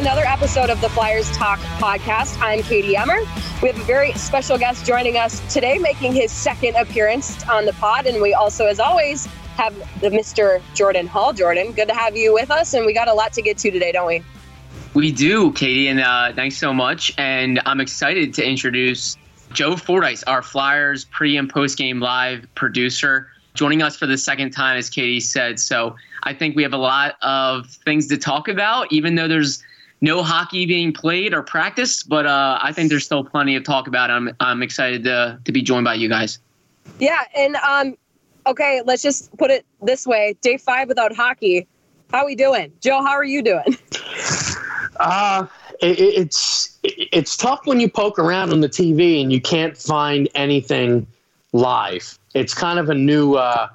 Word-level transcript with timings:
Another 0.00 0.24
episode 0.24 0.70
of 0.70 0.80
the 0.80 0.88
Flyers 0.88 1.30
Talk 1.32 1.58
podcast. 1.76 2.40
I'm 2.40 2.62
Katie 2.62 2.96
Emmer. 2.96 3.18
We 3.60 3.68
have 3.68 3.78
a 3.78 3.84
very 3.84 4.14
special 4.14 4.56
guest 4.56 4.86
joining 4.86 5.18
us 5.18 5.40
today, 5.52 5.76
making 5.76 6.14
his 6.14 6.32
second 6.32 6.74
appearance 6.76 7.46
on 7.46 7.66
the 7.66 7.74
pod. 7.74 8.06
And 8.06 8.22
we 8.22 8.32
also, 8.32 8.64
as 8.64 8.80
always, 8.80 9.26
have 9.58 9.76
the 10.00 10.08
Mr. 10.08 10.62
Jordan 10.72 11.06
Hall. 11.06 11.34
Jordan, 11.34 11.72
good 11.72 11.88
to 11.88 11.94
have 11.94 12.16
you 12.16 12.32
with 12.32 12.50
us. 12.50 12.72
And 12.72 12.86
we 12.86 12.94
got 12.94 13.08
a 13.08 13.12
lot 13.12 13.34
to 13.34 13.42
get 13.42 13.58
to 13.58 13.70
today, 13.70 13.92
don't 13.92 14.06
we? 14.06 14.22
We 14.94 15.12
do, 15.12 15.52
Katie, 15.52 15.88
and 15.88 16.00
uh, 16.00 16.32
thanks 16.32 16.56
so 16.56 16.72
much. 16.72 17.12
And 17.18 17.60
I'm 17.66 17.78
excited 17.78 18.32
to 18.34 18.42
introduce 18.42 19.18
Joe 19.52 19.76
Fordyce, 19.76 20.22
our 20.22 20.40
Flyers 20.40 21.04
pre 21.04 21.36
and 21.36 21.50
post 21.50 21.76
game 21.76 22.00
live 22.00 22.46
producer, 22.54 23.28
joining 23.52 23.82
us 23.82 23.98
for 23.98 24.06
the 24.06 24.16
second 24.16 24.52
time, 24.52 24.78
as 24.78 24.88
Katie 24.88 25.20
said. 25.20 25.60
So 25.60 25.94
I 26.22 26.32
think 26.32 26.56
we 26.56 26.62
have 26.62 26.72
a 26.72 26.78
lot 26.78 27.16
of 27.20 27.68
things 27.68 28.06
to 28.06 28.16
talk 28.16 28.48
about, 28.48 28.90
even 28.90 29.14
though 29.14 29.28
there's 29.28 29.62
no 30.00 30.22
hockey 30.22 30.66
being 30.66 30.92
played 30.92 31.34
or 31.34 31.42
practiced. 31.42 32.08
But 32.08 32.26
uh, 32.26 32.58
I 32.62 32.72
think 32.72 32.90
there's 32.90 33.04
still 33.04 33.24
plenty 33.24 33.56
of 33.56 33.64
talk 33.64 33.86
about. 33.86 34.10
It. 34.10 34.14
I'm 34.14 34.36
I'm 34.40 34.62
excited 34.62 35.04
to 35.04 35.38
to 35.44 35.52
be 35.52 35.62
joined 35.62 35.84
by 35.84 35.94
you 35.94 36.08
guys. 36.08 36.38
Yeah. 36.98 37.22
And 37.36 37.56
um, 37.56 37.96
okay, 38.46 38.82
let's 38.84 39.02
just 39.02 39.36
put 39.36 39.50
it 39.50 39.64
this 39.82 40.06
way: 40.06 40.36
day 40.40 40.56
five 40.56 40.88
without 40.88 41.14
hockey. 41.14 41.66
How 42.10 42.22
are 42.22 42.26
we 42.26 42.34
doing, 42.34 42.72
Joe? 42.80 43.02
How 43.02 43.12
are 43.12 43.24
you 43.24 43.42
doing? 43.42 43.76
Uh, 45.00 45.46
it, 45.80 45.98
it's 45.98 46.78
it's 46.82 47.34
tough 47.34 47.60
when 47.64 47.80
you 47.80 47.88
poke 47.88 48.18
around 48.18 48.52
on 48.52 48.60
the 48.60 48.68
TV 48.68 49.22
and 49.22 49.32
you 49.32 49.40
can't 49.40 49.74
find 49.74 50.28
anything 50.34 51.06
live. 51.54 52.18
It's 52.34 52.52
kind 52.52 52.78
of 52.78 52.90
a 52.90 52.94
new. 52.94 53.34
Uh, 53.34 53.68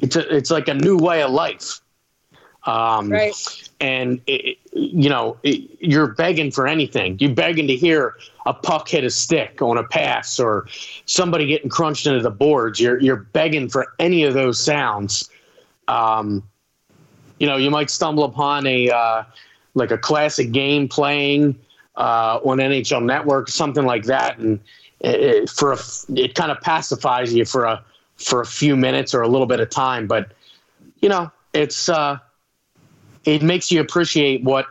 it's 0.00 0.14
a, 0.14 0.34
it's 0.34 0.50
like 0.50 0.68
a 0.68 0.74
new 0.74 0.96
way 0.96 1.22
of 1.22 1.32
life. 1.32 1.80
Um, 2.64 3.10
Right. 3.10 3.69
And 3.80 4.20
it, 4.26 4.58
you 4.72 5.08
know 5.08 5.38
it, 5.42 5.70
you're 5.80 6.08
begging 6.08 6.50
for 6.50 6.68
anything. 6.68 7.18
You're 7.18 7.34
begging 7.34 7.66
to 7.68 7.76
hear 7.76 8.16
a 8.46 8.52
puck 8.52 8.88
hit 8.88 9.04
a 9.04 9.10
stick 9.10 9.62
on 9.62 9.78
a 9.78 9.84
pass 9.84 10.38
or 10.38 10.66
somebody 11.06 11.46
getting 11.46 11.70
crunched 11.70 12.06
into 12.06 12.20
the 12.20 12.30
boards. 12.30 12.78
You're 12.78 13.00
you're 13.00 13.16
begging 13.16 13.68
for 13.68 13.94
any 13.98 14.24
of 14.24 14.34
those 14.34 14.62
sounds. 14.62 15.30
Um, 15.88 16.42
you 17.38 17.46
know, 17.46 17.56
you 17.56 17.70
might 17.70 17.90
stumble 17.90 18.24
upon 18.24 18.66
a 18.66 18.90
uh, 18.90 19.24
like 19.74 19.90
a 19.90 19.98
classic 19.98 20.52
game 20.52 20.88
playing 20.88 21.58
uh, 21.96 22.38
on 22.44 22.58
NHL 22.58 23.04
Network, 23.04 23.48
something 23.48 23.84
like 23.84 24.04
that, 24.04 24.38
and 24.38 24.60
it, 25.00 25.48
for 25.48 25.72
a, 25.72 25.78
it 26.14 26.34
kind 26.34 26.50
of 26.50 26.60
pacifies 26.60 27.32
you 27.32 27.44
for 27.44 27.64
a 27.64 27.82
for 28.16 28.42
a 28.42 28.46
few 28.46 28.76
minutes 28.76 29.14
or 29.14 29.22
a 29.22 29.28
little 29.28 29.46
bit 29.46 29.60
of 29.60 29.70
time. 29.70 30.06
But 30.06 30.32
you 31.00 31.08
know, 31.08 31.30
it's 31.54 31.88
uh, 31.88 32.18
it 33.24 33.42
makes 33.42 33.70
you 33.70 33.80
appreciate 33.80 34.42
what 34.42 34.66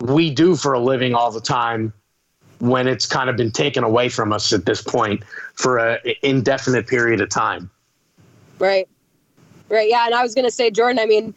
we 0.00 0.30
do 0.30 0.56
for 0.56 0.72
a 0.72 0.80
living 0.80 1.14
all 1.14 1.30
the 1.30 1.40
time 1.40 1.92
when 2.58 2.86
it's 2.86 3.06
kind 3.06 3.28
of 3.28 3.36
been 3.36 3.50
taken 3.50 3.84
away 3.84 4.08
from 4.08 4.32
us 4.32 4.52
at 4.52 4.66
this 4.66 4.80
point 4.80 5.22
for 5.54 5.78
an 5.78 5.98
indefinite 6.22 6.86
period 6.86 7.20
of 7.20 7.28
time. 7.28 7.70
Right. 8.58 8.88
Right. 9.68 9.88
Yeah. 9.88 10.06
And 10.06 10.14
I 10.14 10.22
was 10.22 10.34
going 10.34 10.44
to 10.44 10.50
say, 10.50 10.70
Jordan, 10.70 10.98
I 10.98 11.06
mean, 11.06 11.34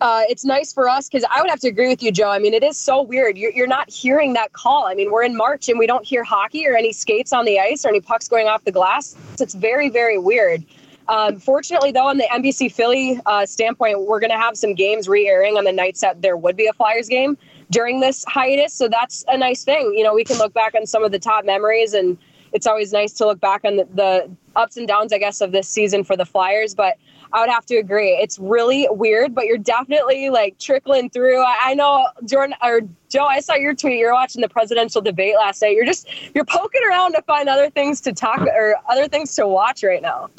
uh, 0.00 0.22
it's 0.28 0.44
nice 0.44 0.72
for 0.72 0.88
us 0.88 1.08
because 1.08 1.24
I 1.30 1.40
would 1.40 1.50
have 1.50 1.60
to 1.60 1.68
agree 1.68 1.88
with 1.88 2.02
you, 2.02 2.12
Joe. 2.12 2.30
I 2.30 2.38
mean, 2.38 2.52
it 2.52 2.62
is 2.62 2.76
so 2.76 3.00
weird. 3.00 3.38
You're, 3.38 3.52
you're 3.52 3.66
not 3.66 3.88
hearing 3.90 4.34
that 4.34 4.52
call. 4.52 4.86
I 4.86 4.94
mean, 4.94 5.10
we're 5.10 5.22
in 5.22 5.36
March 5.36 5.68
and 5.68 5.78
we 5.78 5.86
don't 5.86 6.04
hear 6.04 6.24
hockey 6.24 6.66
or 6.66 6.76
any 6.76 6.92
skates 6.92 7.32
on 7.32 7.44
the 7.44 7.58
ice 7.58 7.84
or 7.84 7.88
any 7.88 8.00
pucks 8.00 8.28
going 8.28 8.48
off 8.48 8.64
the 8.64 8.72
glass. 8.72 9.16
It's 9.40 9.54
very, 9.54 9.88
very 9.88 10.18
weird. 10.18 10.64
Um, 11.08 11.38
fortunately, 11.38 11.92
though, 11.92 12.06
on 12.06 12.18
the 12.18 12.28
NBC 12.32 12.72
Philly 12.72 13.20
uh, 13.26 13.46
standpoint, 13.46 14.06
we're 14.06 14.20
going 14.20 14.30
to 14.30 14.38
have 14.38 14.56
some 14.56 14.74
games 14.74 15.08
re 15.08 15.28
airing 15.28 15.56
on 15.56 15.64
the 15.64 15.72
nights 15.72 16.00
that 16.00 16.22
there 16.22 16.36
would 16.36 16.56
be 16.56 16.66
a 16.66 16.72
Flyers 16.72 17.08
game 17.08 17.36
during 17.70 18.00
this 18.00 18.24
hiatus. 18.26 18.72
So 18.72 18.88
that's 18.88 19.24
a 19.28 19.36
nice 19.36 19.64
thing. 19.64 19.94
You 19.96 20.04
know, 20.04 20.14
we 20.14 20.24
can 20.24 20.38
look 20.38 20.54
back 20.54 20.74
on 20.74 20.86
some 20.86 21.04
of 21.04 21.12
the 21.12 21.18
top 21.18 21.44
memories, 21.44 21.92
and 21.92 22.16
it's 22.52 22.66
always 22.66 22.92
nice 22.92 23.12
to 23.14 23.26
look 23.26 23.40
back 23.40 23.64
on 23.64 23.76
the, 23.76 23.88
the 23.94 24.30
ups 24.56 24.76
and 24.76 24.88
downs, 24.88 25.12
I 25.12 25.18
guess, 25.18 25.40
of 25.40 25.52
this 25.52 25.68
season 25.68 26.04
for 26.04 26.16
the 26.16 26.24
Flyers. 26.24 26.74
But 26.74 26.96
I 27.34 27.40
would 27.40 27.50
have 27.50 27.66
to 27.66 27.76
agree. 27.76 28.10
It's 28.10 28.38
really 28.38 28.86
weird, 28.90 29.34
but 29.34 29.46
you're 29.46 29.58
definitely 29.58 30.30
like 30.30 30.58
trickling 30.58 31.10
through. 31.10 31.42
I, 31.42 31.58
I 31.62 31.74
know 31.74 32.06
Jordan 32.24 32.54
or 32.62 32.82
Joe, 33.10 33.24
I 33.24 33.40
saw 33.40 33.54
your 33.54 33.74
tweet. 33.74 33.98
You're 33.98 34.12
watching 34.12 34.40
the 34.40 34.48
presidential 34.48 35.02
debate 35.02 35.34
last 35.36 35.60
night. 35.60 35.74
You're 35.74 35.84
just 35.84 36.08
you're 36.34 36.44
poking 36.44 36.82
around 36.88 37.12
to 37.14 37.22
find 37.22 37.48
other 37.48 37.70
things 37.70 38.00
to 38.02 38.12
talk 38.12 38.40
or 38.40 38.76
other 38.88 39.08
things 39.08 39.34
to 39.34 39.48
watch 39.48 39.82
right 39.82 40.00
now. 40.00 40.30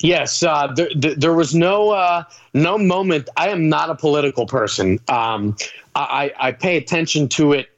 Yes, 0.00 0.42
uh, 0.42 0.72
there, 0.74 0.88
there, 0.94 1.34
was 1.34 1.54
no 1.54 1.90
uh, 1.90 2.24
no 2.54 2.78
moment. 2.78 3.28
I 3.36 3.48
am 3.48 3.68
not 3.68 3.90
a 3.90 3.94
political 3.94 4.46
person. 4.46 4.98
Um, 5.08 5.56
I, 5.94 6.32
I 6.38 6.52
pay 6.52 6.76
attention 6.76 7.28
to 7.30 7.52
it, 7.52 7.68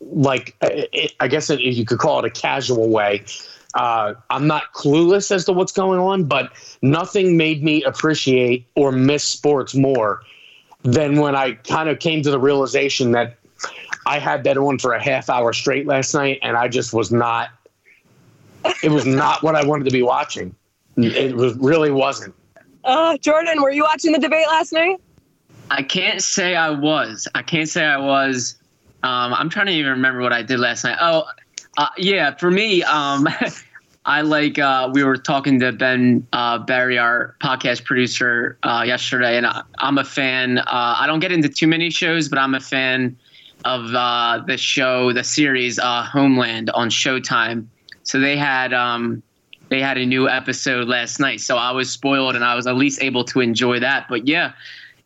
like 0.00 0.56
I 1.20 1.28
guess 1.28 1.50
it, 1.50 1.60
you 1.60 1.84
could 1.84 1.98
call 1.98 2.18
it 2.20 2.24
a 2.24 2.30
casual 2.30 2.88
way. 2.88 3.24
Uh, 3.74 4.14
I'm 4.30 4.46
not 4.46 4.72
clueless 4.74 5.30
as 5.30 5.44
to 5.44 5.52
what's 5.52 5.72
going 5.72 6.00
on, 6.00 6.24
but 6.24 6.52
nothing 6.82 7.36
made 7.36 7.62
me 7.62 7.84
appreciate 7.84 8.66
or 8.74 8.90
miss 8.90 9.22
sports 9.22 9.74
more 9.74 10.22
than 10.82 11.20
when 11.20 11.36
I 11.36 11.52
kind 11.52 11.88
of 11.88 11.98
came 11.98 12.22
to 12.22 12.30
the 12.30 12.38
realization 12.38 13.12
that 13.12 13.36
I 14.06 14.18
had 14.18 14.44
that 14.44 14.56
on 14.56 14.78
for 14.78 14.94
a 14.94 15.02
half 15.02 15.28
hour 15.28 15.52
straight 15.52 15.86
last 15.86 16.14
night, 16.14 16.38
and 16.42 16.56
I 16.56 16.68
just 16.68 16.92
was 16.92 17.12
not. 17.12 17.50
It 18.82 18.90
was 18.90 19.06
not 19.06 19.42
what 19.42 19.54
I 19.54 19.64
wanted 19.64 19.84
to 19.84 19.90
be 19.90 20.02
watching. 20.02 20.54
It 21.04 21.36
was 21.36 21.54
really 21.56 21.90
wasn't. 21.90 22.34
Uh, 22.84 23.16
Jordan, 23.18 23.62
were 23.62 23.70
you 23.70 23.82
watching 23.82 24.12
the 24.12 24.18
debate 24.18 24.46
last 24.48 24.72
night? 24.72 25.00
I 25.70 25.82
can't 25.82 26.22
say 26.22 26.56
I 26.56 26.70
was. 26.70 27.28
I 27.34 27.42
can't 27.42 27.68
say 27.68 27.84
I 27.84 27.98
was. 27.98 28.56
Um, 29.02 29.32
I'm 29.34 29.48
trying 29.48 29.66
to 29.66 29.72
even 29.72 29.92
remember 29.92 30.20
what 30.20 30.32
I 30.32 30.42
did 30.42 30.58
last 30.58 30.84
night. 30.84 30.98
Oh, 31.00 31.24
uh, 31.78 31.88
yeah. 31.96 32.34
For 32.36 32.50
me, 32.50 32.82
um, 32.82 33.28
I 34.04 34.22
like. 34.22 34.58
Uh, 34.58 34.90
we 34.92 35.04
were 35.04 35.16
talking 35.16 35.60
to 35.60 35.72
Ben 35.72 36.26
uh, 36.32 36.58
Barry, 36.58 36.98
our 36.98 37.36
podcast 37.40 37.84
producer, 37.84 38.58
uh, 38.62 38.82
yesterday, 38.86 39.36
and 39.36 39.46
I, 39.46 39.62
I'm 39.78 39.98
a 39.98 40.04
fan. 40.04 40.58
Uh, 40.58 40.64
I 40.66 41.06
don't 41.06 41.20
get 41.20 41.32
into 41.32 41.48
too 41.48 41.68
many 41.68 41.90
shows, 41.90 42.28
but 42.28 42.38
I'm 42.38 42.54
a 42.54 42.60
fan 42.60 43.16
of 43.64 43.94
uh, 43.94 44.42
the 44.46 44.56
show, 44.56 45.12
the 45.12 45.24
series 45.24 45.78
uh, 45.78 46.02
Homeland 46.02 46.70
on 46.70 46.90
Showtime. 46.90 47.66
So 48.02 48.18
they 48.18 48.36
had 48.36 48.72
um, 48.72 49.22
they 49.70 49.80
had 49.80 49.96
a 49.96 50.04
new 50.04 50.28
episode 50.28 50.88
last 50.88 51.20
night, 51.20 51.40
so 51.40 51.56
I 51.56 51.70
was 51.70 51.88
spoiled, 51.90 52.34
and 52.36 52.44
I 52.44 52.54
was 52.54 52.66
at 52.66 52.74
least 52.76 53.02
able 53.02 53.24
to 53.26 53.40
enjoy 53.40 53.80
that. 53.80 54.06
But 54.08 54.26
yeah, 54.26 54.52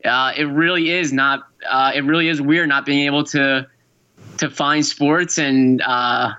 uh, 0.05 0.33
it 0.37 0.45
really 0.45 0.91
is 0.91 1.13
not. 1.13 1.47
Uh, 1.69 1.93
it 1.95 2.01
really 2.05 2.29
is 2.29 2.41
weird 2.43 2.69
not 2.69 2.85
being 2.87 3.07
able 3.07 3.25
to 3.25 3.67
to 4.39 4.51
find 4.51 4.85
sports, 4.85 5.39
and 5.39 5.83
uh, 5.83 6.33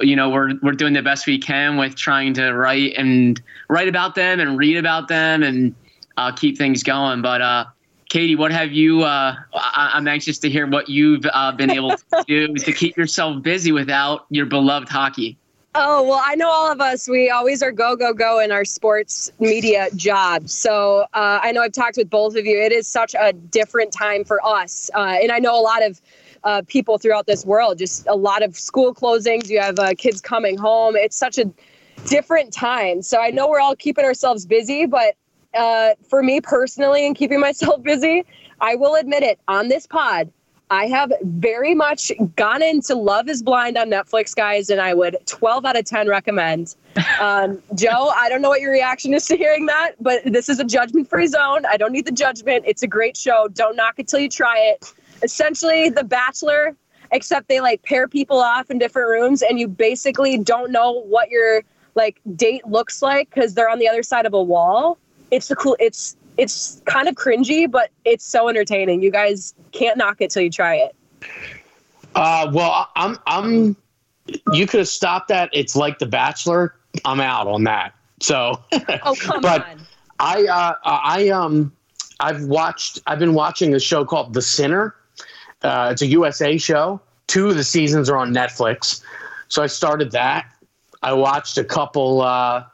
you 0.00 0.16
know 0.16 0.30
we're 0.30 0.54
we're 0.62 0.72
doing 0.72 0.94
the 0.94 1.02
best 1.02 1.26
we 1.26 1.38
can 1.38 1.76
with 1.76 1.94
trying 1.94 2.32
to 2.34 2.52
write 2.52 2.94
and 2.96 3.40
write 3.68 3.88
about 3.88 4.14
them 4.14 4.40
and 4.40 4.58
read 4.58 4.78
about 4.78 5.08
them 5.08 5.42
and 5.42 5.74
uh, 6.16 6.32
keep 6.32 6.56
things 6.58 6.82
going. 6.82 7.20
But 7.22 7.42
uh, 7.42 7.64
Katie, 8.08 8.34
what 8.34 8.50
have 8.50 8.72
you? 8.72 9.02
Uh, 9.02 9.36
I- 9.54 9.90
I'm 9.94 10.08
anxious 10.08 10.38
to 10.38 10.48
hear 10.50 10.66
what 10.66 10.88
you've 10.88 11.26
uh, 11.32 11.52
been 11.52 11.70
able 11.70 11.90
to 11.90 12.24
do 12.26 12.54
to 12.54 12.72
keep 12.72 12.96
yourself 12.96 13.42
busy 13.42 13.72
without 13.72 14.24
your 14.30 14.46
beloved 14.46 14.88
hockey. 14.88 15.36
Oh, 15.80 16.02
well, 16.02 16.20
I 16.24 16.34
know 16.34 16.50
all 16.50 16.72
of 16.72 16.80
us, 16.80 17.08
we 17.08 17.30
always 17.30 17.62
are 17.62 17.70
go, 17.70 17.94
go, 17.94 18.12
go 18.12 18.40
in 18.40 18.50
our 18.50 18.64
sports 18.64 19.30
media 19.38 19.88
jobs. 19.94 20.52
So 20.52 21.06
uh, 21.14 21.38
I 21.40 21.52
know 21.52 21.62
I've 21.62 21.70
talked 21.70 21.96
with 21.96 22.10
both 22.10 22.34
of 22.34 22.44
you. 22.44 22.60
It 22.60 22.72
is 22.72 22.88
such 22.88 23.14
a 23.16 23.32
different 23.32 23.92
time 23.92 24.24
for 24.24 24.44
us. 24.44 24.90
Uh, 24.92 25.18
and 25.22 25.30
I 25.30 25.38
know 25.38 25.56
a 25.56 25.62
lot 25.62 25.84
of 25.84 26.00
uh, 26.42 26.62
people 26.66 26.98
throughout 26.98 27.28
this 27.28 27.46
world, 27.46 27.78
just 27.78 28.08
a 28.08 28.16
lot 28.16 28.42
of 28.42 28.58
school 28.58 28.92
closings. 28.92 29.48
You 29.48 29.60
have 29.60 29.78
uh, 29.78 29.94
kids 29.96 30.20
coming 30.20 30.58
home. 30.58 30.96
It's 30.96 31.14
such 31.14 31.38
a 31.38 31.48
different 32.06 32.52
time. 32.52 33.00
So 33.00 33.20
I 33.20 33.30
know 33.30 33.48
we're 33.48 33.60
all 33.60 33.76
keeping 33.76 34.04
ourselves 34.04 34.46
busy, 34.46 34.84
but 34.84 35.14
uh, 35.54 35.90
for 36.08 36.24
me 36.24 36.40
personally, 36.40 37.06
and 37.06 37.14
keeping 37.14 37.38
myself 37.48 37.84
busy, 37.84 38.24
I 38.60 38.74
will 38.74 38.96
admit 38.96 39.22
it 39.22 39.38
on 39.46 39.68
this 39.68 39.86
pod. 39.86 40.32
I 40.70 40.86
have 40.86 41.12
very 41.22 41.74
much 41.74 42.12
gone 42.36 42.62
into 42.62 42.94
Love 42.94 43.28
is 43.28 43.42
Blind 43.42 43.78
on 43.78 43.88
Netflix, 43.88 44.34
guys, 44.34 44.68
and 44.68 44.80
I 44.80 44.92
would 44.92 45.16
12 45.26 45.64
out 45.64 45.78
of 45.78 45.84
10 45.84 46.08
recommend. 46.08 46.76
Um, 47.20 47.62
Joe, 47.74 48.12
I 48.14 48.28
don't 48.28 48.42
know 48.42 48.50
what 48.50 48.60
your 48.60 48.72
reaction 48.72 49.14
is 49.14 49.24
to 49.26 49.36
hearing 49.36 49.66
that, 49.66 49.92
but 50.00 50.22
this 50.24 50.48
is 50.48 50.60
a 50.60 50.64
judgment 50.64 51.08
free 51.08 51.26
zone. 51.26 51.64
I 51.66 51.76
don't 51.76 51.92
need 51.92 52.04
the 52.04 52.12
judgment. 52.12 52.64
It's 52.66 52.82
a 52.82 52.86
great 52.86 53.16
show. 53.16 53.48
Don't 53.48 53.76
knock 53.76 53.94
it 53.98 54.08
till 54.08 54.20
you 54.20 54.28
try 54.28 54.58
it. 54.58 54.92
Essentially, 55.22 55.88
The 55.88 56.04
Bachelor, 56.04 56.76
except 57.12 57.48
they 57.48 57.60
like 57.60 57.82
pair 57.82 58.06
people 58.06 58.38
off 58.38 58.70
in 58.70 58.78
different 58.78 59.08
rooms, 59.08 59.42
and 59.42 59.58
you 59.58 59.68
basically 59.68 60.38
don't 60.38 60.70
know 60.70 60.92
what 60.92 61.30
your 61.30 61.62
like 61.94 62.20
date 62.36 62.66
looks 62.66 63.00
like 63.00 63.30
because 63.30 63.54
they're 63.54 63.70
on 63.70 63.78
the 63.78 63.88
other 63.88 64.02
side 64.02 64.26
of 64.26 64.34
a 64.34 64.42
wall. 64.42 64.98
It's 65.30 65.48
the 65.48 65.56
cool. 65.56 65.76
It's 65.80 66.16
it's 66.38 66.80
kind 66.86 67.08
of 67.08 67.16
cringy, 67.16 67.70
but 67.70 67.90
it's 68.04 68.24
so 68.24 68.48
entertaining. 68.48 69.02
You 69.02 69.10
guys 69.10 69.54
can't 69.72 69.98
knock 69.98 70.20
it 70.20 70.30
till 70.30 70.42
you 70.42 70.50
try 70.50 70.76
it. 70.76 70.96
Uh, 72.14 72.50
well, 72.54 72.88
I'm 72.96 73.18
I'm. 73.26 73.76
You 74.52 74.66
could 74.66 74.78
have 74.78 74.88
stopped 74.88 75.28
that. 75.28 75.50
It's 75.52 75.74
like 75.74 75.98
The 75.98 76.06
Bachelor. 76.06 76.74
I'm 77.04 77.20
out 77.20 77.46
on 77.46 77.64
that. 77.64 77.94
So. 78.20 78.62
Oh 79.02 79.14
come 79.18 79.40
but 79.42 79.66
on. 79.66 79.80
I 80.20 80.46
uh, 80.46 80.74
I 80.84 81.28
um 81.28 81.72
I've 82.20 82.44
watched. 82.44 83.00
I've 83.06 83.18
been 83.18 83.34
watching 83.34 83.74
a 83.74 83.80
show 83.80 84.04
called 84.04 84.32
The 84.32 84.42
Sinner. 84.42 84.94
Uh, 85.62 85.90
it's 85.92 86.02
a 86.02 86.06
USA 86.06 86.56
show. 86.56 87.00
Two 87.26 87.48
of 87.48 87.56
the 87.56 87.64
seasons 87.64 88.08
are 88.08 88.16
on 88.16 88.32
Netflix. 88.32 89.02
So 89.48 89.62
I 89.62 89.66
started 89.66 90.12
that. 90.12 90.46
I 91.02 91.12
watched 91.12 91.58
a 91.58 91.64
couple. 91.64 92.22
Uh, 92.22 92.64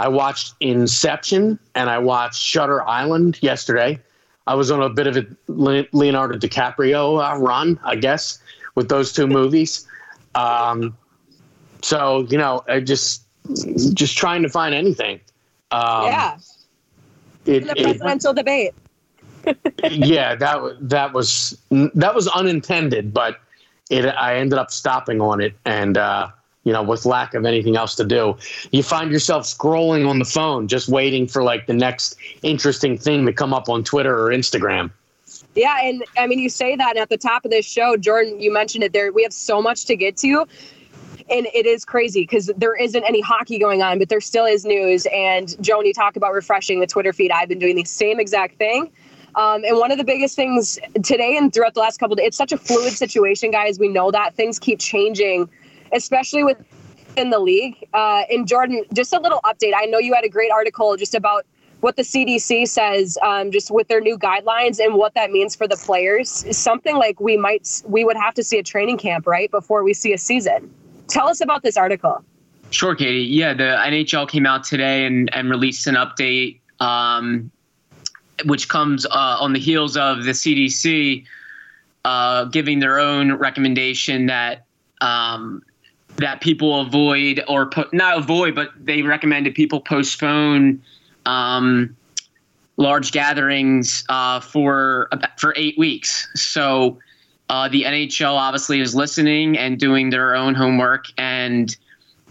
I 0.00 0.08
watched 0.08 0.54
Inception 0.60 1.58
and 1.74 1.88
I 1.88 1.98
watched 1.98 2.42
Shutter 2.42 2.82
Island 2.82 3.38
yesterday. 3.42 4.00
I 4.46 4.54
was 4.54 4.70
on 4.70 4.82
a 4.82 4.90
bit 4.90 5.06
of 5.06 5.16
a 5.16 5.24
Leonardo 5.48 6.36
DiCaprio 6.38 7.22
uh, 7.22 7.38
run, 7.38 7.78
I 7.84 7.96
guess, 7.96 8.38
with 8.74 8.88
those 8.88 9.12
two 9.12 9.26
movies. 9.26 9.86
Um, 10.34 10.96
so 11.82 12.26
you 12.28 12.36
know, 12.38 12.62
I 12.68 12.80
just 12.80 13.22
just 13.94 14.16
trying 14.16 14.42
to 14.42 14.48
find 14.48 14.74
anything. 14.74 15.20
Um, 15.70 16.04
yeah, 16.04 16.36
it- 17.46 17.64
the 17.66 17.72
it- 17.78 17.82
presidential 17.82 18.34
debate. 18.34 18.74
yeah, 19.90 20.34
that 20.34 20.76
that 20.80 21.12
was 21.12 21.58
that 21.70 22.14
was 22.14 22.28
unintended, 22.28 23.12
but 23.12 23.40
it 23.90 24.06
I 24.06 24.36
ended 24.36 24.58
up 24.58 24.70
stopping 24.70 25.20
on 25.20 25.40
it, 25.42 25.54
and 25.66 25.98
uh, 25.98 26.28
you 26.64 26.72
know, 26.72 26.82
with 26.82 27.06
lack 27.06 27.34
of 27.34 27.44
anything 27.44 27.76
else 27.76 27.94
to 27.96 28.04
do, 28.04 28.36
you 28.72 28.82
find 28.82 29.10
yourself 29.10 29.44
scrolling 29.44 30.08
on 30.08 30.18
the 30.18 30.24
phone, 30.24 30.66
just 30.66 30.88
waiting 30.88 31.26
for 31.26 31.42
like 31.42 31.66
the 31.66 31.74
next 31.74 32.16
interesting 32.42 32.98
thing 32.98 33.26
to 33.26 33.32
come 33.32 33.54
up 33.54 33.68
on 33.68 33.84
Twitter 33.84 34.18
or 34.18 34.30
Instagram. 34.30 34.90
Yeah, 35.54 35.78
and 35.82 36.04
I 36.18 36.26
mean, 36.26 36.38
you 36.38 36.48
say 36.48 36.74
that 36.76 36.96
at 36.96 37.08
the 37.08 37.16
top 37.16 37.44
of 37.44 37.50
this 37.50 37.64
show, 37.64 37.96
Jordan. 37.96 38.40
You 38.40 38.52
mentioned 38.52 38.82
it 38.82 38.92
there. 38.92 39.12
We 39.12 39.22
have 39.22 39.32
so 39.32 39.62
much 39.62 39.84
to 39.86 39.96
get 39.96 40.16
to, 40.18 40.46
and 41.30 41.46
it 41.54 41.66
is 41.66 41.84
crazy 41.84 42.22
because 42.22 42.50
there 42.56 42.74
isn't 42.74 43.04
any 43.04 43.20
hockey 43.20 43.58
going 43.58 43.82
on, 43.82 43.98
but 43.98 44.08
there 44.08 44.20
still 44.20 44.46
is 44.46 44.64
news. 44.64 45.06
And 45.12 45.54
Joan, 45.62 45.86
you 45.86 45.92
talk 45.92 46.16
about 46.16 46.32
refreshing 46.32 46.80
the 46.80 46.86
Twitter 46.86 47.12
feed. 47.12 47.30
I've 47.30 47.48
been 47.48 47.58
doing 47.58 47.76
the 47.76 47.84
same 47.84 48.18
exact 48.18 48.58
thing. 48.58 48.90
Um, 49.36 49.64
and 49.64 49.78
one 49.78 49.90
of 49.90 49.98
the 49.98 50.04
biggest 50.04 50.36
things 50.36 50.78
today 51.02 51.36
and 51.36 51.52
throughout 51.52 51.74
the 51.74 51.80
last 51.80 51.98
couple 51.98 52.14
days, 52.14 52.28
it's 52.28 52.36
such 52.36 52.52
a 52.52 52.56
fluid 52.56 52.92
situation, 52.92 53.50
guys. 53.50 53.78
We 53.78 53.88
know 53.88 54.10
that 54.10 54.34
things 54.34 54.58
keep 54.58 54.78
changing, 54.78 55.48
especially 55.92 56.44
with 56.44 56.58
in 57.16 57.30
the 57.30 57.38
league. 57.38 57.76
Uh, 57.94 58.22
and 58.30 58.46
Jordan, 58.46 58.84
just 58.92 59.12
a 59.12 59.20
little 59.20 59.40
update. 59.44 59.72
I 59.76 59.86
know 59.86 59.98
you 59.98 60.14
had 60.14 60.24
a 60.24 60.28
great 60.28 60.50
article 60.50 60.96
just 60.96 61.14
about 61.14 61.46
what 61.80 61.96
the 61.96 62.02
CDC 62.02 62.66
says, 62.66 63.18
um, 63.22 63.50
just 63.50 63.70
with 63.70 63.88
their 63.88 64.00
new 64.00 64.16
guidelines 64.18 64.78
and 64.78 64.94
what 64.94 65.14
that 65.14 65.30
means 65.30 65.54
for 65.54 65.68
the 65.68 65.76
players. 65.76 66.30
Something 66.56 66.96
like 66.96 67.20
we 67.20 67.36
might, 67.36 67.82
we 67.86 68.04
would 68.04 68.16
have 68.16 68.34
to 68.34 68.42
see 68.42 68.58
a 68.58 68.62
training 68.62 68.96
camp 68.96 69.26
right 69.26 69.50
before 69.50 69.84
we 69.84 69.92
see 69.92 70.12
a 70.12 70.18
season. 70.18 70.72
Tell 71.08 71.28
us 71.28 71.40
about 71.40 71.62
this 71.62 71.76
article. 71.76 72.24
Sure, 72.70 72.94
Katie. 72.94 73.20
Yeah, 73.20 73.52
the 73.52 73.78
NHL 73.80 74.28
came 74.28 74.46
out 74.46 74.64
today 74.64 75.04
and, 75.04 75.32
and 75.34 75.50
released 75.50 75.86
an 75.86 75.94
update, 75.96 76.60
um, 76.80 77.50
which 78.46 78.68
comes 78.68 79.04
uh, 79.06 79.36
on 79.38 79.52
the 79.52 79.60
heels 79.60 79.96
of 79.96 80.24
the 80.24 80.32
CDC 80.32 81.26
uh, 82.04 82.44
giving 82.46 82.80
their 82.80 82.98
own 82.98 83.34
recommendation 83.34 84.26
that 84.26 84.64
um, 85.00 85.62
that 86.16 86.40
people 86.40 86.80
avoid 86.80 87.42
or 87.48 87.66
po- 87.66 87.88
not 87.92 88.18
avoid, 88.18 88.54
but 88.54 88.70
they 88.78 89.02
recommended 89.02 89.54
people 89.54 89.80
postpone 89.80 90.82
um, 91.26 91.96
large 92.76 93.12
gatherings 93.12 94.04
uh, 94.08 94.40
for 94.40 95.08
for 95.38 95.54
eight 95.56 95.76
weeks. 95.78 96.28
So 96.34 96.98
uh, 97.48 97.68
the 97.68 97.82
NHL 97.82 98.34
obviously 98.34 98.80
is 98.80 98.94
listening 98.94 99.58
and 99.58 99.78
doing 99.78 100.10
their 100.10 100.34
own 100.34 100.54
homework 100.54 101.06
and 101.18 101.76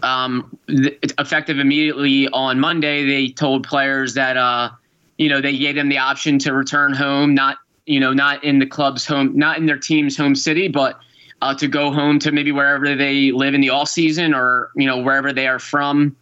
um, 0.04 0.56
th- 0.68 0.98
effective 1.18 1.58
immediately 1.58 2.28
on 2.28 2.60
Monday, 2.60 3.04
they 3.04 3.28
told 3.28 3.66
players 3.66 4.14
that 4.14 4.36
uh, 4.36 4.70
you 5.18 5.28
know 5.28 5.40
they 5.40 5.56
gave 5.56 5.74
them 5.74 5.88
the 5.88 5.98
option 5.98 6.38
to 6.40 6.52
return 6.52 6.92
home, 6.92 7.34
not 7.34 7.58
you 7.86 7.98
know 7.98 8.12
not 8.12 8.44
in 8.44 8.58
the 8.58 8.66
club's 8.66 9.06
home, 9.06 9.36
not 9.36 9.58
in 9.58 9.66
their 9.66 9.78
team's 9.78 10.16
home 10.16 10.34
city, 10.34 10.68
but 10.68 10.98
uh, 11.44 11.54
to 11.54 11.68
go 11.68 11.92
home 11.92 12.18
to 12.18 12.32
maybe 12.32 12.50
wherever 12.52 12.96
they 12.96 13.30
live 13.30 13.52
in 13.52 13.60
the 13.60 13.68
off 13.68 13.90
season 13.90 14.32
or 14.32 14.70
you 14.76 14.86
know 14.86 14.96
wherever 14.96 15.30
they 15.30 15.46
are 15.46 15.58
from, 15.58 16.16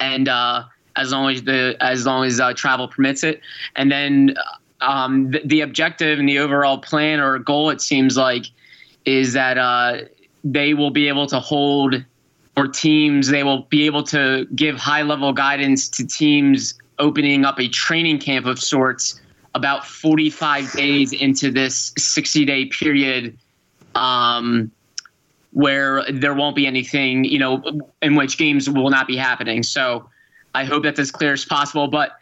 and 0.00 0.28
uh, 0.28 0.64
as 0.96 1.12
long 1.12 1.32
as 1.32 1.42
the 1.44 1.74
as 1.80 2.04
long 2.04 2.26
as 2.26 2.38
uh, 2.38 2.52
travel 2.52 2.86
permits 2.86 3.24
it, 3.24 3.40
and 3.74 3.90
then 3.90 4.36
um, 4.82 5.30
the, 5.30 5.40
the 5.46 5.60
objective 5.62 6.18
and 6.18 6.28
the 6.28 6.38
overall 6.38 6.76
plan 6.76 7.20
or 7.20 7.38
goal 7.38 7.70
it 7.70 7.80
seems 7.80 8.18
like 8.18 8.44
is 9.06 9.32
that 9.32 9.56
uh, 9.56 10.02
they 10.44 10.74
will 10.74 10.90
be 10.90 11.08
able 11.08 11.26
to 11.26 11.40
hold 11.40 12.04
or 12.58 12.68
teams 12.68 13.28
they 13.28 13.42
will 13.42 13.62
be 13.70 13.86
able 13.86 14.02
to 14.02 14.46
give 14.54 14.76
high 14.76 15.02
level 15.02 15.32
guidance 15.32 15.88
to 15.88 16.06
teams 16.06 16.74
opening 16.98 17.46
up 17.46 17.58
a 17.58 17.68
training 17.68 18.18
camp 18.18 18.44
of 18.44 18.60
sorts 18.60 19.18
about 19.54 19.86
45 19.86 20.70
days 20.72 21.14
into 21.14 21.50
this 21.50 21.94
60 21.96 22.44
day 22.44 22.66
period 22.66 23.38
um, 23.94 24.70
where 25.52 26.04
there 26.12 26.34
won't 26.34 26.54
be 26.54 26.66
anything 26.66 27.24
you 27.24 27.38
know 27.38 27.62
in 28.02 28.14
which 28.14 28.38
games 28.38 28.70
will 28.70 28.90
not 28.90 29.06
be 29.06 29.16
happening 29.16 29.62
so 29.62 30.08
i 30.54 30.64
hope 30.64 30.82
that's 30.82 31.00
as 31.00 31.10
clear 31.10 31.32
as 31.32 31.44
possible 31.44 31.88
but 31.88 32.12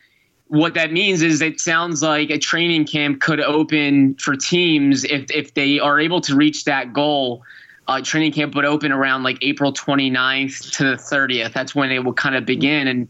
what 0.47 0.73
that 0.73 0.93
means 0.93 1.21
is 1.21 1.43
it 1.43 1.61
sounds 1.61 2.03
like 2.03 2.31
a 2.31 2.39
training 2.39 2.87
camp 2.87 3.21
could 3.21 3.41
open 3.41 4.15
for 4.15 4.35
teams 4.35 5.05
if, 5.05 5.31
if 5.31 5.53
they 5.53 5.79
are 5.79 6.01
able 6.01 6.23
to 6.23 6.35
reach 6.35 6.65
that 6.65 6.95
goal 6.95 7.43
uh, 7.89 8.03
training 8.03 8.33
camp 8.33 8.55
would 8.55 8.67
open 8.67 8.93
around 8.93 9.23
like 9.23 9.39
April 9.41 9.73
29th 9.73 10.73
to 10.73 10.85
the 10.85 10.97
30th. 10.97 11.55
That's 11.55 11.75
when 11.75 11.91
it 11.91 12.05
will 12.05 12.13
kind 12.13 12.37
of 12.37 12.45
begin. 12.45 12.87
And 12.87 13.09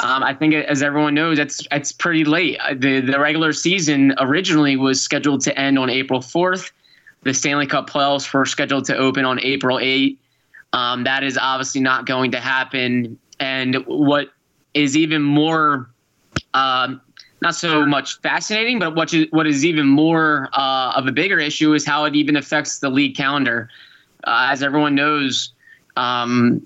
um, 0.00 0.22
I 0.22 0.32
think, 0.32 0.54
as 0.54 0.82
everyone 0.82 1.14
knows, 1.14 1.36
that's 1.36 1.66
it's 1.72 1.90
pretty 1.90 2.24
late. 2.24 2.58
The 2.76 3.00
the 3.00 3.18
regular 3.18 3.52
season 3.52 4.14
originally 4.18 4.76
was 4.76 5.00
scheduled 5.02 5.40
to 5.42 5.58
end 5.58 5.78
on 5.78 5.90
April 5.90 6.20
4th. 6.20 6.70
The 7.22 7.34
Stanley 7.34 7.66
Cup 7.66 7.88
playoffs 7.88 8.32
were 8.32 8.44
scheduled 8.44 8.84
to 8.86 8.96
open 8.96 9.24
on 9.24 9.40
April 9.40 9.78
8th. 9.78 10.16
Um, 10.72 11.04
that 11.04 11.22
is 11.22 11.38
obviously 11.38 11.80
not 11.80 12.06
going 12.06 12.32
to 12.32 12.40
happen. 12.40 13.18
And 13.38 13.76
what 13.86 14.32
is 14.74 14.96
even 14.96 15.22
more 15.22 15.90
um, 16.54 17.00
not 17.42 17.56
so 17.56 17.84
much 17.84 18.20
fascinating, 18.20 18.78
but 18.78 18.94
what 18.94 19.12
is, 19.12 19.26
what 19.30 19.46
is 19.46 19.64
even 19.64 19.86
more 19.86 20.48
uh, 20.52 20.92
of 20.96 21.06
a 21.06 21.12
bigger 21.12 21.38
issue 21.40 21.74
is 21.74 21.84
how 21.84 22.04
it 22.04 22.14
even 22.14 22.36
affects 22.36 22.78
the 22.78 22.88
league 22.88 23.16
calendar. 23.16 23.68
Uh, 24.24 24.48
as 24.50 24.62
everyone 24.62 24.94
knows, 24.94 25.52
um, 25.96 26.64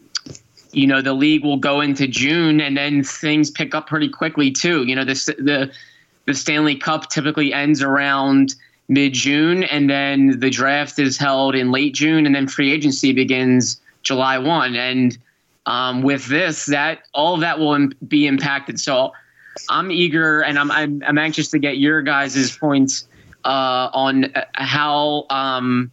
you 0.72 0.86
know 0.86 1.00
the 1.00 1.14
league 1.14 1.42
will 1.42 1.56
go 1.56 1.80
into 1.80 2.06
June, 2.06 2.60
and 2.60 2.76
then 2.76 3.02
things 3.02 3.50
pick 3.50 3.74
up 3.74 3.86
pretty 3.86 4.10
quickly 4.10 4.50
too. 4.50 4.84
You 4.84 4.94
know 4.94 5.04
the 5.04 5.14
the 5.38 5.72
the 6.26 6.34
Stanley 6.34 6.76
Cup 6.76 7.08
typically 7.08 7.54
ends 7.54 7.82
around 7.82 8.54
mid 8.88 9.12
June, 9.12 9.64
and 9.64 9.90
then 9.90 10.38
the 10.40 10.50
draft 10.50 10.98
is 10.98 11.16
held 11.16 11.54
in 11.54 11.72
late 11.72 11.94
June, 11.94 12.26
and 12.26 12.34
then 12.34 12.46
free 12.46 12.72
agency 12.72 13.12
begins 13.12 13.80
July 14.02 14.38
one. 14.38 14.76
And 14.76 15.16
um, 15.66 16.02
with 16.02 16.26
this, 16.26 16.66
that 16.66 17.00
all 17.12 17.34
of 17.34 17.40
that 17.40 17.58
will 17.58 17.74
Im- 17.74 17.92
be 18.06 18.26
impacted. 18.26 18.78
So 18.80 19.12
I'm 19.68 19.90
eager, 19.90 20.42
and 20.42 20.58
I'm 20.58 20.70
I'm, 20.70 21.02
I'm 21.06 21.18
anxious 21.18 21.48
to 21.50 21.58
get 21.58 21.78
your 21.78 22.02
guys' 22.02 22.56
points 22.56 23.08
uh, 23.44 23.90
on 23.92 24.32
how. 24.54 25.26
Um, 25.30 25.90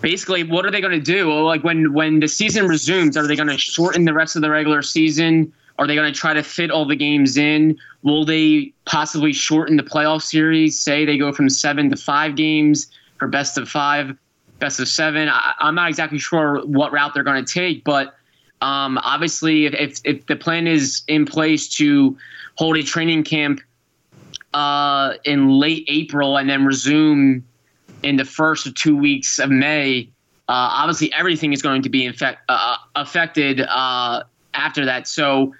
basically, 0.00 0.44
what 0.44 0.64
are 0.64 0.70
they 0.70 0.80
going 0.80 0.92
to 0.92 1.00
do? 1.00 1.32
Like 1.42 1.64
when 1.64 1.92
when 1.92 2.20
the 2.20 2.28
season 2.28 2.68
resumes, 2.68 3.16
are 3.16 3.26
they 3.26 3.36
going 3.36 3.48
to 3.48 3.58
shorten 3.58 4.04
the 4.04 4.14
rest 4.14 4.36
of 4.36 4.42
the 4.42 4.50
regular 4.50 4.82
season? 4.82 5.52
Are 5.78 5.86
they 5.86 5.94
going 5.94 6.12
to 6.12 6.18
try 6.18 6.34
to 6.34 6.42
fit 6.42 6.70
all 6.70 6.84
the 6.84 6.96
games 6.96 7.36
in? 7.36 7.78
Will 8.02 8.24
they 8.24 8.72
possibly 8.84 9.32
shorten 9.32 9.76
the 9.76 9.82
playoff 9.82 10.22
series? 10.22 10.78
Say 10.78 11.04
they 11.04 11.16
go 11.16 11.32
from 11.32 11.48
seven 11.48 11.88
to 11.90 11.96
five 11.96 12.34
games 12.34 12.88
for 13.18 13.28
best 13.28 13.56
of 13.58 13.68
five, 13.68 14.16
best 14.58 14.80
of 14.80 14.88
seven. 14.88 15.28
I, 15.28 15.54
am 15.60 15.76
not 15.76 15.88
exactly 15.88 16.18
sure 16.18 16.66
what 16.66 16.92
route 16.92 17.14
they're 17.14 17.22
going 17.22 17.44
to 17.44 17.52
take, 17.52 17.84
but 17.84 18.16
um, 18.60 18.98
obviously, 18.98 19.66
if, 19.66 19.74
if, 19.74 20.00
if 20.04 20.26
the 20.26 20.36
plan 20.36 20.66
is 20.66 21.02
in 21.06 21.24
place 21.24 21.68
to 21.76 22.16
hold 22.56 22.76
a 22.76 22.82
training 22.82 23.22
camp 23.22 23.60
uh, 24.54 25.14
in 25.24 25.60
late 25.60 25.84
April 25.88 26.36
and 26.36 26.50
then 26.50 26.64
resume 26.64 27.44
in 28.02 28.16
the 28.16 28.24
first 28.24 28.66
or 28.66 28.72
two 28.72 28.96
weeks 28.96 29.38
of 29.38 29.50
May, 29.50 30.08
uh, 30.48 30.70
obviously 30.72 31.12
everything 31.12 31.52
is 31.52 31.62
going 31.62 31.82
to 31.82 31.88
be 31.88 32.04
infect, 32.04 32.40
uh, 32.48 32.76
affected 32.96 33.60
uh, 33.60 34.24
after 34.54 34.84
that. 34.84 35.06
So, 35.06 35.54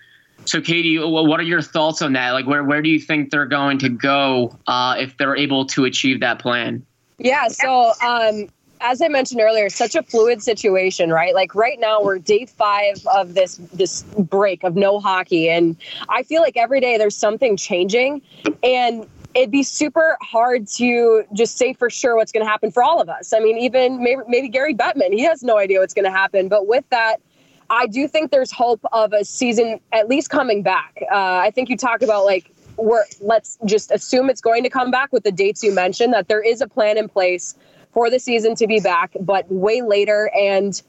so 0.45 0.61
Katie, 0.61 0.99
what 0.99 1.41
are 1.41 1.45
your 1.45 1.63
thoughts 1.63 2.01
on 2.03 2.15
that? 2.15 2.31
Like, 2.31 2.47
where 2.47 2.65
where 2.65 2.83
do 2.83 2.89
you 2.89 2.99
think 2.99 3.31
they're 3.31 3.47
going 3.47 3.79
to 3.79 3.89
go 3.89 4.57
uh, 4.67 4.97
if 4.99 5.17
they're 5.17 5.37
able 5.37 5.67
to 5.67 5.85
achieve 5.85 6.21
that 6.21 6.39
plan? 6.39 6.85
Yeah. 7.19 7.49
So, 7.49 7.93
um, 8.03 8.49
as 8.81 9.03
I 9.03 9.09
mentioned 9.09 9.41
earlier, 9.41 9.69
such 9.69 9.95
a 9.95 10.03
fluid 10.03 10.43
situation, 10.43 11.11
right? 11.11 11.35
Like 11.35 11.55
right 11.55 11.79
now, 11.81 12.03
we're 12.03 12.19
day 12.19 12.47
five 12.47 13.05
of 13.07 13.35
this 13.35 13.57
this 13.73 14.03
break 14.17 14.65
of 14.65 14.77
no 14.77 15.01
hockey, 15.01 15.49
and 15.49 15.77
I 16.09 16.23
feel 16.23 16.43
like 16.43 16.57
every 16.57 16.81
day 16.81 16.97
there's 16.97 17.17
something 17.17 17.57
changing, 17.57 18.23
and 18.63 19.07
it'd 19.35 19.51
be 19.51 19.63
super 19.63 20.17
hard 20.23 20.67
to 20.67 21.25
just 21.33 21.59
say 21.59 21.73
for 21.73 21.91
sure 21.91 22.17
what's 22.17 22.33
going 22.33 22.45
to 22.45 22.51
happen 22.51 22.71
for 22.71 22.83
all 22.83 23.01
of 23.01 23.09
us. 23.09 23.33
I 23.33 23.41
mean, 23.41 23.59
even 23.59 24.03
maybe, 24.03 24.23
maybe 24.27 24.49
Gary 24.49 24.75
Bettman, 24.75 25.13
he 25.13 25.23
has 25.25 25.43
no 25.43 25.59
idea 25.59 25.81
what's 25.81 25.95
going 25.95 26.07
to 26.07 26.11
happen. 26.11 26.49
But 26.49 26.67
with 26.67 26.89
that, 26.91 27.21
I 27.71 27.87
do 27.87 28.09
think 28.09 28.31
there's 28.31 28.51
hope 28.51 28.81
of 28.93 29.13
a 29.13 29.25
season 29.25 29.81
at 29.93 30.09
least 30.09 30.31
coming 30.31 30.63
back. 30.63 31.03
Uh, 31.03 31.37
I 31.37 31.51
think 31.51 31.69
you 31.69 31.77
talk 31.77 32.03
about 32.03 32.25
like 32.25 32.51
we're 32.77 33.05
let's 33.21 33.59
just 33.65 33.91
assume 33.91 34.31
it's 34.31 34.41
going 34.41 34.63
to 34.63 34.71
come 34.71 34.91
back 34.91 35.13
with 35.13 35.25
the 35.25 35.33
dates 35.33 35.63
you 35.63 35.75
mentioned 35.75 36.13
that 36.15 36.29
there 36.29 36.43
is 36.43 36.61
a 36.61 36.69
plan 36.69 36.97
in 36.97 37.09
place 37.09 37.55
for 37.93 38.11
the 38.11 38.19
season 38.19 38.55
to 38.55 38.67
be 38.67 38.81
back, 38.81 39.13
but 39.21 39.51
way 39.51 39.83
later. 39.83 40.31
And 40.39 40.81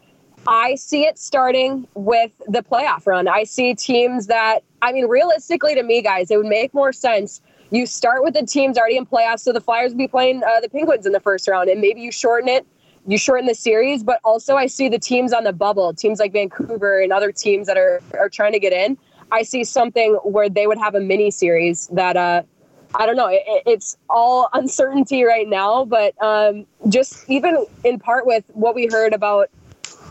I 0.48 0.75
see 0.75 1.03
it 1.03 1.17
starting 1.17 1.88
with 1.95 2.31
the 2.48 2.62
playoff 2.62 3.07
run. 3.07 3.27
I 3.27 3.43
see 3.43 3.74
teams 3.74 4.27
that, 4.27 4.59
I 4.81 4.91
mean, 4.91 5.07
realistically 5.07 5.75
to 5.75 5.83
me, 5.83 6.01
guys, 6.01 6.31
it 6.31 6.38
would 6.38 6.45
make 6.45 6.74
more 6.74 6.93
sense. 6.93 7.41
You 7.71 7.86
start 7.86 8.24
with 8.24 8.33
the 8.33 8.45
teams 8.45 8.77
already 8.77 8.98
in 8.98 9.05
playoffs, 9.05 9.41
so 9.41 9.53
the 9.53 9.62
Flyers 9.62 9.91
would 9.91 9.98
be 9.98 10.07
playing 10.07 10.43
uh, 10.43 10.59
the 10.62 10.69
Penguins 10.69 11.05
in 11.05 11.12
the 11.12 11.19
first 11.19 11.48
round, 11.48 11.69
and 11.69 11.81
maybe 11.81 12.01
you 12.01 12.12
shorten 12.12 12.50
it 12.50 12.65
you 13.08 13.18
shorten 13.18 13.46
the 13.48 13.56
series, 13.56 14.03
but 14.03 14.20
also 14.24 14.56
I 14.56 14.68
see 14.68 14.89
the 14.89 15.00
teams 15.00 15.34
on 15.34 15.44
the 15.44 15.53
bubble, 15.53 15.94
teams 15.94 16.20
like 16.20 16.34
Vancouver 16.34 17.00
and 17.01 17.12
other 17.12 17.32
teams 17.32 17.68
that 17.68 17.77
are 17.77 18.01
are 18.18 18.29
trying 18.29 18.53
to 18.53 18.60
get 18.60 18.74
in. 18.74 18.98
I 19.32 19.44
see 19.44 19.63
something 19.63 20.15
where 20.24 20.50
they 20.50 20.68
would 20.68 20.79
have 20.79 20.96
a 20.96 21.00
mini 21.00 21.32
series 21.32 21.88
that 21.88 22.18
uh 22.18 22.44
I 22.96 23.06
don't 23.06 23.15
know. 23.15 23.27
It, 23.27 23.44
it's 23.65 23.98
all 24.10 24.50
uncertainty 24.53 25.24
right 25.24 25.48
now, 25.48 25.86
but 25.86 26.22
um, 26.24 26.65
just 26.88 27.29
even 27.29 27.65
in 27.84 28.00
part 28.00 28.25
with 28.25 28.44
what 28.53 28.75
we 28.75 28.88
heard 28.91 29.13
about 29.13 29.50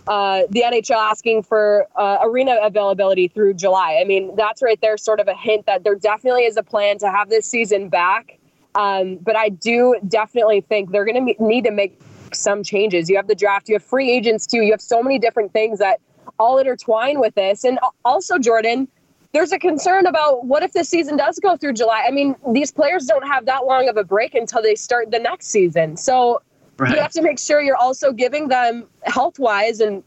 uh, 0.07 0.43
the 0.49 0.63
NHL 0.63 0.97
asking 0.97 1.43
for 1.43 1.87
uh, 1.97 2.19
arena 2.23 2.59
availability 2.63 3.29
through 3.29 3.55
July. 3.55 3.99
I 4.01 4.05
mean, 4.05 4.35
that's 4.37 4.63
right 4.63 4.81
there, 4.81 4.97
sort 4.97 5.21
of 5.21 5.29
a 5.29 5.35
hint 5.35 5.67
that 5.67 5.85
there 5.85 5.97
definitely 5.97 6.45
is 6.45 6.57
a 6.57 6.63
plan 6.63 6.99
to 6.99 7.11
have 7.11 7.29
this 7.29 7.47
season 7.47 7.89
back. 7.89 8.39
Um, 8.75 9.17
but 9.17 9.37
I 9.37 9.51
do 9.51 9.97
definitely 10.07 10.63
think 10.63 10.93
they're 10.93 11.05
going 11.05 11.35
to 11.35 11.45
need 11.45 11.65
to 11.65 11.71
make 11.71 12.01
some 12.35 12.63
changes. 12.63 13.09
You 13.09 13.17
have 13.17 13.27
the 13.27 13.35
draft, 13.35 13.69
you 13.69 13.75
have 13.75 13.83
free 13.83 14.11
agents 14.11 14.47
too. 14.47 14.63
You 14.63 14.73
have 14.73 14.81
so 14.81 15.03
many 15.03 15.19
different 15.19 15.53
things 15.53 15.79
that 15.79 16.01
all 16.39 16.59
intertwine 16.59 17.21
with 17.21 17.35
this. 17.35 17.65
And 17.65 17.79
also, 18.05 18.39
Jordan, 18.39 18.89
there's 19.33 19.53
a 19.53 19.59
concern 19.59 20.07
about 20.07 20.47
what 20.47 20.63
if 20.63 20.73
this 20.73 20.89
season 20.89 21.17
does 21.17 21.39
go 21.39 21.57
through 21.57 21.75
July? 21.75 22.05
I 22.07 22.11
mean, 22.11 22.35
these 22.53 22.73
players 22.73 23.07
don't 23.07 23.27
have 23.27 23.47
that 23.47 23.67
long 23.67 23.89
of 23.89 23.97
a 23.97 24.05
break 24.05 24.35
until 24.35 24.63
they 24.63 24.75
start 24.75 25.11
the 25.11 25.19
next 25.19 25.49
season. 25.49 25.97
So 25.97 26.43
right. 26.79 26.95
you 26.95 27.01
have 27.01 27.13
to 27.13 27.23
make 27.23 27.39
sure 27.39 27.61
you're 27.61 27.77
also 27.77 28.13
giving 28.13 28.49
them 28.49 28.87
health 29.05 29.39
wise 29.39 29.81
and 29.81 30.03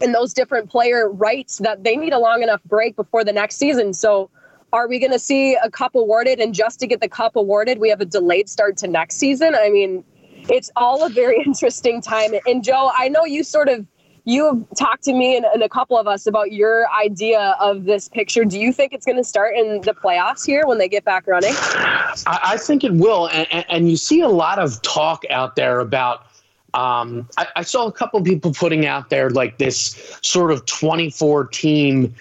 and 0.00 0.14
those 0.14 0.32
different 0.32 0.70
player 0.70 1.10
rights 1.10 1.58
that 1.58 1.84
they 1.84 1.96
need 1.96 2.14
a 2.14 2.18
long 2.18 2.42
enough 2.42 2.62
break 2.64 2.96
before 2.96 3.24
the 3.24 3.32
next 3.32 3.56
season. 3.56 3.92
So 3.92 4.30
are 4.72 4.88
we 4.88 4.98
going 4.98 5.12
to 5.12 5.18
see 5.18 5.54
a 5.54 5.70
cup 5.70 5.94
awarded 5.94 6.40
and 6.40 6.54
just 6.54 6.80
to 6.80 6.86
get 6.86 7.00
the 7.00 7.08
cup 7.08 7.36
awarded, 7.36 7.78
we 7.78 7.90
have 7.90 8.00
a 8.00 8.04
delayed 8.06 8.48
start 8.48 8.78
to 8.78 8.88
next 8.88 9.16
season? 9.16 9.54
I 9.54 9.68
mean, 9.68 10.02
it's 10.48 10.70
all 10.76 11.04
a 11.04 11.08
very 11.08 11.42
interesting 11.46 12.00
time. 12.00 12.32
And 12.46 12.62
Joe, 12.62 12.90
I 12.96 13.08
know 13.08 13.24
you 13.24 13.44
sort 13.44 13.68
of 13.68 13.86
you 14.26 14.44
have 14.44 14.66
talked 14.76 15.04
to 15.04 15.12
me 15.12 15.36
and, 15.36 15.46
and, 15.46 15.62
a 15.62 15.68
couple 15.68 15.96
of 15.96 16.08
us 16.08 16.26
about 16.26 16.50
your 16.50 16.90
idea 16.90 17.56
of 17.60 17.84
this 17.84 18.08
picture. 18.08 18.44
Do 18.44 18.58
you 18.58 18.72
think 18.72 18.92
it's 18.92 19.06
going 19.06 19.18
to 19.18 19.24
start 19.24 19.56
in 19.56 19.80
the 19.82 19.94
playoffs 19.94 20.44
here 20.44 20.66
when 20.66 20.78
they 20.78 20.88
get 20.88 21.04
back 21.04 21.28
running? 21.28 21.54
I, 21.54 22.16
I 22.42 22.56
think 22.56 22.82
it 22.82 22.92
will, 22.92 23.28
and, 23.28 23.64
and, 23.68 23.88
you 23.88 23.96
see 23.96 24.22
a 24.22 24.28
lot 24.28 24.58
of 24.58 24.82
talk 24.82 25.22
out 25.30 25.54
there 25.54 25.78
about. 25.78 26.26
Um, 26.74 27.28
I, 27.38 27.46
I, 27.56 27.62
saw 27.62 27.86
a 27.86 27.92
couple 27.92 28.18
of 28.18 28.26
people 28.26 28.52
putting 28.52 28.84
out 28.84 29.08
there 29.08 29.30
like 29.30 29.56
this 29.56 30.18
sort 30.22 30.50
of 30.50 30.66
24 30.66 31.46
team, 31.46 32.14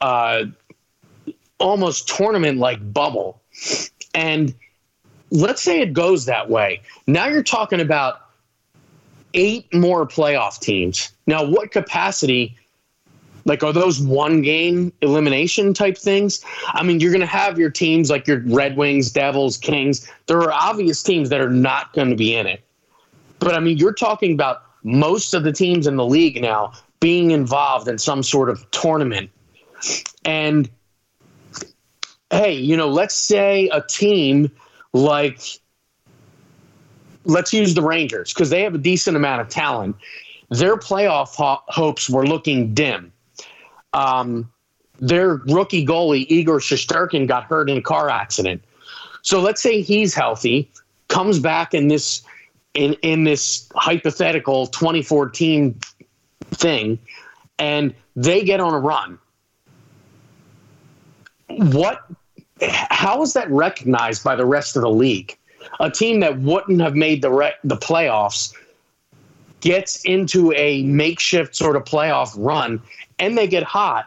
uh, 0.00 0.44
almost 1.58 2.08
tournament 2.08 2.58
like 2.58 2.92
bubble, 2.92 3.40
and 4.14 4.52
let's 5.30 5.62
say 5.62 5.80
it 5.80 5.92
goes 5.92 6.24
that 6.26 6.48
way. 6.50 6.82
Now 7.06 7.26
you're 7.26 7.42
talking 7.42 7.80
about 7.80 8.22
eight 9.34 9.72
more 9.72 10.06
playoff 10.06 10.60
teams. 10.60 11.12
Now, 11.26 11.44
what 11.44 11.70
capacity? 11.70 12.56
Like, 13.46 13.62
are 13.62 13.72
those 13.72 14.00
one 14.00 14.42
game 14.42 14.92
elimination 15.00 15.72
type 15.72 15.96
things? 15.96 16.44
I 16.68 16.82
mean, 16.82 17.00
you're 17.00 17.10
going 17.10 17.20
to 17.20 17.26
have 17.26 17.58
your 17.58 17.70
teams 17.70 18.10
like 18.10 18.26
your 18.26 18.40
Red 18.40 18.76
Wings, 18.76 19.10
Devils, 19.10 19.56
Kings. 19.56 20.10
There 20.26 20.38
are 20.38 20.52
obvious 20.52 21.02
teams 21.02 21.30
that 21.30 21.40
are 21.40 21.50
not 21.50 21.92
going 21.94 22.10
to 22.10 22.16
be 22.16 22.34
in 22.34 22.46
it. 22.46 22.62
But 23.38 23.54
I 23.54 23.60
mean, 23.60 23.78
you're 23.78 23.94
talking 23.94 24.34
about 24.34 24.62
most 24.82 25.32
of 25.32 25.42
the 25.42 25.52
teams 25.52 25.86
in 25.86 25.96
the 25.96 26.04
league 26.04 26.40
now 26.40 26.72
being 27.00 27.30
involved 27.30 27.88
in 27.88 27.96
some 27.96 28.22
sort 28.22 28.50
of 28.50 28.70
tournament. 28.72 29.30
And 30.24 30.68
hey, 32.30 32.52
you 32.52 32.76
know, 32.76 32.88
let's 32.88 33.14
say 33.14 33.68
a 33.72 33.80
team 33.80 34.50
like 34.92 35.40
let's 37.24 37.52
use 37.52 37.74
the 37.74 37.82
Rangers 37.82 38.32
because 38.32 38.50
they 38.50 38.62
have 38.62 38.74
a 38.74 38.78
decent 38.78 39.16
amount 39.16 39.40
of 39.40 39.48
talent. 39.48 39.96
Their 40.50 40.76
playoff 40.76 41.34
ho- 41.34 41.62
hopes 41.68 42.10
were 42.10 42.26
looking 42.26 42.74
dim. 42.74 43.12
Um, 43.92 44.50
their 44.98 45.36
rookie 45.46 45.84
goalie 45.84 46.26
Igor 46.28 46.58
Shesterkin 46.58 47.26
got 47.26 47.44
hurt 47.44 47.70
in 47.70 47.78
a 47.78 47.82
car 47.82 48.10
accident. 48.10 48.62
So 49.22 49.40
let's 49.40 49.62
say 49.62 49.80
he's 49.80 50.14
healthy, 50.14 50.70
comes 51.08 51.38
back 51.38 51.74
in 51.74 51.88
this 51.88 52.22
in 52.74 52.94
in 53.02 53.24
this 53.24 53.68
hypothetical 53.74 54.66
2014 54.66 55.78
thing, 56.52 56.98
and 57.58 57.94
they 58.16 58.42
get 58.44 58.60
on 58.60 58.74
a 58.74 58.78
run. 58.78 59.18
What 61.48 62.04
how 62.62 63.22
is 63.22 63.32
that 63.34 63.50
recognized 63.50 64.24
by 64.24 64.36
the 64.36 64.46
rest 64.46 64.76
of 64.76 64.82
the 64.82 64.90
league? 64.90 65.36
A 65.78 65.90
team 65.90 66.20
that 66.20 66.40
wouldn't 66.40 66.80
have 66.80 66.94
made 66.94 67.22
the 67.22 67.30
re- 67.30 67.54
the 67.64 67.76
playoffs 67.76 68.54
gets 69.60 70.02
into 70.04 70.52
a 70.54 70.82
makeshift 70.84 71.54
sort 71.54 71.76
of 71.76 71.84
playoff 71.84 72.32
run, 72.36 72.82
and 73.18 73.36
they 73.36 73.46
get 73.46 73.62
hot, 73.62 74.06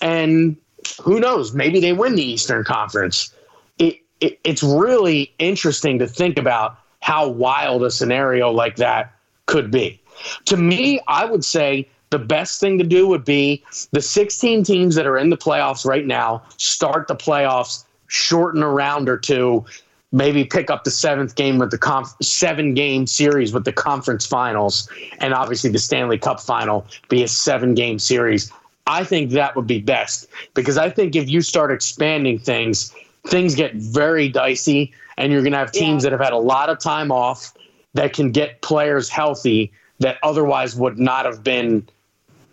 and 0.00 0.56
who 1.02 1.20
knows? 1.20 1.52
Maybe 1.52 1.80
they 1.80 1.92
win 1.92 2.14
the 2.14 2.22
Eastern 2.22 2.64
Conference. 2.64 3.34
It, 3.78 3.96
it 4.20 4.38
it's 4.44 4.62
really 4.62 5.32
interesting 5.38 5.98
to 5.98 6.06
think 6.06 6.38
about 6.38 6.78
how 7.00 7.28
wild 7.28 7.82
a 7.84 7.90
scenario 7.90 8.50
like 8.50 8.76
that 8.76 9.12
could 9.46 9.70
be. 9.70 10.00
To 10.46 10.56
me, 10.56 11.00
I 11.06 11.24
would 11.24 11.44
say 11.44 11.88
the 12.10 12.18
best 12.18 12.60
thing 12.60 12.78
to 12.78 12.84
do 12.84 13.06
would 13.06 13.24
be 13.24 13.62
the 13.92 14.00
16 14.00 14.64
teams 14.64 14.94
that 14.94 15.06
are 15.06 15.18
in 15.18 15.30
the 15.30 15.36
playoffs 15.36 15.84
right 15.84 16.06
now 16.06 16.42
start 16.56 17.08
the 17.08 17.16
playoffs, 17.16 17.84
shorten 18.06 18.62
a 18.62 18.68
round 18.68 19.08
or 19.08 19.18
two, 19.18 19.64
maybe 20.12 20.44
pick 20.44 20.70
up 20.70 20.84
the 20.84 20.90
seventh 20.90 21.34
game 21.34 21.58
with 21.58 21.70
the 21.70 21.78
conf- 21.78 22.14
seven 22.22 22.74
game 22.74 23.06
series 23.06 23.52
with 23.52 23.64
the 23.64 23.72
conference 23.72 24.24
finals, 24.24 24.88
and 25.18 25.34
obviously 25.34 25.70
the 25.70 25.78
Stanley 25.78 26.18
Cup 26.18 26.40
final 26.40 26.86
be 27.08 27.22
a 27.22 27.28
seven 27.28 27.74
game 27.74 27.98
series. 27.98 28.50
I 28.86 29.04
think 29.04 29.32
that 29.32 29.54
would 29.54 29.66
be 29.66 29.80
best 29.80 30.28
because 30.54 30.78
I 30.78 30.88
think 30.88 31.14
if 31.14 31.28
you 31.28 31.42
start 31.42 31.70
expanding 31.70 32.38
things, 32.38 32.94
things 33.26 33.54
get 33.54 33.74
very 33.74 34.30
dicey, 34.30 34.92
and 35.18 35.30
you're 35.30 35.42
going 35.42 35.52
to 35.52 35.58
have 35.58 35.72
teams 35.72 36.04
yeah. 36.04 36.10
that 36.10 36.18
have 36.18 36.24
had 36.24 36.32
a 36.32 36.38
lot 36.38 36.70
of 36.70 36.78
time 36.78 37.12
off 37.12 37.52
that 37.92 38.14
can 38.14 38.32
get 38.32 38.62
players 38.62 39.10
healthy 39.10 39.72
that 40.00 40.16
otherwise 40.22 40.74
would 40.74 40.98
not 40.98 41.26
have 41.26 41.42
been 41.42 41.86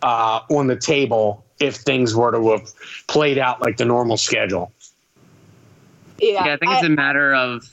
uh, 0.06 0.40
on 0.52 0.68
the 0.68 0.76
table 0.76 1.44
if 1.60 1.78
things 1.78 2.16
were 2.16 2.32
to 2.32 2.52
have 2.52 2.72
played 3.08 3.40
out 3.40 3.60
like 3.60 3.78
the 3.78 3.86
normal 3.86 4.18
schedule. 4.18 4.72
Yeah, 6.20 6.46
yeah 6.46 6.54
I 6.54 6.58
think 6.58 6.72
it's 6.74 6.86
a 6.86 6.90
matter 6.90 7.34
of, 7.34 7.66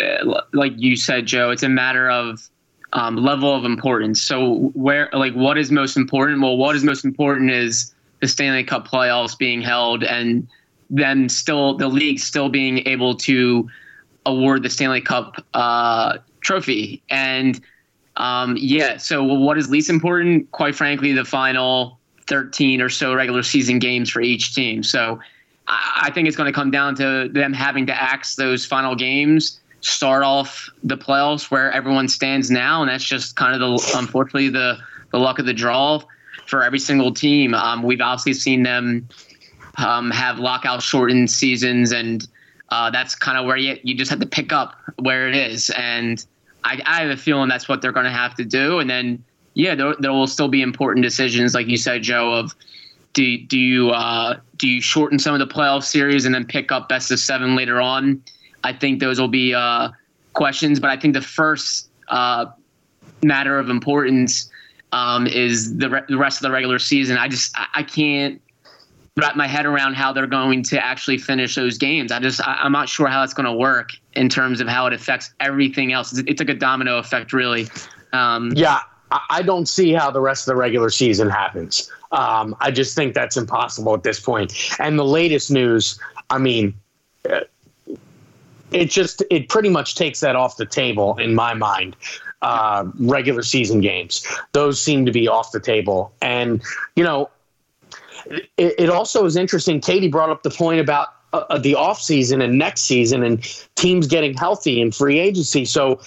uh, 0.00 0.40
like 0.52 0.72
you 0.76 0.96
said, 0.96 1.26
Joe. 1.26 1.50
It's 1.50 1.62
a 1.62 1.68
matter 1.68 2.10
of 2.10 2.48
um, 2.94 3.16
level 3.16 3.54
of 3.54 3.66
importance. 3.66 4.22
So 4.22 4.70
where 4.74 5.10
like 5.12 5.34
what 5.34 5.58
is 5.58 5.70
most 5.70 5.96
important? 5.96 6.40
Well, 6.40 6.56
what 6.56 6.74
is 6.74 6.84
most 6.84 7.04
important 7.04 7.50
is 7.50 7.92
the 8.20 8.28
Stanley 8.28 8.64
Cup 8.64 8.88
playoffs 8.88 9.36
being 9.36 9.60
held 9.60 10.02
and 10.02 10.48
then 10.88 11.28
still 11.28 11.76
the 11.76 11.88
league 11.88 12.18
still 12.18 12.48
being 12.48 12.86
able 12.86 13.14
to 13.16 13.68
award 14.24 14.62
the 14.62 14.70
Stanley 14.70 15.02
Cup 15.02 15.44
uh, 15.52 16.18
trophy. 16.40 17.02
And 17.10 17.60
um, 18.16 18.56
yeah, 18.58 18.96
so 18.96 19.22
what 19.22 19.58
is 19.58 19.68
least 19.70 19.90
important? 19.90 20.50
Quite 20.52 20.74
frankly, 20.74 21.12
the 21.12 21.24
final 21.24 21.98
13 22.26 22.80
or 22.80 22.88
so 22.88 23.14
regular 23.14 23.42
season 23.42 23.78
games 23.78 24.08
for 24.10 24.20
each 24.20 24.54
team. 24.54 24.82
So 24.82 25.20
I, 25.66 26.10
think 26.12 26.28
it's 26.28 26.36
going 26.36 26.46
to 26.46 26.52
come 26.52 26.70
down 26.70 26.94
to 26.96 27.28
them 27.32 27.52
having 27.52 27.86
to 27.86 28.02
axe 28.02 28.36
those 28.36 28.64
final 28.64 28.94
games, 28.94 29.60
start 29.80 30.22
off 30.22 30.68
the 30.82 30.96
playoffs 30.96 31.50
where 31.50 31.72
everyone 31.72 32.08
stands 32.08 32.50
now, 32.50 32.82
and 32.82 32.90
that's 32.90 33.04
just 33.04 33.36
kind 33.36 33.54
of 33.54 33.60
the 33.60 33.98
unfortunately 33.98 34.48
the 34.48 34.78
the 35.10 35.18
luck 35.18 35.38
of 35.38 35.46
the 35.46 35.54
draw 35.54 36.00
for 36.46 36.62
every 36.62 36.78
single 36.78 37.12
team. 37.12 37.54
Um, 37.54 37.82
we've 37.82 38.00
obviously 38.00 38.34
seen 38.34 38.62
them 38.62 39.08
um, 39.78 40.10
have 40.10 40.38
lockout 40.38 40.82
shortened 40.82 41.30
seasons, 41.30 41.92
and 41.92 42.26
uh, 42.70 42.90
that's 42.90 43.14
kind 43.14 43.38
of 43.38 43.46
where 43.46 43.56
you 43.56 43.78
you 43.82 43.94
just 43.94 44.10
have 44.10 44.20
to 44.20 44.26
pick 44.26 44.52
up 44.52 44.76
where 44.98 45.28
it 45.28 45.34
is. 45.34 45.70
And 45.70 46.24
I, 46.64 46.82
I 46.86 47.02
have 47.02 47.10
a 47.10 47.16
feeling 47.16 47.48
that's 47.48 47.68
what 47.68 47.82
they're 47.82 47.92
going 47.92 48.04
to 48.04 48.10
have 48.10 48.34
to 48.36 48.44
do. 48.44 48.78
And 48.80 48.88
then 48.88 49.22
yeah, 49.54 49.74
there, 49.74 49.94
there 50.00 50.12
will 50.12 50.26
still 50.26 50.48
be 50.48 50.62
important 50.62 51.04
decisions, 51.04 51.54
like 51.54 51.68
you 51.68 51.76
said, 51.76 52.02
Joe. 52.02 52.32
Of 52.32 52.54
do 53.12 53.38
do 53.38 53.58
you 53.58 53.90
uh, 53.90 54.38
do 54.56 54.68
you 54.68 54.80
shorten 54.80 55.18
some 55.18 55.34
of 55.34 55.40
the 55.40 55.46
playoff 55.46 55.84
series 55.84 56.26
and 56.26 56.34
then 56.34 56.44
pick 56.44 56.72
up 56.72 56.88
best 56.88 57.10
of 57.10 57.20
seven 57.20 57.54
later 57.54 57.80
on? 57.80 58.22
I 58.64 58.72
think 58.72 59.00
those 59.00 59.20
will 59.20 59.28
be 59.28 59.54
uh, 59.54 59.90
questions, 60.32 60.80
but 60.80 60.90
I 60.90 60.96
think 60.96 61.14
the 61.14 61.20
first 61.20 61.90
uh, 62.08 62.46
matter 63.22 63.58
of 63.58 63.70
importance 63.70 64.50
um, 64.92 65.26
is 65.26 65.76
the, 65.76 65.90
re- 65.90 66.02
the 66.08 66.16
rest 66.16 66.38
of 66.38 66.42
the 66.42 66.50
regular 66.50 66.78
season. 66.78 67.16
I 67.16 67.28
just 67.28 67.56
I, 67.56 67.66
I 67.76 67.82
can't 67.82 68.40
wrap 69.16 69.36
my 69.36 69.46
head 69.46 69.64
around 69.64 69.94
how 69.94 70.12
they're 70.12 70.26
going 70.26 70.62
to 70.64 70.84
actually 70.84 71.18
finish 71.18 71.54
those 71.54 71.78
games. 71.78 72.10
I 72.10 72.18
just 72.18 72.40
I, 72.46 72.64
am 72.64 72.72
not 72.72 72.88
sure 72.88 73.06
how 73.06 73.20
that's 73.20 73.34
going 73.34 73.46
to 73.46 73.52
work 73.52 73.90
in 74.14 74.28
terms 74.28 74.60
of 74.60 74.68
how 74.68 74.86
it 74.86 74.92
affects 74.92 75.32
everything 75.40 75.92
else. 75.92 76.12
It's, 76.12 76.28
it's 76.28 76.40
like 76.40 76.50
a 76.50 76.54
domino 76.54 76.98
effect, 76.98 77.32
really. 77.32 77.68
Um, 78.12 78.52
yeah, 78.56 78.80
I 79.30 79.42
don't 79.42 79.68
see 79.68 79.92
how 79.92 80.10
the 80.10 80.20
rest 80.20 80.48
of 80.48 80.54
the 80.54 80.56
regular 80.56 80.90
season 80.90 81.30
happens. 81.30 81.90
Um, 82.10 82.56
I 82.60 82.70
just 82.70 82.94
think 82.96 83.14
that's 83.14 83.36
impossible 83.36 83.94
at 83.94 84.02
this 84.02 84.18
point. 84.18 84.52
And 84.80 84.98
the 84.98 85.04
latest 85.04 85.50
news, 85.50 85.98
I 86.30 86.38
mean, 86.38 86.74
it 88.72 88.90
just 88.90 89.22
it 89.30 89.48
pretty 89.48 89.68
much 89.68 89.94
takes 89.94 90.20
that 90.20 90.34
off 90.34 90.56
the 90.56 90.66
table 90.66 91.16
in 91.18 91.34
my 91.34 91.54
mind. 91.54 91.96
Uh, 92.42 92.84
regular 92.98 93.42
season 93.42 93.80
games, 93.80 94.26
those 94.52 94.78
seem 94.78 95.06
to 95.06 95.12
be 95.12 95.26
off 95.26 95.50
the 95.52 95.60
table. 95.60 96.12
And 96.20 96.62
you 96.94 97.02
know, 97.02 97.30
it, 98.26 98.50
it 98.56 98.90
also 98.90 99.24
is 99.24 99.36
interesting. 99.36 99.80
Katie 99.80 100.08
brought 100.08 100.30
up 100.30 100.42
the 100.42 100.50
point 100.50 100.80
about 100.80 101.08
uh, 101.32 101.44
uh 101.50 101.58
the 101.58 101.74
off 101.74 102.00
season 102.00 102.40
and 102.40 102.58
next 102.58 102.82
season 102.82 103.22
and 103.22 103.42
teams 103.74 104.06
getting 104.06 104.34
healthy 104.34 104.80
and 104.80 104.94
free 104.94 105.18
agency. 105.18 105.64
So, 105.64 106.00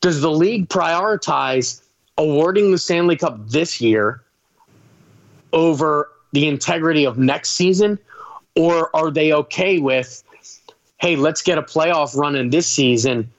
does 0.00 0.20
the 0.20 0.30
league 0.30 0.68
prioritize 0.68 1.82
awarding 2.18 2.70
the 2.70 2.78
Stanley 2.78 3.16
Cup 3.16 3.48
this 3.48 3.80
year 3.80 4.22
over 5.52 6.10
the 6.32 6.46
integrity 6.48 7.06
of 7.06 7.18
next 7.18 7.50
season? 7.50 7.98
Or 8.56 8.94
are 8.94 9.10
they 9.10 9.32
okay 9.32 9.78
with, 9.78 10.22
hey, 10.98 11.16
let's 11.16 11.42
get 11.42 11.58
a 11.58 11.62
playoff 11.62 12.16
run 12.16 12.36
in 12.36 12.50
this 12.50 12.68
season 12.68 13.30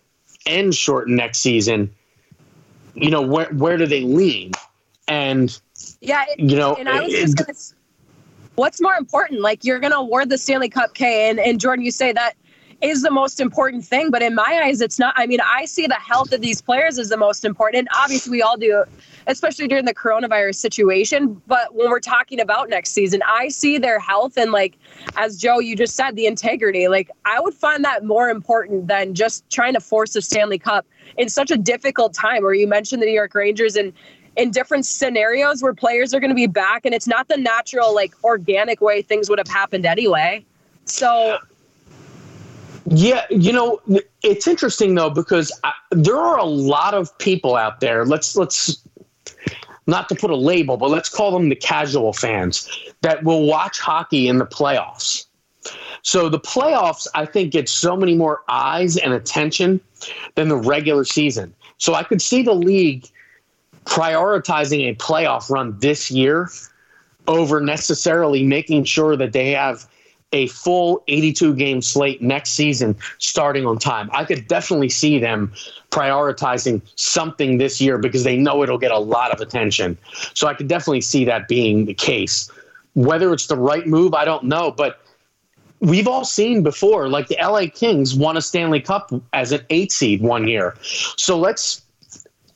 and 0.45 0.73
shorten 0.73 1.15
next 1.15 1.39
season? 1.39 1.93
You 2.95 3.11
know, 3.11 3.21
where, 3.21 3.47
where 3.53 3.77
do 3.77 3.85
they 3.85 4.01
lean? 4.01 4.51
And, 5.07 5.57
yeah, 6.01 6.25
it, 6.29 6.39
you 6.39 6.57
know, 6.57 6.75
and 6.75 6.89
I 6.89 7.01
was 7.01 7.13
just 7.13 7.37
going 7.37 7.53
to 7.53 7.74
what's 8.55 8.81
more 8.81 8.95
important? 8.95 9.41
Like 9.41 9.63
you're 9.63 9.79
going 9.79 9.91
to 9.91 9.99
award 9.99 10.29
the 10.29 10.37
Stanley 10.37 10.69
Cup 10.69 10.93
K, 10.93 11.29
and, 11.29 11.39
and 11.39 11.59
Jordan, 11.59 11.85
you 11.85 11.91
say 11.91 12.11
that 12.13 12.33
is 12.81 13.01
the 13.01 13.11
most 13.11 13.39
important 13.39 13.85
thing. 13.85 14.11
But 14.11 14.21
in 14.21 14.35
my 14.35 14.61
eyes, 14.63 14.81
it's 14.81 14.99
not. 14.99 15.13
I 15.17 15.25
mean, 15.25 15.39
I 15.41 15.65
see 15.65 15.87
the 15.87 15.95
health 15.95 16.33
of 16.33 16.41
these 16.41 16.61
players 16.61 16.99
as 16.99 17.09
the 17.09 17.17
most 17.17 17.45
important. 17.45 17.87
Obviously, 17.95 18.31
we 18.31 18.41
all 18.41 18.57
do, 18.57 18.83
especially 19.27 19.67
during 19.67 19.85
the 19.85 19.93
coronavirus 19.93 20.55
situation. 20.55 21.41
But 21.47 21.73
when 21.73 21.89
we're 21.89 22.01
talking 22.01 22.39
about 22.39 22.69
next 22.69 22.91
season, 22.91 23.21
I 23.25 23.47
see 23.47 23.77
their 23.77 23.99
health 23.99 24.37
and, 24.37 24.51
like, 24.51 24.77
as 25.15 25.37
Joe, 25.37 25.59
you 25.59 25.75
just 25.75 25.95
said, 25.95 26.15
the 26.15 26.25
integrity. 26.25 26.87
Like, 26.87 27.09
I 27.23 27.39
would 27.39 27.53
find 27.53 27.83
that 27.85 28.03
more 28.03 28.29
important 28.29 28.87
than 28.87 29.13
just 29.13 29.49
trying 29.49 29.73
to 29.73 29.79
force 29.79 30.15
a 30.15 30.21
Stanley 30.21 30.59
Cup 30.59 30.85
in 31.17 31.29
such 31.29 31.51
a 31.51 31.57
difficult 31.57 32.13
time 32.13 32.43
where 32.43 32.53
you 32.53 32.67
mentioned 32.67 33.01
the 33.01 33.05
New 33.05 33.13
York 33.13 33.33
Rangers 33.35 33.77
and 33.77 33.93
in 34.37 34.51
different 34.51 34.85
scenarios 34.85 35.61
where 35.61 35.73
players 35.73 36.13
are 36.13 36.19
going 36.19 36.29
to 36.29 36.35
be 36.35 36.47
back 36.47 36.85
and 36.85 36.93
it's 36.93 37.07
not 37.07 37.27
the 37.27 37.37
natural 37.37 37.93
like 37.93 38.13
organic 38.23 38.81
way 38.81 39.01
things 39.01 39.29
would 39.29 39.39
have 39.39 39.47
happened 39.47 39.85
anyway 39.85 40.43
so 40.85 41.37
yeah, 42.87 43.25
you 43.31 43.51
know, 43.51 43.81
it's 44.21 44.47
interesting 44.47 44.93
though 44.95 45.09
because 45.09 45.51
I, 45.63 45.73
there 45.91 46.17
are 46.17 46.37
a 46.37 46.45
lot 46.45 46.93
of 46.93 47.15
people 47.17 47.55
out 47.55 47.79
there. 47.79 48.05
Let's 48.05 48.35
let's 48.35 48.83
not 49.87 50.07
to 50.09 50.15
put 50.15 50.29
a 50.29 50.35
label, 50.35 50.77
but 50.77 50.89
let's 50.89 51.09
call 51.09 51.31
them 51.31 51.49
the 51.49 51.55
casual 51.55 52.13
fans 52.13 52.69
that 53.01 53.23
will 53.23 53.45
watch 53.45 53.79
hockey 53.79 54.27
in 54.27 54.37
the 54.37 54.45
playoffs. 54.45 55.25
So 56.03 56.29
the 56.29 56.39
playoffs, 56.39 57.07
I 57.15 57.25
think, 57.25 57.51
get 57.51 57.67
so 57.67 57.97
many 57.97 58.15
more 58.15 58.43
eyes 58.47 58.97
and 58.97 59.13
attention 59.13 59.81
than 60.35 60.49
the 60.49 60.55
regular 60.55 61.05
season. 61.05 61.55
So 61.77 61.95
I 61.95 62.03
could 62.03 62.21
see 62.21 62.43
the 62.43 62.53
league 62.53 63.07
prioritizing 63.85 64.89
a 64.89 64.95
playoff 64.95 65.49
run 65.49 65.77
this 65.79 66.11
year 66.11 66.49
over 67.27 67.61
necessarily 67.61 68.43
making 68.43 68.83
sure 68.83 69.15
that 69.15 69.33
they 69.33 69.51
have 69.51 69.87
a 70.31 70.47
full 70.47 71.03
82 71.07 71.55
game 71.55 71.81
slate 71.81 72.21
next 72.21 72.51
season 72.51 72.95
starting 73.19 73.65
on 73.65 73.77
time. 73.77 74.09
I 74.11 74.25
could 74.25 74.47
definitely 74.47 74.89
see 74.89 75.17
them 75.17 75.53
prioritizing 75.91 76.81
something 76.95 77.57
this 77.57 77.79
year 77.79 77.97
because 77.97 78.23
they 78.23 78.35
know 78.35 78.61
it'll 78.61 78.77
get 78.77 78.91
a 78.91 78.99
lot 78.99 79.31
of 79.31 79.39
attention. 79.39 79.97
So 80.33 80.47
I 80.47 80.53
could 80.53 80.67
definitely 80.67 81.01
see 81.01 81.23
that 81.25 81.47
being 81.47 81.85
the 81.85 81.93
case. 81.93 82.51
Whether 82.95 83.33
it's 83.33 83.47
the 83.47 83.55
right 83.55 83.87
move, 83.87 84.13
I 84.13 84.25
don't 84.25 84.43
know, 84.43 84.71
but 84.71 84.99
we've 85.79 86.07
all 86.07 86.25
seen 86.25 86.63
before 86.63 87.07
like 87.07 87.27
the 87.27 87.37
LA 87.41 87.67
Kings 87.73 88.15
won 88.15 88.35
a 88.35 88.41
Stanley 88.41 88.81
Cup 88.81 89.11
as 89.31 89.51
an 89.51 89.61
8 89.69 89.91
seed 89.91 90.21
one 90.21 90.47
year. 90.47 90.75
So 90.81 91.37
let's 91.37 91.81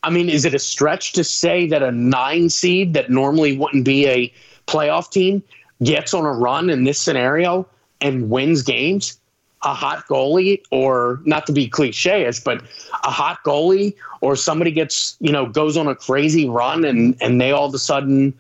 I 0.04 0.10
mean, 0.10 0.30
is 0.30 0.46
it 0.46 0.54
a 0.54 0.60
stretch 0.60 1.14
to 1.14 1.24
say 1.24 1.68
that 1.68 1.84
a 1.84 1.92
9 1.92 2.50
seed 2.50 2.94
that 2.94 3.10
normally 3.10 3.58
wouldn't 3.58 3.86
be 3.86 4.08
a 4.08 4.34
playoff 4.68 5.12
team 5.12 5.44
gets 5.84 6.14
on 6.14 6.26
a 6.26 6.32
run 6.32 6.70
in 6.70 6.84
this 6.84 7.00
scenario 7.00 7.68
and 8.02 8.30
wins 8.30 8.62
games, 8.62 9.20
a 9.64 9.74
hot 9.74 10.06
goalie, 10.08 10.62
or 10.72 11.20
not 11.26 11.46
to 11.48 11.52
be 11.52 11.68
cliche-ish, 11.68 12.40
but 12.40 12.62
a 13.04 13.12
hot 13.12 13.40
goalie, 13.46 13.94
or 14.22 14.36
somebody 14.36 14.72
gets, 14.72 15.18
you 15.20 15.32
know, 15.32 15.46
goes 15.46 15.76
on 15.76 15.88
a 15.88 15.96
crazy 15.96 16.48
run 16.48 16.86
and 16.86 17.16
and 17.22 17.42
they 17.42 17.52
all 17.52 17.66
of 17.66 17.74
a 17.74 17.80
sudden, 17.80 18.34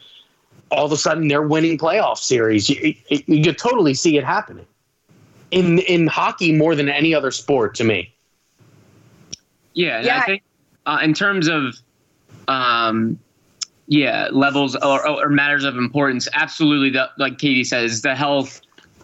all 0.71 0.85
of 0.85 0.91
a 0.91 0.97
sudden 0.97 1.27
they're 1.27 1.47
winning 1.47 1.77
playoff 1.77 2.17
series. 2.17 2.69
You, 2.69 2.95
you, 3.09 3.23
you 3.27 3.53
totally 3.53 3.93
see 3.93 4.17
it 4.17 4.23
happening 4.23 4.65
in 5.51 5.79
in 5.79 6.07
hockey 6.07 6.53
more 6.53 6.75
than 6.75 6.89
any 6.89 7.13
other 7.13 7.31
sport 7.31 7.75
to 7.75 7.83
me. 7.83 8.13
Yeah, 9.73 10.01
yeah. 10.01 10.19
I 10.19 10.25
think 10.25 10.43
uh, 10.89 10.97
in 11.03 11.13
terms 11.13 11.47
of 11.47 11.75
um, 12.47 13.19
yeah, 13.87 14.27
levels 14.31 14.75
or, 14.75 15.07
or, 15.07 15.29
matters 15.29 15.63
of 15.63 15.77
importance. 15.77 16.27
Absolutely, 16.33 16.89
the, 16.89 17.09
like 17.19 17.37
Katie 17.37 17.63
says, 17.63 18.01
the 18.01 18.15
health 18.15 18.61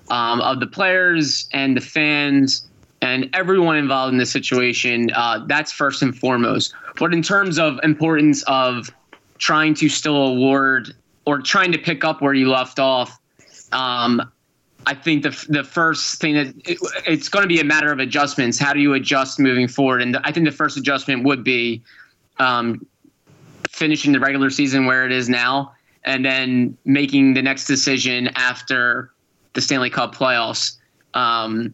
um, 0.09 0.41
of 0.41 0.59
the 0.59 0.65
players 0.65 1.47
and 1.53 1.77
the 1.77 1.81
fans 1.81 2.67
and 3.01 3.29
everyone 3.33 3.77
involved 3.77 4.13
in 4.13 4.17
this 4.17 4.31
situation. 4.31 5.11
Uh, 5.13 5.45
that's 5.47 5.71
first 5.71 6.01
and 6.01 6.17
foremost. 6.17 6.73
But 6.97 7.13
in 7.13 7.21
terms 7.21 7.59
of 7.59 7.79
importance 7.83 8.41
of 8.43 8.89
trying 9.37 9.75
to 9.75 9.89
still 9.89 10.17
award 10.17 10.95
or 11.25 11.41
trying 11.41 11.71
to 11.71 11.77
pick 11.77 12.03
up 12.03 12.19
where 12.21 12.33
you 12.33 12.49
left 12.49 12.79
off, 12.79 13.19
um, 13.71 14.31
I 14.87 14.93
think 14.93 15.23
the 15.23 15.45
the 15.49 15.63
first 15.63 16.21
thing 16.21 16.35
that 16.35 16.47
it, 16.65 16.77
it's 17.07 17.29
going 17.29 17.43
to 17.43 17.47
be 17.47 17.59
a 17.59 17.63
matter 17.63 17.91
of 17.91 17.99
adjustments. 17.99 18.59
How 18.59 18.73
do 18.73 18.79
you 18.79 18.93
adjust 18.93 19.39
moving 19.39 19.67
forward? 19.67 20.01
And 20.01 20.17
I 20.17 20.31
think 20.31 20.45
the 20.45 20.51
first 20.51 20.77
adjustment 20.77 21.23
would 21.23 21.43
be 21.43 21.81
um, 22.37 22.85
finishing 23.69 24.11
the 24.11 24.19
regular 24.19 24.49
season 24.49 24.85
where 24.85 25.05
it 25.05 25.11
is 25.11 25.27
now, 25.29 25.73
and 26.03 26.23
then 26.23 26.77
making 26.85 27.33
the 27.33 27.41
next 27.41 27.65
decision 27.65 28.29
after 28.35 29.11
the 29.53 29.61
Stanley 29.61 29.89
Cup 29.89 30.13
playoffs. 30.13 30.77
Um, 31.13 31.73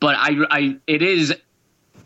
but 0.00 0.16
I, 0.18 0.44
I, 0.50 0.76
it 0.86 1.02
is, 1.02 1.34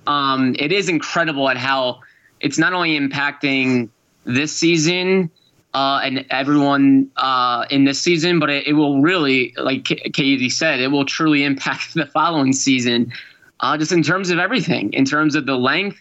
um, 0.06 0.56
it 0.58 0.72
is 0.72 0.88
incredible 0.88 1.48
at 1.48 1.56
how 1.56 2.00
it's 2.40 2.58
not 2.58 2.72
only 2.72 2.98
impacting 2.98 3.88
this 4.24 4.56
season 4.56 5.30
uh, 5.74 6.00
and 6.04 6.24
everyone 6.30 7.10
uh, 7.16 7.66
in 7.68 7.84
this 7.84 8.00
season, 8.00 8.38
but 8.38 8.48
it, 8.48 8.66
it 8.68 8.72
will 8.74 9.02
really, 9.02 9.52
like 9.56 9.84
Katie 9.84 10.48
said, 10.48 10.80
it 10.80 10.88
will 10.88 11.04
truly 11.04 11.44
impact 11.44 11.94
the 11.94 12.06
following 12.06 12.52
season, 12.52 13.12
uh, 13.60 13.76
just 13.76 13.92
in 13.92 14.02
terms 14.02 14.30
of 14.30 14.38
everything, 14.38 14.92
in 14.92 15.04
terms 15.04 15.34
of 15.34 15.46
the 15.46 15.56
length, 15.56 16.00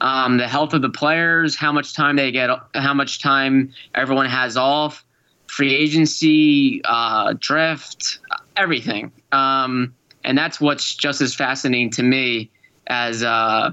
um, 0.00 0.36
the 0.38 0.46
health 0.46 0.72
of 0.72 0.82
the 0.82 0.88
players, 0.88 1.56
how 1.56 1.72
much 1.72 1.94
time 1.94 2.16
they 2.16 2.30
get, 2.30 2.48
how 2.74 2.94
much 2.94 3.20
time 3.20 3.72
everyone 3.94 4.26
has 4.26 4.56
off, 4.56 5.04
free 5.48 5.74
agency, 5.74 6.80
uh, 6.84 7.34
draft, 7.40 8.20
everything. 8.56 9.10
Um, 9.32 9.94
and 10.24 10.38
that's 10.38 10.60
what's 10.60 10.94
just 10.94 11.20
as 11.20 11.34
fascinating 11.34 11.90
to 11.90 12.02
me 12.02 12.50
as 12.86 13.22
uh, 13.22 13.72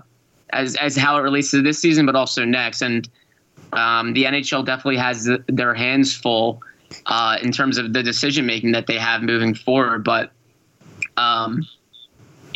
as 0.51 0.75
as 0.77 0.95
how 0.95 1.17
it 1.17 1.21
relates 1.21 1.51
to 1.51 1.61
this 1.61 1.79
season, 1.79 2.05
but 2.05 2.15
also 2.15 2.45
next. 2.45 2.81
And 2.81 3.07
um, 3.75 4.13
the 4.13 4.23
NHL 4.25 4.65
definitely 4.65 4.97
has 4.97 5.29
their 5.47 5.73
hands 5.73 6.15
full 6.15 6.61
uh, 7.05 7.37
in 7.41 7.51
terms 7.51 7.77
of 7.77 7.93
the 7.93 8.03
decision 8.03 8.45
making 8.45 8.71
that 8.73 8.87
they 8.87 8.97
have 8.97 9.21
moving 9.21 9.53
forward. 9.53 10.03
But 10.03 10.31
um, 11.17 11.67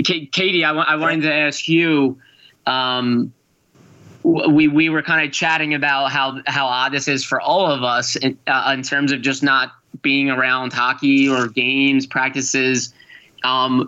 Katie, 0.03 0.63
I, 0.63 0.69
w- 0.69 0.85
I 0.87 0.95
wanted 0.95 1.21
to 1.23 1.33
ask 1.33 1.67
you. 1.67 2.19
Um, 2.65 3.33
we 4.23 4.67
we 4.67 4.89
were 4.89 5.01
kind 5.01 5.25
of 5.25 5.33
chatting 5.33 5.73
about 5.73 6.11
how 6.11 6.41
how 6.45 6.67
odd 6.67 6.91
this 6.91 7.07
is 7.07 7.23
for 7.23 7.39
all 7.39 7.71
of 7.71 7.83
us 7.83 8.15
in, 8.17 8.37
uh, 8.47 8.73
in 8.75 8.83
terms 8.83 9.11
of 9.11 9.21
just 9.21 9.43
not 9.43 9.71
being 10.01 10.29
around 10.29 10.73
hockey 10.73 11.27
or 11.27 11.47
games 11.47 12.05
practices. 12.05 12.93
Um, 13.43 13.87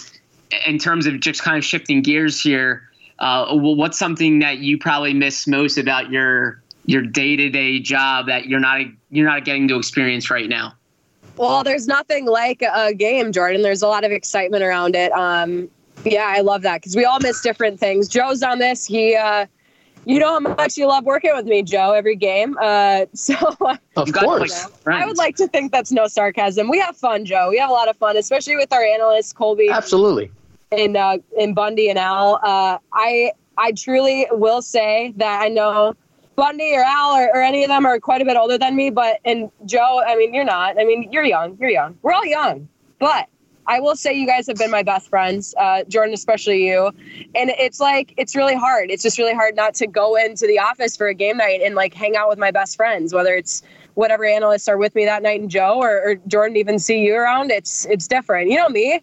in 0.66 0.78
terms 0.78 1.06
of 1.06 1.20
just 1.20 1.44
kind 1.44 1.58
of 1.58 1.64
shifting 1.64 2.02
gears 2.02 2.42
here, 2.42 2.90
uh, 3.20 3.54
what's 3.56 4.00
something 4.00 4.40
that 4.40 4.60
you 4.60 4.78
probably 4.78 5.14
miss 5.14 5.48
most 5.48 5.78
about 5.78 6.12
your 6.12 6.62
your 6.86 7.02
day 7.02 7.36
to 7.36 7.50
day 7.50 7.80
job 7.80 8.28
that 8.28 8.48
you're 8.48 8.60
not 8.60 8.82
you're 9.10 9.28
not 9.28 9.46
getting 9.46 9.68
to 9.68 9.78
experience 9.78 10.30
right 10.30 10.50
now? 10.50 10.74
Well, 11.38 11.64
there's 11.64 11.88
nothing 11.88 12.26
like 12.26 12.62
a 12.62 12.94
game, 12.94 13.32
Jordan. 13.32 13.62
There's 13.62 13.82
a 13.82 13.88
lot 13.88 14.04
of 14.04 14.12
excitement 14.12 14.64
around 14.64 14.96
it. 14.96 15.12
Um, 15.14 15.70
yeah, 16.06 16.26
I 16.28 16.42
love 16.42 16.62
that 16.64 16.82
because 16.82 16.96
we 16.96 17.06
all 17.06 17.20
miss 17.20 17.42
different 17.42 17.80
things. 17.80 18.08
Joe's 18.08 18.44
on 18.44 18.60
this. 18.60 18.86
He, 18.86 19.16
uh, 19.16 19.46
you 20.06 20.20
know 20.20 20.34
how 20.34 20.40
much 20.40 20.78
you 20.78 20.88
love 20.88 21.06
working 21.06 21.32
with 21.36 21.46
me, 21.46 21.62
Joe, 21.64 21.94
every 21.94 22.16
game. 22.16 22.58
Uh, 22.60 23.06
so, 23.14 23.36
of 23.96 24.14
course, 24.14 24.68
I 24.88 25.06
would 25.06 25.18
like 25.18 25.36
to 25.38 25.48
think 25.48 25.72
that's 25.72 25.92
no 25.92 26.08
sarcasm. 26.08 26.70
We 26.70 26.80
have 26.80 26.98
fun, 26.98 27.26
Joe. 27.26 27.50
We 27.50 27.60
have 27.60 27.70
a 27.70 27.74
lot 27.74 27.88
of 27.88 27.98
fun, 27.98 28.18
especially 28.18 28.56
with 28.56 28.74
our 28.74 28.84
analysts, 28.84 29.34
Colby. 29.34 29.70
Absolutely. 29.70 30.32
And 30.72 30.98
uh, 30.98 31.20
and 31.40 31.54
Bundy 31.54 31.90
and 31.90 32.00
Al. 32.00 32.40
Uh, 32.44 32.78
I 32.94 33.32
I 33.58 33.74
truly 33.74 34.28
will 34.32 34.62
say 34.62 35.14
that 35.18 35.42
I 35.42 35.50
know 35.50 35.96
Bundy 36.42 36.74
or 36.76 36.84
Al 36.84 37.12
or, 37.12 37.28
or, 37.36 37.44
any 37.44 37.64
of 37.64 37.68
them 37.68 37.86
are 37.86 38.00
quite 38.00 38.20
a 38.20 38.26
bit 38.26 38.36
older 38.36 38.58
than 38.58 38.76
me, 38.76 38.90
but 38.90 39.20
and 39.26 39.52
Joe, 39.68 40.02
I 40.04 40.16
mean, 40.16 40.34
you're 40.34 40.44
not. 40.44 40.80
I 40.80 40.86
mean, 40.86 41.08
you're 41.12 41.24
young. 41.24 41.56
You're 41.62 41.70
young. 41.70 41.96
We're 42.02 42.14
all 42.14 42.26
young, 42.26 42.68
but 42.98 43.28
I 43.68 43.80
will 43.80 43.96
say 43.96 44.12
you 44.12 44.26
guys 44.26 44.48
have 44.48 44.58
been 44.58 44.72
my 44.72 44.82
best 44.82 45.08
friends, 45.08 45.54
uh, 45.60 45.84
Jordan, 45.84 46.16
especially 46.16 46.66
you. 46.68 46.88
And 47.36 47.52
it's 47.60 47.80
like 47.80 48.16
it's 48.18 48.36
really 48.36 48.56
hard. 48.56 48.90
It's 48.90 49.04
just 49.04 49.20
really 49.20 49.36
hard 49.36 49.56
not 49.56 49.76
to 49.76 49.86
go 49.86 50.16
into 50.16 50.48
the 50.48 50.58
office 50.58 50.98
for 50.98 51.08
a 51.08 51.14
game 51.14 51.38
night 51.38 51.62
and 51.64 51.76
like 51.76 51.94
hang 51.94 52.16
out 52.16 52.28
with 52.28 52.40
my 52.40 52.50
best 52.50 52.76
friends, 52.76 53.14
whether 53.14 53.36
it's 53.36 53.62
whatever 53.94 54.26
analysts 54.26 54.68
are 54.68 54.80
with 54.80 54.96
me 54.96 55.06
that 55.06 55.22
night 55.22 55.40
and 55.40 55.52
Joe 55.52 55.78
or, 55.80 56.02
or 56.02 56.16
Jordan 56.28 56.58
even 56.58 56.80
see 56.80 57.06
you 57.06 57.14
around. 57.14 57.52
It's 57.52 57.86
it's 57.86 58.08
different. 58.08 58.50
You 58.50 58.56
know 58.58 58.70
me. 58.70 59.00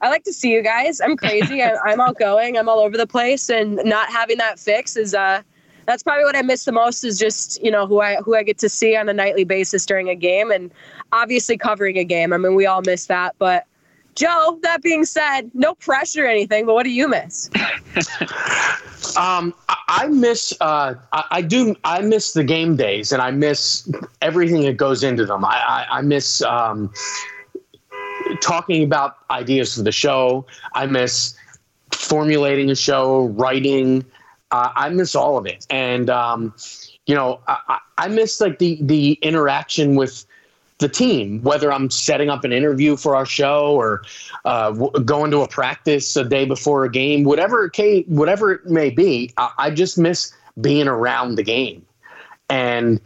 I 0.00 0.08
like 0.08 0.24
to 0.24 0.32
see 0.32 0.52
you 0.52 0.60
guys. 0.60 1.00
I'm 1.00 1.16
crazy. 1.16 1.62
I, 1.62 1.76
I'm 1.84 2.00
outgoing. 2.00 2.58
I'm 2.58 2.68
all 2.68 2.80
over 2.80 2.96
the 2.96 3.06
place, 3.06 3.48
and 3.48 3.76
not 3.84 4.10
having 4.10 4.38
that 4.38 4.58
fix 4.58 4.96
is 4.96 5.14
uh 5.14 5.42
that's 5.90 6.04
probably 6.04 6.24
what 6.24 6.36
I 6.36 6.42
miss 6.42 6.64
the 6.64 6.72
most 6.72 7.02
is 7.02 7.18
just 7.18 7.62
you 7.62 7.70
know 7.70 7.86
who 7.86 8.00
I 8.00 8.16
who 8.16 8.36
I 8.36 8.42
get 8.44 8.58
to 8.58 8.68
see 8.68 8.96
on 8.96 9.08
a 9.08 9.12
nightly 9.12 9.44
basis 9.44 9.84
during 9.84 10.08
a 10.08 10.14
game 10.14 10.52
and 10.52 10.70
obviously 11.12 11.58
covering 11.58 11.98
a 11.98 12.04
game. 12.04 12.32
I 12.32 12.36
mean 12.36 12.54
we 12.54 12.64
all 12.64 12.82
miss 12.82 13.06
that, 13.06 13.34
but 13.38 13.66
Joe, 14.14 14.58
that 14.62 14.82
being 14.82 15.04
said, 15.04 15.50
no 15.54 15.74
pressure 15.74 16.24
or 16.24 16.28
anything, 16.28 16.66
but 16.66 16.74
what 16.74 16.82
do 16.82 16.90
you 16.90 17.08
miss? 17.08 17.48
um, 19.16 19.54
I 19.88 20.08
miss, 20.08 20.52
uh, 20.60 20.94
I, 21.12 21.24
I, 21.30 21.42
do, 21.42 21.76
I 21.84 22.00
miss 22.00 22.32
the 22.32 22.44
game 22.44 22.76
days 22.76 23.12
and 23.12 23.22
I 23.22 23.30
miss 23.30 23.90
everything 24.20 24.62
that 24.62 24.76
goes 24.76 25.04
into 25.04 25.24
them. 25.24 25.44
I, 25.44 25.56
I, 25.56 25.98
I 25.98 26.02
miss 26.02 26.42
um, 26.42 26.92
talking 28.42 28.82
about 28.82 29.18
ideas 29.30 29.76
for 29.76 29.82
the 29.82 29.92
show. 29.92 30.44
I 30.74 30.86
miss 30.86 31.34
formulating 31.92 32.68
a 32.70 32.76
show, 32.76 33.26
writing, 33.28 34.04
uh, 34.50 34.70
I 34.74 34.88
miss 34.88 35.14
all 35.14 35.38
of 35.38 35.46
it, 35.46 35.66
and 35.70 36.10
um, 36.10 36.54
you 37.06 37.14
know, 37.14 37.40
I, 37.46 37.78
I 37.98 38.08
miss 38.08 38.40
like 38.40 38.58
the 38.58 38.78
the 38.82 39.12
interaction 39.22 39.94
with 39.94 40.24
the 40.78 40.88
team, 40.88 41.42
whether 41.42 41.72
I'm 41.72 41.90
setting 41.90 42.30
up 42.30 42.42
an 42.44 42.52
interview 42.52 42.96
for 42.96 43.14
our 43.14 43.26
show 43.26 43.74
or 43.74 44.02
uh, 44.44 44.70
w- 44.72 45.04
going 45.04 45.30
to 45.30 45.40
a 45.42 45.48
practice 45.48 46.16
a 46.16 46.24
day 46.24 46.46
before 46.46 46.84
a 46.84 46.90
game, 46.90 47.22
whatever 47.24 47.70
it, 47.72 48.08
whatever 48.08 48.52
it 48.52 48.66
may 48.66 48.90
be. 48.90 49.32
I, 49.36 49.52
I 49.58 49.70
just 49.70 49.98
miss 49.98 50.32
being 50.60 50.88
around 50.88 51.36
the 51.36 51.42
game, 51.44 51.84
and 52.48 53.00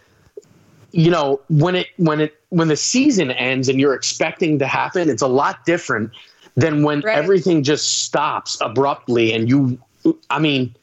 you 0.93 1.11
know, 1.11 1.41
when 1.49 1.75
it 1.75 1.89
when 1.99 2.21
it 2.21 2.41
when 2.51 2.69
the 2.69 2.77
season 2.77 3.33
ends 3.33 3.69
and 3.69 3.79
you're 3.79 3.95
expecting 3.95 4.59
to 4.61 4.67
happen, 4.67 5.11
it's 5.11 5.23
a 5.23 5.29
lot 5.29 5.67
different 5.67 6.11
than 6.57 6.85
when 6.85 7.01
right. 7.01 7.19
everything 7.19 7.63
just 7.63 8.05
stops 8.05 8.57
abruptly 8.63 9.35
and 9.35 9.49
you. 9.49 9.79
I 10.31 10.39
mean 10.39 10.75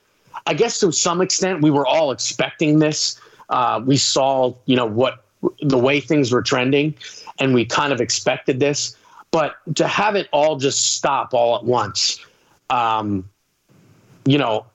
I 0.52 0.54
guess 0.54 0.82
to 0.82 0.92
some 0.92 1.22
extent 1.22 1.62
we 1.62 1.72
were 1.72 1.88
all 1.88 2.12
expecting 2.12 2.80
this. 2.80 3.18
Uh, 3.48 3.82
we 3.86 3.96
saw, 3.96 4.54
you 4.66 4.76
know, 4.76 4.86
what 4.86 5.24
the 5.62 5.78
way 5.78 6.02
things 6.02 6.30
were 6.30 6.42
trending, 6.42 6.94
and 7.40 7.54
we 7.54 7.64
kind 7.64 7.94
of 7.94 8.02
expected 8.02 8.60
this. 8.60 8.98
But 9.32 9.56
to 9.76 9.88
have 9.88 10.18
it 10.18 10.28
all 10.34 10.58
just 10.58 10.96
stop 10.98 11.34
all 11.34 11.56
at 11.56 11.64
once, 11.64 12.20
um, 12.70 13.30
you 14.26 14.38
know, 14.38 14.66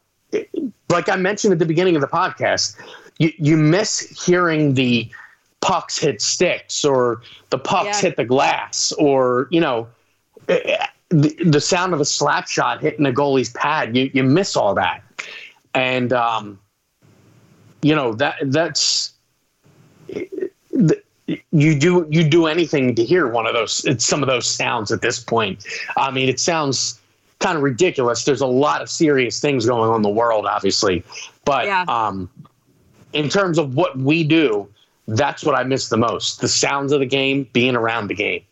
like 0.88 1.10
I 1.10 1.16
mentioned 1.16 1.52
at 1.52 1.58
the 1.58 1.66
beginning 1.66 1.94
of 1.94 2.00
the 2.00 2.08
podcast, 2.08 2.80
you, 3.18 3.30
you 3.36 3.58
miss 3.58 4.24
hearing 4.24 4.72
the 4.72 5.10
pucks 5.60 5.98
hit 5.98 6.22
sticks 6.22 6.86
or 6.86 7.20
the 7.50 7.58
pucks 7.58 8.00
yeah. 8.02 8.08
hit 8.08 8.16
the 8.16 8.24
glass 8.24 8.92
or, 8.92 9.46
you 9.50 9.60
know, 9.60 9.88
the, 10.46 11.36
the 11.44 11.60
sound 11.60 11.92
of 11.92 12.00
a 12.00 12.06
slap 12.06 12.48
shot 12.48 12.80
hitting 12.80 13.04
a 13.04 13.12
goalie's 13.12 13.50
pad. 13.50 13.94
You, 13.94 14.10
you 14.14 14.22
miss 14.22 14.56
all 14.56 14.74
that 14.74 15.02
and 15.76 16.12
um, 16.12 16.58
you 17.82 17.94
know 17.94 18.14
that 18.14 18.36
that's 18.46 19.12
you 20.06 21.78
do 21.78 22.06
you 22.10 22.28
do 22.28 22.46
anything 22.46 22.94
to 22.94 23.04
hear 23.04 23.28
one 23.28 23.46
of 23.46 23.52
those 23.52 24.04
some 24.04 24.22
of 24.22 24.28
those 24.28 24.46
sounds 24.46 24.90
at 24.90 25.02
this 25.02 25.20
point. 25.20 25.64
I 25.96 26.10
mean, 26.10 26.28
it 26.28 26.40
sounds 26.40 27.00
kind 27.38 27.56
of 27.56 27.62
ridiculous. 27.62 28.24
There's 28.24 28.40
a 28.40 28.46
lot 28.46 28.80
of 28.80 28.88
serious 28.88 29.38
things 29.38 29.66
going 29.66 29.90
on 29.90 29.96
in 29.96 30.02
the 30.02 30.08
world, 30.08 30.46
obviously, 30.46 31.04
but 31.44 31.66
yeah. 31.66 31.84
um, 31.88 32.30
in 33.12 33.28
terms 33.28 33.58
of 33.58 33.74
what 33.74 33.98
we 33.98 34.24
do, 34.24 34.66
that's 35.06 35.44
what 35.44 35.54
I 35.54 35.62
miss 35.62 35.90
the 35.90 35.98
most: 35.98 36.40
the 36.40 36.48
sounds 36.48 36.90
of 36.92 37.00
the 37.00 37.06
game, 37.06 37.46
being 37.52 37.76
around 37.76 38.08
the 38.08 38.14
game. 38.14 38.42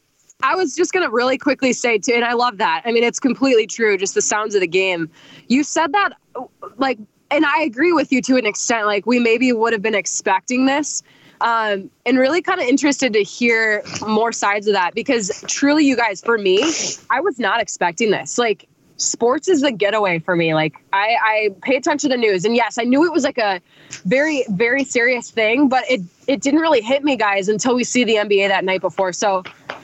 I 0.43 0.57
was 0.57 0.75
just 0.75 0.93
going 0.93 1.07
to 1.07 1.11
really 1.11 1.39
quickly 1.39 1.73
say 1.73 1.97
too, 1.97 2.13
and 2.13 2.25
I 2.25 2.35
love 2.35 2.59
that. 2.59 2.83
I 2.85 2.93
mean, 2.93 3.03
it's 3.03 3.21
completely 3.21 3.67
true. 3.67 3.97
Just 3.97 4.15
the 4.15 4.21
sounds 4.21 4.55
of 4.55 4.61
the 4.61 4.67
game. 4.67 5.09
You 5.49 5.65
said 5.65 5.93
that 5.93 6.13
like 6.77 6.99
and 7.31 7.45
I 7.45 7.63
agree 7.63 7.93
with 7.93 8.13
you 8.13 8.23
to 8.23 8.37
an 8.37 8.47
extent. 8.47 8.87
Like 8.87 9.07
we 9.07 9.19
maybe 9.19 9.53
would 9.53 9.73
have 9.73 9.83
been 9.83 9.95
expecting 9.95 10.67
this. 10.67 11.03
Um, 11.41 11.91
and 12.07 12.17
really 12.19 12.41
kind 12.41 12.61
of 12.61 12.67
interested 12.67 13.13
to 13.13 13.23
hear 13.23 13.83
more 14.07 14.33
sides 14.33 14.67
of 14.67 14.75
that 14.75 14.95
because 14.95 15.45
truly, 15.49 15.85
you 15.85 15.97
guys, 15.97 16.23
for 16.23 16.39
me, 16.39 16.63
I 17.11 17.21
was 17.21 17.39
not 17.39 17.61
expecting 17.61 18.13
this. 18.13 18.39
Like, 18.39 18.67
sports 18.97 19.49
is 19.49 19.61
the 19.61 19.73
getaway 19.73 20.21
for 20.21 20.37
me. 20.37 20.55
Like, 20.55 20.77
I, 20.93 21.17
I 21.21 21.49
pay 21.61 21.77
attention 21.77 22.09
to 22.09 22.17
the 22.17 22.21
news, 22.21 22.45
and 22.45 22.55
yes, 22.57 22.79
I 22.79 22.85
knew 22.85 23.05
it 23.05 23.13
was 23.13 23.25
like 23.25 23.37
a 23.37 23.61
very, 24.07 24.45
very 24.51 24.85
serious 24.85 25.31
thing, 25.31 25.69
but 25.69 25.85
it 25.91 26.01
it 26.29 26.41
didn't 26.41 26.61
really 26.61 26.81
hit 26.81 27.05
me, 27.05 27.17
guys, 27.17 27.49
until 27.49 27.75
we 27.75 27.85
see 27.85 28.05
the 28.05 28.15
NBA 28.15 28.49
that 28.49 28.65
night 28.65 28.81
before. 28.81 29.13
So, 29.13 29.43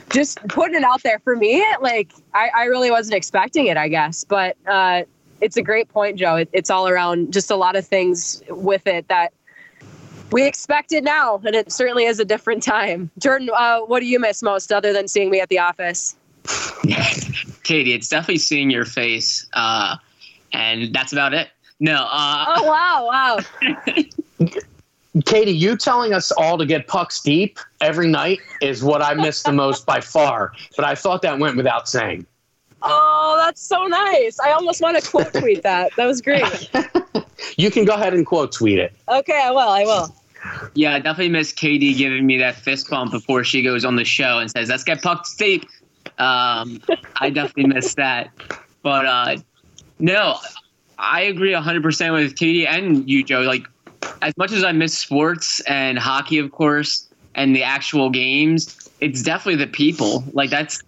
just 0.09 0.39
putting 0.47 0.75
it 0.75 0.83
out 0.83 1.03
there 1.03 1.19
for 1.19 1.35
me, 1.35 1.63
like, 1.81 2.11
I, 2.33 2.49
I 2.55 2.63
really 2.63 2.89
wasn't 2.89 3.15
expecting 3.17 3.67
it, 3.67 3.77
I 3.77 3.89
guess, 3.89 4.23
but. 4.23 4.55
uh 4.65 5.03
it's 5.41 5.57
a 5.57 5.61
great 5.61 5.89
point, 5.89 6.17
Joe. 6.17 6.37
It, 6.37 6.49
it's 6.53 6.69
all 6.69 6.87
around 6.87 7.33
just 7.33 7.51
a 7.51 7.55
lot 7.55 7.75
of 7.75 7.85
things 7.85 8.41
with 8.49 8.87
it 8.87 9.07
that 9.09 9.33
we 10.31 10.45
expect 10.45 10.93
it 10.93 11.03
now, 11.03 11.41
and 11.45 11.55
it 11.55 11.71
certainly 11.71 12.05
is 12.05 12.19
a 12.19 12.25
different 12.25 12.63
time. 12.63 13.11
Jordan, 13.19 13.49
uh, 13.53 13.79
what 13.81 13.99
do 13.99 14.05
you 14.05 14.19
miss 14.19 14.41
most 14.41 14.71
other 14.71 14.93
than 14.93 15.07
seeing 15.07 15.29
me 15.29 15.41
at 15.41 15.49
the 15.49 15.59
office? 15.59 16.15
Katie, 17.63 17.93
it's 17.93 18.07
definitely 18.07 18.37
seeing 18.37 18.69
your 18.69 18.85
face, 18.85 19.47
uh, 19.53 19.97
and 20.53 20.93
that's 20.93 21.11
about 21.11 21.33
it. 21.33 21.49
No. 21.79 22.07
Uh, 22.11 22.45
oh 22.57 22.65
wow, 22.65 23.39
wow. 23.59 24.49
Katie, 25.25 25.51
you 25.51 25.75
telling 25.75 26.13
us 26.13 26.31
all 26.31 26.57
to 26.57 26.65
get 26.65 26.87
pucks 26.87 27.19
deep 27.19 27.59
every 27.81 28.07
night 28.07 28.39
is 28.61 28.81
what 28.81 29.01
I 29.01 29.13
miss 29.13 29.43
the 29.43 29.51
most 29.51 29.85
by 29.85 29.99
far. 29.99 30.53
But 30.77 30.85
I 30.85 30.95
thought 30.95 31.21
that 31.23 31.37
went 31.37 31.57
without 31.57 31.89
saying. 31.89 32.25
Oh, 32.83 33.41
that's 33.43 33.61
so 33.61 33.85
nice. 33.85 34.39
I 34.39 34.51
almost 34.51 34.81
want 34.81 35.01
to 35.01 35.09
quote 35.09 35.33
tweet 35.33 35.63
that. 35.63 35.91
That 35.97 36.05
was 36.05 36.21
great. 36.21 36.69
you 37.57 37.71
can 37.71 37.85
go 37.85 37.93
ahead 37.93 38.13
and 38.13 38.25
quote 38.25 38.51
tweet 38.51 38.79
it. 38.79 38.93
Okay, 39.09 39.39
I 39.41 39.51
will. 39.51 39.59
I 39.59 39.83
will. 39.83 40.15
Yeah, 40.73 40.95
I 40.95 40.99
definitely 40.99 41.29
miss 41.29 41.51
Katie 41.51 41.93
giving 41.93 42.25
me 42.25 42.37
that 42.39 42.55
fist 42.55 42.89
bump 42.89 43.11
before 43.11 43.43
she 43.43 43.61
goes 43.61 43.85
on 43.85 43.95
the 43.95 44.05
show 44.05 44.39
and 44.39 44.49
says, 44.49 44.69
"Let's 44.69 44.83
get 44.83 45.01
pucked 45.01 45.37
deep." 45.37 45.67
Um, 46.17 46.81
I 47.17 47.29
definitely 47.29 47.73
miss 47.73 47.93
that. 47.95 48.31
But 48.81 49.05
uh, 49.05 49.37
no, 49.99 50.37
I 50.97 51.21
agree 51.21 51.51
100% 51.51 52.13
with 52.13 52.35
Katie 52.35 52.65
and 52.65 53.09
you, 53.09 53.23
Joe. 53.23 53.41
Like, 53.41 53.67
as 54.21 54.35
much 54.37 54.51
as 54.51 54.63
I 54.63 54.71
miss 54.71 54.97
sports 54.97 55.59
and 55.61 55.97
hockey, 55.97 56.37
of 56.39 56.51
course, 56.51 57.07
and 57.35 57.55
the 57.55 57.63
actual 57.63 58.09
games, 58.09 58.89
it's 58.99 59.21
definitely 59.21 59.63
the 59.63 59.71
people. 59.71 60.23
Like, 60.33 60.49
that's 60.49 60.81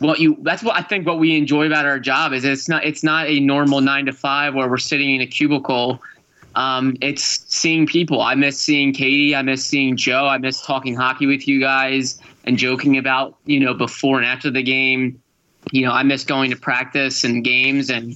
what 0.00 0.20
you 0.20 0.36
that's 0.42 0.62
what 0.62 0.76
I 0.76 0.82
think 0.82 1.06
what 1.06 1.18
we 1.18 1.36
enjoy 1.36 1.66
about 1.66 1.84
our 1.84 1.98
job 1.98 2.32
is 2.32 2.44
it's 2.44 2.68
not 2.68 2.84
it's 2.84 3.02
not 3.02 3.26
a 3.26 3.40
normal 3.40 3.80
nine 3.80 4.06
to 4.06 4.12
five 4.12 4.54
where 4.54 4.68
we're 4.68 4.76
sitting 4.78 5.14
in 5.14 5.20
a 5.20 5.26
cubicle. 5.26 6.00
Um, 6.54 6.96
it's 7.00 7.44
seeing 7.54 7.86
people. 7.86 8.20
I 8.20 8.34
miss 8.34 8.58
seeing 8.58 8.92
Katie. 8.92 9.34
I 9.34 9.42
miss 9.42 9.64
seeing 9.64 9.96
Joe. 9.96 10.26
I 10.26 10.38
miss 10.38 10.64
talking 10.64 10.96
hockey 10.96 11.26
with 11.26 11.46
you 11.46 11.60
guys 11.60 12.20
and 12.44 12.56
joking 12.56 12.96
about 12.96 13.36
you 13.44 13.60
know 13.60 13.74
before 13.74 14.16
and 14.16 14.26
after 14.26 14.50
the 14.50 14.62
game. 14.62 15.20
You 15.70 15.86
know, 15.86 15.92
I 15.92 16.02
miss 16.02 16.24
going 16.24 16.50
to 16.50 16.56
practice 16.56 17.24
and 17.24 17.44
games 17.44 17.90
and 17.90 18.14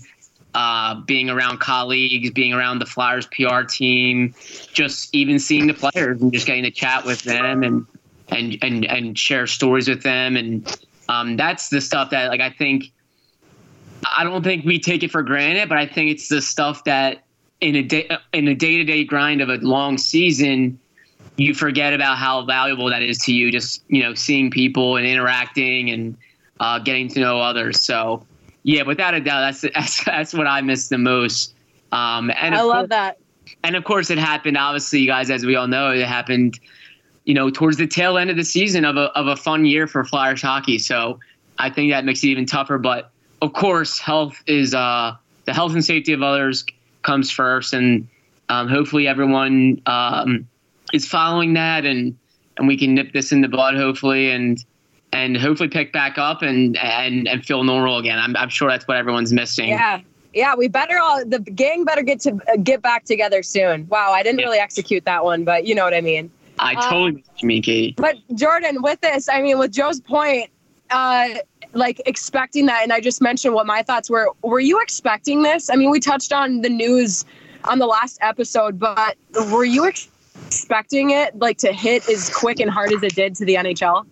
uh, 0.55 1.01
being 1.03 1.31
around 1.31 1.59
colleagues, 1.61 2.31
being 2.31 2.53
around 2.53 2.79
the 2.79 2.87
Flyers 2.87 3.27
PR 3.27 3.63
team, 3.63 4.35
just 4.73 5.15
even 5.15 5.39
seeing 5.39 5.67
the 5.67 5.75
players 5.75 6.21
and 6.21 6.33
just 6.33 6.47
getting 6.47 6.65
to 6.65 6.71
chat 6.71 7.05
with 7.05 7.23
them 7.23 7.63
and 7.63 7.87
and 8.29 8.59
and 8.63 8.85
and 8.87 9.19
share 9.19 9.47
stories 9.47 9.89
with 9.89 10.03
them 10.03 10.37
and 10.37 10.67
um, 11.13 11.37
that's 11.37 11.69
the 11.69 11.81
stuff 11.81 12.11
that 12.11 12.29
like 12.29 12.41
I 12.41 12.51
think 12.51 12.93
I 14.17 14.25
don't 14.25 14.43
think 14.43 14.65
we 14.65 14.79
take 14.79 15.03
it 15.03 15.11
for 15.11 15.23
granted, 15.23 15.69
but 15.69 15.79
I 15.79 15.87
think 15.87 16.11
it's 16.11 16.29
the 16.29 16.43
stuff 16.43 16.85
that 16.85 17.25
in 17.61 17.77
a 17.77 17.83
day 17.83 18.09
in 18.33 18.49
a 18.49 18.55
day 18.55 18.79
to 18.79 18.85
day 18.85 19.05
grind 19.05 19.41
of 19.41 19.49
a 19.49 19.57
long 19.57 19.99
season, 19.99 20.79
you 21.37 21.55
forget 21.55 21.93
about 21.93 22.19
how 22.19 22.45
valuable 22.45 22.89
that 22.91 23.03
is 23.03 23.19
to 23.19 23.35
you. 23.35 23.51
Just 23.51 23.83
you 23.89 24.03
know, 24.03 24.15
seeing 24.15 24.51
people 24.51 24.97
and 24.97 25.07
interacting 25.07 25.91
and 25.91 26.17
uh, 26.61 26.79
getting 26.79 27.09
to 27.09 27.21
know 27.21 27.41
others. 27.41 27.81
So 27.81 28.25
yeah, 28.63 28.83
without 28.83 29.15
a 29.15 29.21
doubt, 29.21 29.41
that's 29.41 29.61
that's, 29.75 30.05
that's 30.05 30.35
what 30.35 30.47
I 30.47 30.61
miss 30.63 30.89
the 30.89 30.99
most. 30.99 31.55
Um, 31.93 32.31
and 32.31 32.55
I 32.55 32.63
love 32.63 32.75
course, 32.77 32.89
that. 32.89 33.19
And 33.65 33.77
of 33.77 33.85
course, 33.85 34.11
it 34.11 34.19
happened. 34.19 34.57
Obviously, 34.57 35.01
you 35.01 35.07
guys, 35.07 35.31
as 35.31 35.45
we 35.45 35.57
all 35.57 35.69
know, 35.69 35.91
it 35.91 36.07
happened 36.07 36.59
you 37.25 37.35
know, 37.35 37.51
towards 37.51 37.77
the 37.77 37.87
tail 37.87 38.19
end 38.19 38.31
of 38.31 38.37
the 38.37 38.45
season 38.45 38.85
of 38.85 38.97
a 38.97 39.11
of 39.19 39.27
a 39.27 39.37
fun 39.37 39.65
year 39.65 39.87
for 39.87 40.05
Flyers 40.05 40.43
hockey. 40.43 40.79
So 40.79 41.21
I 41.59 41.71
think 41.71 41.93
that 41.93 42.05
makes 42.05 42.23
it 42.25 42.29
even 42.29 42.47
tougher. 42.47 42.79
But 42.79 43.11
of 43.41 43.53
course, 43.53 43.99
health 43.99 44.43
is 44.47 44.75
uh, 44.75 45.15
the 45.45 45.55
health 45.55 45.73
and 45.73 45.85
safety 45.85 46.13
of 46.13 46.23
others 46.23 46.65
comes 47.03 47.31
first, 47.31 47.73
and 47.73 48.09
um, 48.49 48.69
hopefully 48.69 49.07
everyone 49.07 49.81
um, 49.87 50.49
is 50.93 51.07
following 51.07 51.55
that, 51.55 51.85
and 51.85 52.17
and 52.59 52.69
we 52.69 52.77
can 52.77 52.95
nip 52.95 53.13
this 53.13 53.33
in 53.33 53.41
the 53.41 53.49
bud, 53.49 53.77
hopefully, 53.77 54.31
and 54.31 54.65
and 55.13 55.37
hopefully 55.37 55.69
pick 55.69 55.93
back 55.93 56.19
up 56.19 56.43
and 56.43 56.77
and 56.79 57.29
and 57.29 57.45
feel 57.45 57.65
normal 57.65 57.99
again. 57.99 58.19
I'm 58.19 58.37
I'm 58.37 58.49
sure 58.49 58.69
that's 58.69 58.89
what 58.89 58.97
everyone's 58.97 59.33
missing. 59.33 59.69
Yeah. 59.69 60.01
Yeah, 60.35 60.55
we 60.55 60.67
better 60.67 60.99
all 60.99 61.23
the 61.27 61.41
gang 61.41 61.85
better 61.85 62.01
get 62.01 62.21
to 62.21 62.41
uh, 62.51 62.57
get 62.57 62.81
back 62.81 63.05
together 63.05 63.43
soon. 63.43 63.87
Wow, 63.89 64.13
I 64.13 64.23
didn't 64.23 64.39
yeah. 64.39 64.47
really 64.47 64.59
execute 64.59 65.05
that 65.05 65.25
one, 65.25 65.45
but 65.45 65.67
you 65.67 65.75
know 65.75 65.85
what 65.85 65.93
I 65.93 66.01
mean. 66.01 66.31
I 66.63 66.75
totally 66.75 67.25
um, 67.43 67.47
mean, 67.47 67.63
Katie. 67.63 67.95
But 67.97 68.17
Jordan, 68.35 68.83
with 68.83 69.01
this, 69.01 69.29
I 69.29 69.43
mean, 69.43 69.59
with 69.59 69.73
Joe's 69.73 70.01
point, 70.01 70.51
uh, 70.91 71.29
like 71.73 72.01
expecting 72.07 72.67
that, 72.67 72.83
and 72.83 72.93
I 72.93 73.01
just 73.01 73.21
mentioned 73.21 73.55
what 73.55 73.67
my 73.67 73.83
thoughts 73.83 74.11
were. 74.11 74.31
Were 74.43 74.61
you 74.61 74.81
expecting 74.81 75.43
this? 75.43 75.71
I 75.71 75.77
mean, 75.77 75.91
we 75.91 76.01
touched 76.01 76.33
on 76.33 76.61
the 76.61 76.69
news 76.69 77.25
on 77.65 77.79
the 77.79 77.87
last 77.87 78.19
episode, 78.21 78.79
but 78.79 79.17
were 79.51 79.65
you 79.65 79.87
ex- 79.87 80.09
expecting 80.47 81.11
it 81.11 81.39
like 81.39 81.59
to 81.59 81.73
hit 81.73 82.09
as 82.09 82.31
quick 82.31 82.61
and 82.61 82.71
hard 82.71 82.93
as 82.93 83.03
it 83.03 83.15
did 83.15 83.35
to 83.37 83.45
the 83.45 83.55
NHL? 83.55 84.07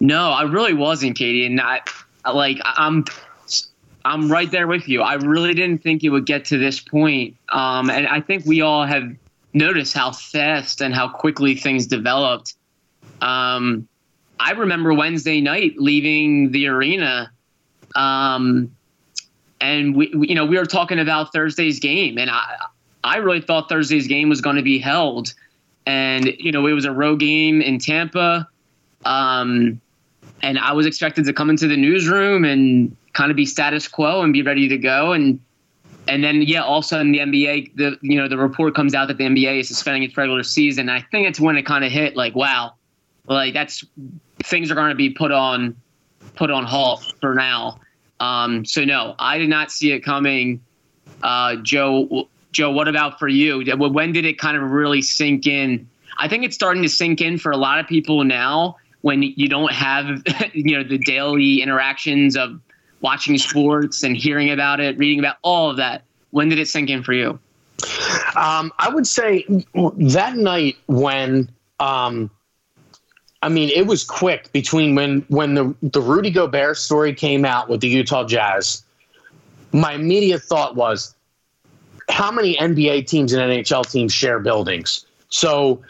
No, 0.00 0.30
I 0.30 0.42
really 0.42 0.74
wasn't, 0.74 1.16
Katie, 1.16 1.46
and 1.46 1.60
I 1.60 1.80
like 2.32 2.58
I'm. 2.64 3.04
I'm 4.04 4.30
right 4.30 4.50
there 4.50 4.66
with 4.66 4.88
you. 4.88 5.02
I 5.02 5.14
really 5.14 5.52
didn't 5.52 5.82
think 5.82 6.02
it 6.02 6.08
would 6.08 6.24
get 6.24 6.46
to 6.46 6.56
this 6.56 6.80
point. 6.80 7.36
Um, 7.50 7.90
and 7.90 8.06
I 8.06 8.22
think 8.22 8.46
we 8.46 8.62
all 8.62 8.86
have 8.86 9.14
notice 9.52 9.92
how 9.92 10.12
fast 10.12 10.80
and 10.80 10.94
how 10.94 11.08
quickly 11.08 11.54
things 11.54 11.86
developed. 11.86 12.54
Um, 13.20 13.88
I 14.40 14.52
remember 14.52 14.94
Wednesday 14.94 15.40
night 15.40 15.74
leaving 15.78 16.52
the 16.52 16.68
arena, 16.68 17.32
um, 17.96 18.74
and 19.60 19.96
we, 19.96 20.12
we, 20.14 20.28
you 20.28 20.34
know, 20.34 20.44
we 20.44 20.56
were 20.56 20.66
talking 20.66 21.00
about 21.00 21.32
Thursday's 21.32 21.80
game, 21.80 22.18
and 22.18 22.30
I, 22.30 22.66
I 23.02 23.16
really 23.16 23.40
thought 23.40 23.68
Thursday's 23.68 24.06
game 24.06 24.28
was 24.28 24.40
going 24.40 24.56
to 24.56 24.62
be 24.62 24.78
held, 24.78 25.34
and 25.86 26.26
you 26.38 26.52
know, 26.52 26.66
it 26.66 26.72
was 26.72 26.84
a 26.84 26.92
road 26.92 27.18
game 27.18 27.60
in 27.60 27.78
Tampa, 27.78 28.48
um, 29.04 29.80
and 30.42 30.58
I 30.58 30.72
was 30.72 30.86
expected 30.86 31.24
to 31.24 31.32
come 31.32 31.50
into 31.50 31.66
the 31.66 31.76
newsroom 31.76 32.44
and 32.44 32.96
kind 33.14 33.32
of 33.32 33.36
be 33.36 33.46
status 33.46 33.88
quo 33.88 34.22
and 34.22 34.32
be 34.32 34.42
ready 34.42 34.68
to 34.68 34.78
go, 34.78 35.12
and 35.12 35.40
and 36.08 36.24
then 36.24 36.42
yeah, 36.42 36.62
also 36.62 36.98
in 36.98 37.12
the 37.12 37.18
NBA, 37.18 37.76
the 37.76 37.98
you 38.00 38.16
know 38.16 38.28
the 38.28 38.38
report 38.38 38.74
comes 38.74 38.94
out 38.94 39.08
that 39.08 39.18
the 39.18 39.24
NBA 39.24 39.60
is 39.60 39.68
suspending 39.68 40.02
its 40.02 40.16
regular 40.16 40.42
season. 40.42 40.88
I 40.88 41.02
think 41.02 41.28
it's 41.28 41.38
when 41.38 41.56
it 41.56 41.66
kind 41.66 41.84
of 41.84 41.92
hit 41.92 42.16
like, 42.16 42.34
wow, 42.34 42.74
like 43.26 43.54
that's 43.54 43.84
things 44.42 44.70
are 44.70 44.74
going 44.74 44.88
to 44.88 44.96
be 44.96 45.10
put 45.10 45.30
on 45.30 45.76
put 46.34 46.50
on 46.50 46.64
halt 46.64 47.14
for 47.20 47.34
now. 47.34 47.78
Um, 48.20 48.64
so 48.64 48.84
no, 48.84 49.14
I 49.18 49.38
did 49.38 49.50
not 49.50 49.70
see 49.70 49.92
it 49.92 50.00
coming. 50.00 50.60
Uh, 51.22 51.56
Joe, 51.56 52.28
Joe, 52.52 52.70
what 52.70 52.88
about 52.88 53.18
for 53.18 53.28
you? 53.28 53.62
When 53.76 54.12
did 54.12 54.24
it 54.24 54.38
kind 54.38 54.56
of 54.56 54.70
really 54.70 55.02
sink 55.02 55.46
in? 55.46 55.88
I 56.18 56.26
think 56.26 56.44
it's 56.44 56.54
starting 56.54 56.82
to 56.82 56.88
sink 56.88 57.20
in 57.20 57.38
for 57.38 57.52
a 57.52 57.56
lot 57.56 57.78
of 57.78 57.86
people 57.86 58.24
now 58.24 58.76
when 59.02 59.22
you 59.22 59.48
don't 59.48 59.72
have 59.72 60.22
you 60.52 60.76
know 60.76 60.82
the 60.82 60.98
daily 60.98 61.60
interactions 61.60 62.36
of 62.36 62.60
watching 63.00 63.38
sports 63.38 64.02
and 64.02 64.16
hearing 64.16 64.50
about 64.50 64.80
it, 64.80 64.98
reading 64.98 65.18
about 65.18 65.36
all 65.42 65.70
of 65.70 65.76
that? 65.76 66.02
When 66.30 66.48
did 66.48 66.58
it 66.58 66.68
sink 66.68 66.90
in 66.90 67.02
for 67.02 67.12
you? 67.12 67.38
Um, 68.36 68.72
I 68.78 68.90
would 68.92 69.06
say 69.06 69.44
that 69.74 70.36
night 70.36 70.76
when, 70.86 71.50
um, 71.80 72.30
I 73.42 73.48
mean, 73.48 73.70
it 73.70 73.86
was 73.86 74.04
quick 74.04 74.52
between 74.52 74.94
when 74.94 75.24
when 75.28 75.54
the 75.54 75.74
the 75.82 76.00
Rudy 76.00 76.30
Gobert 76.30 76.76
story 76.76 77.14
came 77.14 77.44
out 77.44 77.68
with 77.68 77.80
the 77.80 77.88
Utah 77.88 78.24
Jazz. 78.24 78.82
My 79.72 79.92
immediate 79.92 80.42
thought 80.42 80.74
was, 80.74 81.14
how 82.08 82.32
many 82.32 82.56
NBA 82.56 83.06
teams 83.06 83.32
and 83.32 83.42
NHL 83.42 83.88
teams 83.88 84.12
share 84.12 84.40
buildings? 84.40 85.06
So, 85.28 85.82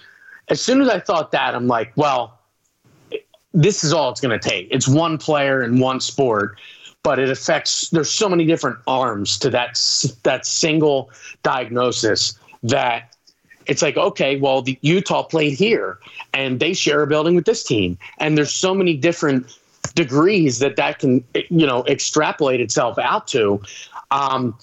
as 0.48 0.60
soon 0.60 0.82
as 0.82 0.88
I 0.88 1.00
thought 1.00 1.30
that, 1.30 1.54
I'm 1.54 1.68
like, 1.68 1.92
well, 1.96 2.38
this 3.54 3.82
is 3.82 3.92
all 3.92 4.10
it's 4.10 4.20
going 4.20 4.38
to 4.38 4.48
take. 4.48 4.68
It's 4.70 4.88
one 4.88 5.16
player 5.16 5.62
in 5.62 5.78
one 5.78 6.00
sport 6.00 6.58
but 7.08 7.18
it 7.18 7.30
affects 7.30 7.88
there's 7.88 8.10
so 8.10 8.28
many 8.28 8.44
different 8.44 8.76
arms 8.86 9.38
to 9.38 9.48
that 9.48 9.80
that 10.24 10.44
single 10.44 11.10
diagnosis 11.42 12.38
that 12.62 13.14
it's 13.64 13.80
like 13.80 13.96
okay 13.96 14.38
well 14.38 14.60
the 14.60 14.78
utah 14.82 15.22
played 15.22 15.54
here 15.54 15.98
and 16.34 16.60
they 16.60 16.74
share 16.74 17.02
a 17.02 17.06
building 17.06 17.34
with 17.34 17.46
this 17.46 17.64
team. 17.64 17.96
And 18.18 18.36
there's 18.36 18.52
so 18.52 18.74
many 18.74 18.94
different 18.94 19.58
degrees 19.94 20.58
that 20.58 20.76
that 20.76 20.98
can 20.98 21.24
you 21.48 21.66
know 21.66 21.82
extrapolate 21.86 22.60
itself 22.60 22.98
out 22.98 23.26
to. 23.28 23.62
Um, 24.10 24.54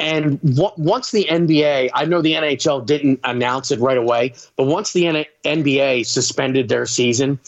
and 0.00 0.40
w- 0.40 0.72
once 0.78 1.10
the 1.10 1.26
NBA, 1.26 1.90
I 1.92 2.06
know 2.06 2.22
the 2.22 2.32
NHL 2.32 2.86
didn't 2.86 3.20
announce 3.24 3.70
it 3.70 3.78
right 3.78 3.98
away, 3.98 4.32
but 4.56 4.64
once 4.64 4.94
the 4.94 5.06
N- 5.06 5.26
NBA 5.44 6.06
suspended 6.06 6.70
their 6.70 6.86
season, 6.86 7.38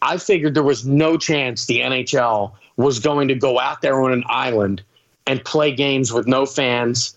I 0.00 0.16
figured 0.16 0.54
there 0.54 0.62
was 0.62 0.86
no 0.86 1.16
chance 1.16 1.66
the 1.66 1.80
NHL 1.80 2.52
was 2.78 2.98
going 2.98 3.28
to 3.28 3.34
go 3.34 3.60
out 3.60 3.82
there 3.82 4.02
on 4.02 4.12
an 4.12 4.24
island 4.28 4.82
and 5.26 5.44
play 5.44 5.74
games 5.74 6.10
with 6.10 6.26
no 6.26 6.46
fans 6.46 7.14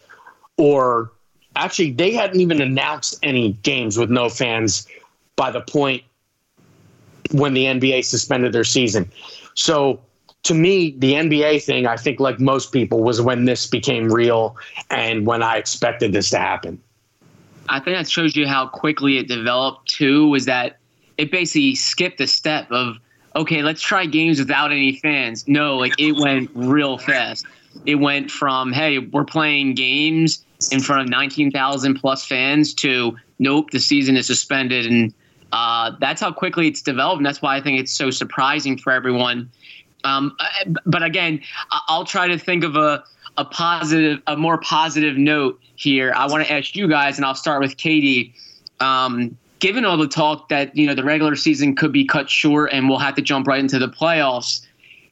or 0.58 1.12
actually 1.56 1.92
they 1.92 2.12
hadn't 2.12 2.42
even 2.42 2.62
announced 2.62 3.18
any 3.24 3.54
games 3.64 3.98
with 3.98 4.10
no 4.10 4.28
fans 4.28 4.86
by 5.38 5.50
the 5.50 5.62
point 5.62 6.04
when 7.32 7.54
the 7.54 7.66
NBA 7.66 8.04
suspended 8.04 8.52
their 8.52 8.66
season. 8.66 9.10
So 9.54 10.02
to 10.44 10.54
me, 10.54 10.96
the 10.98 11.14
NBA 11.14 11.64
thing, 11.64 11.86
I 11.86 11.96
think, 11.96 12.20
like 12.20 12.40
most 12.40 12.72
people, 12.72 13.04
was 13.04 13.22
when 13.22 13.46
this 13.46 13.68
became 13.68 14.12
real 14.12 14.58
and 14.90 15.26
when 15.26 15.44
I 15.44 15.58
expected 15.58 16.12
this 16.12 16.32
to 16.32 16.40
happen. 16.40 16.82
I 17.70 17.80
think 17.80 17.96
that 17.96 18.10
shows 18.10 18.36
you 18.36 18.48
how 18.48 18.68
quickly 18.68 19.18
it 19.18 19.28
developed 19.28 19.88
too, 19.88 20.28
was 20.28 20.46
that 20.46 20.78
it 21.18 21.32
basically 21.32 21.76
skipped 21.76 22.20
a 22.20 22.28
step 22.28 22.70
of 22.72 22.98
okay, 23.36 23.62
let's 23.62 23.82
try 23.82 24.06
games 24.06 24.40
without 24.40 24.72
any 24.72 24.96
fans. 24.96 25.48
No, 25.48 25.78
like 25.78 25.94
it 26.00 26.14
went 26.14 26.50
real 26.54 26.98
fast. 26.98 27.46
It 27.86 27.96
went 27.96 28.30
from, 28.30 28.74
hey, 28.74 29.00
we're 29.00 29.26
playing 29.26 29.76
games 29.76 30.46
in 30.72 30.82
front 30.82 31.04
of 31.04 31.10
19,000 31.10 31.96
plus 31.96 32.26
fans 32.26 32.74
to, 32.76 33.18
nope, 33.40 33.72
the 33.72 33.80
season 33.80 34.18
is 34.18 34.28
suspended. 34.28 34.86
And 34.86 35.14
uh, 35.52 35.92
that's 36.00 36.22
how 36.22 36.32
quickly 36.32 36.68
it's 36.68 36.82
developed. 36.82 37.18
And 37.18 37.26
that's 37.26 37.42
why 37.42 37.56
I 37.56 37.62
think 37.62 37.80
it's 37.80 37.94
so 37.94 38.12
surprising 38.12 38.78
for 38.78 38.92
everyone. 38.92 39.50
Um, 40.04 40.36
but 40.86 41.04
again, 41.04 41.42
I'll 41.88 42.06
try 42.06 42.28
to 42.28 42.38
think 42.38 42.64
of 42.64 42.76
a, 42.76 43.04
a 43.38 43.46
positive, 43.46 44.22
a 44.28 44.36
more 44.36 44.58
positive 44.58 45.18
note 45.18 45.60
here. 45.76 46.14
I 46.16 46.28
want 46.28 46.46
to 46.46 46.52
ask 46.52 46.76
you 46.76 46.88
guys, 46.88 47.18
and 47.18 47.26
I'll 47.26 47.36
start 47.36 47.62
with 47.62 47.78
Katie. 47.78 48.34
Um, 48.80 49.38
given 49.62 49.86
all 49.86 49.96
the 49.96 50.08
talk 50.08 50.50
that 50.50 50.76
you 50.76 50.86
know 50.86 50.94
the 50.94 51.04
regular 51.04 51.38
season 51.38 51.74
could 51.76 51.94
be 51.94 52.04
cut 52.04 52.30
short 52.30 52.74
and 52.74 52.90
we'll 52.90 53.00
have 53.00 53.16
to 53.16 53.22
jump 53.22 53.48
right 53.48 53.60
into 53.60 53.80
the 53.80 53.88
playoffs, 53.88 54.66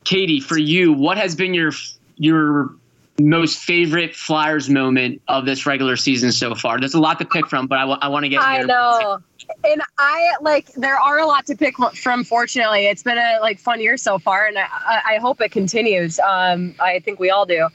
Katie, 0.03 0.41
for 0.41 0.57
you, 0.57 0.91
what 0.91 1.17
has 1.17 1.35
been 1.35 1.53
your 1.53 1.71
your 2.17 2.75
most 3.21 3.59
favorite 3.59 4.15
Flyers 4.15 4.69
moment 4.69 5.21
of 5.27 5.45
this 5.45 5.65
regular 5.65 5.95
season 5.95 6.31
so 6.31 6.55
far? 6.55 6.79
There's 6.79 6.93
a 6.93 6.99
lot 6.99 7.19
to 7.19 7.25
pick 7.25 7.47
from, 7.47 7.67
but 7.67 7.77
I, 7.77 7.81
w- 7.81 7.99
I 8.01 8.07
want 8.09 8.25
to 8.25 8.29
get. 8.29 8.41
I 8.41 8.63
know, 8.63 9.19
and 9.63 9.81
I 9.97 10.33
like 10.41 10.73
there 10.73 10.97
are 10.97 11.19
a 11.19 11.25
lot 11.25 11.45
to 11.45 11.55
pick 11.55 11.77
from. 11.77 12.23
Fortunately, 12.23 12.87
it's 12.87 13.03
been 13.03 13.17
a 13.17 13.37
like 13.41 13.59
fun 13.59 13.79
year 13.79 13.97
so 13.97 14.19
far, 14.19 14.47
and 14.47 14.57
I, 14.57 15.01
I 15.05 15.17
hope 15.21 15.39
it 15.41 15.51
continues. 15.51 16.19
Um, 16.19 16.75
I 16.79 16.99
think 16.99 17.19
we 17.19 17.29
all 17.29 17.45
do, 17.45 17.69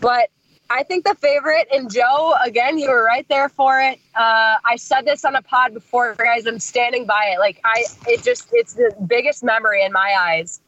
but 0.00 0.30
I 0.68 0.82
think 0.82 1.04
the 1.04 1.14
favorite 1.14 1.68
and 1.72 1.92
Joe 1.92 2.34
again, 2.44 2.78
you 2.78 2.90
were 2.90 3.04
right 3.04 3.26
there 3.28 3.48
for 3.48 3.80
it. 3.80 3.98
Uh, 4.14 4.56
I 4.64 4.76
said 4.76 5.02
this 5.04 5.24
on 5.24 5.36
a 5.36 5.42
pod 5.42 5.74
before, 5.74 6.14
guys. 6.14 6.46
I'm 6.46 6.58
standing 6.58 7.06
by 7.06 7.32
it. 7.34 7.38
Like 7.38 7.60
I, 7.64 7.84
it 8.08 8.22
just 8.22 8.48
it's 8.52 8.74
the 8.74 8.94
biggest 9.06 9.44
memory 9.44 9.84
in 9.84 9.92
my 9.92 10.14
eyes 10.18 10.60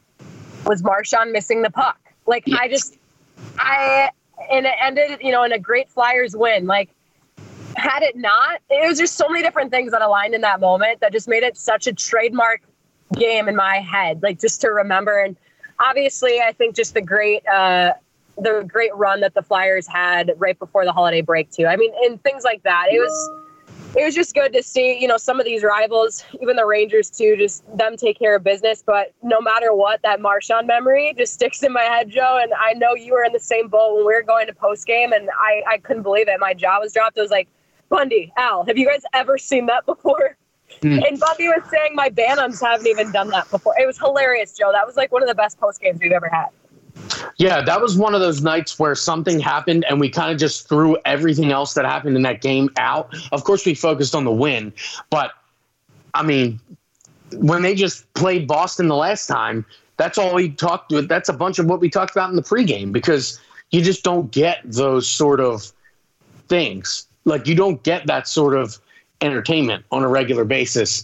was 0.65 0.83
Marchand 0.83 1.31
missing 1.31 1.61
the 1.61 1.69
puck. 1.69 1.99
Like 2.25 2.45
I 2.53 2.67
just, 2.69 2.97
I 3.57 4.09
and 4.51 4.65
it 4.65 4.75
ended, 4.81 5.19
you 5.21 5.31
know, 5.31 5.43
in 5.43 5.51
a 5.51 5.59
great 5.59 5.89
Flyers 5.89 6.35
win. 6.35 6.65
Like, 6.65 6.89
had 7.75 8.03
it 8.03 8.15
not, 8.15 8.61
it 8.69 8.87
was 8.87 8.97
just 8.97 9.15
so 9.15 9.27
many 9.29 9.41
different 9.43 9.71
things 9.71 9.91
that 9.91 10.01
aligned 10.01 10.33
in 10.33 10.41
that 10.41 10.59
moment 10.59 11.01
that 11.01 11.11
just 11.11 11.27
made 11.27 11.43
it 11.43 11.57
such 11.57 11.87
a 11.87 11.93
trademark 11.93 12.61
game 13.15 13.47
in 13.47 13.55
my 13.55 13.77
head, 13.77 14.21
like 14.23 14.39
just 14.39 14.61
to 14.61 14.69
remember. 14.69 15.19
And 15.19 15.35
obviously, 15.79 16.39
I 16.41 16.51
think 16.53 16.75
just 16.75 16.93
the 16.93 17.01
great, 17.01 17.45
uh, 17.47 17.93
the 18.41 18.65
great 18.67 18.95
run 18.95 19.21
that 19.21 19.33
the 19.33 19.41
Flyers 19.41 19.87
had 19.87 20.31
right 20.37 20.57
before 20.57 20.85
the 20.85 20.91
holiday 20.91 21.21
break 21.21 21.51
too. 21.51 21.65
I 21.65 21.75
mean, 21.75 21.91
and 22.03 22.21
things 22.23 22.43
like 22.43 22.63
that. 22.63 22.87
It 22.91 22.99
was 22.99 23.31
it 23.95 24.05
was 24.05 24.13
just 24.13 24.35
good 24.35 24.53
to 24.53 24.61
see, 24.61 24.99
you 24.99 25.07
know, 25.07 25.17
some 25.17 25.39
of 25.39 25.45
these 25.45 25.63
rivals, 25.63 26.23
even 26.41 26.55
the 26.55 26.65
Rangers 26.65 27.09
too, 27.09 27.35
just 27.37 27.63
them 27.75 27.97
take 27.97 28.19
care 28.19 28.35
of 28.35 28.43
business. 28.43 28.83
But 28.85 29.13
no 29.23 29.41
matter 29.41 29.73
what, 29.73 30.01
that 30.03 30.21
Marchand 30.21 30.67
memory 30.67 31.13
just 31.17 31.33
sticks 31.39 31.63
in 31.63 31.73
my 31.73 31.83
head, 31.83 32.09
Joe. 32.09 32.39
And 32.41 32.53
I 32.53 32.73
know 32.73 32.93
you 32.93 33.13
were 33.13 33.23
in 33.23 33.33
the 33.33 33.39
same 33.39 33.67
boat 33.67 33.95
when 33.95 34.05
we 34.05 34.13
were 34.13 34.21
going 34.21 34.47
to 34.47 34.53
post 34.53 34.85
game, 34.85 35.11
and 35.11 35.29
I, 35.39 35.63
I 35.67 35.77
couldn't 35.79 36.03
believe 36.03 36.27
it. 36.27 36.39
My 36.39 36.53
jaw 36.53 36.79
was 36.79 36.93
dropped. 36.93 37.17
I 37.17 37.21
was 37.21 37.31
like, 37.31 37.47
Bundy, 37.89 38.31
Al, 38.37 38.63
have 38.65 38.77
you 38.77 38.85
guys 38.85 39.01
ever 39.13 39.37
seen 39.39 39.65
that 39.65 39.85
before? 39.87 40.37
Mm. 40.81 41.07
And 41.07 41.19
Bundy 41.19 41.47
was 41.47 41.63
saying 41.71 41.95
my 41.95 42.09
Bantams 42.09 42.61
haven't 42.61 42.85
even 42.85 43.11
done 43.11 43.29
that 43.29 43.49
before. 43.49 43.73
It 43.79 43.87
was 43.87 43.97
hilarious, 43.97 44.55
Joe. 44.55 44.71
That 44.71 44.85
was 44.85 44.95
like 44.95 45.11
one 45.11 45.23
of 45.23 45.27
the 45.27 45.33
best 45.33 45.59
post 45.59 45.81
games 45.81 45.99
we've 45.99 46.11
ever 46.11 46.29
had. 46.29 46.49
Yeah, 47.37 47.61
that 47.61 47.81
was 47.81 47.97
one 47.97 48.13
of 48.13 48.21
those 48.21 48.41
nights 48.41 48.77
where 48.77 48.93
something 48.95 49.39
happened 49.39 49.85
and 49.89 49.99
we 49.99 50.09
kind 50.09 50.31
of 50.31 50.37
just 50.37 50.67
threw 50.67 50.97
everything 51.05 51.51
else 51.51 51.73
that 51.73 51.85
happened 51.85 52.15
in 52.15 52.21
that 52.23 52.41
game 52.41 52.69
out. 52.77 53.13
Of 53.31 53.43
course, 53.43 53.65
we 53.65 53.73
focused 53.73 54.13
on 54.13 54.25
the 54.25 54.31
win, 54.31 54.73
but 55.09 55.31
I 56.13 56.23
mean, 56.23 56.59
when 57.33 57.61
they 57.61 57.75
just 57.75 58.11
played 58.13 58.47
Boston 58.47 58.87
the 58.87 58.95
last 58.95 59.27
time, 59.27 59.65
that's 59.97 60.17
all 60.17 60.33
we 60.33 60.49
talked 60.49 60.91
with. 60.91 61.07
That's 61.07 61.29
a 61.29 61.33
bunch 61.33 61.59
of 61.59 61.65
what 61.65 61.79
we 61.79 61.89
talked 61.89 62.11
about 62.11 62.29
in 62.29 62.35
the 62.35 62.41
pregame 62.41 62.91
because 62.91 63.39
you 63.71 63.81
just 63.81 64.03
don't 64.03 64.31
get 64.31 64.59
those 64.63 65.07
sort 65.07 65.39
of 65.39 65.71
things. 66.47 67.07
Like, 67.25 67.47
you 67.47 67.55
don't 67.55 67.83
get 67.83 68.07
that 68.07 68.27
sort 68.27 68.55
of 68.55 68.79
entertainment 69.21 69.85
on 69.91 70.03
a 70.03 70.07
regular 70.07 70.45
basis 70.45 71.03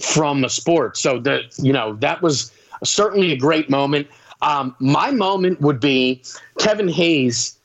from 0.00 0.44
a 0.44 0.48
sport. 0.48 0.96
So, 0.96 1.20
that, 1.20 1.56
you 1.58 1.72
know, 1.72 1.94
that 1.96 2.20
was 2.20 2.50
certainly 2.84 3.32
a 3.32 3.36
great 3.36 3.70
moment. 3.70 4.08
Um, 4.42 4.76
my 4.78 5.10
moment 5.10 5.60
would 5.60 5.80
be 5.80 6.22
Kevin 6.58 6.88
Hayes' 6.88 7.58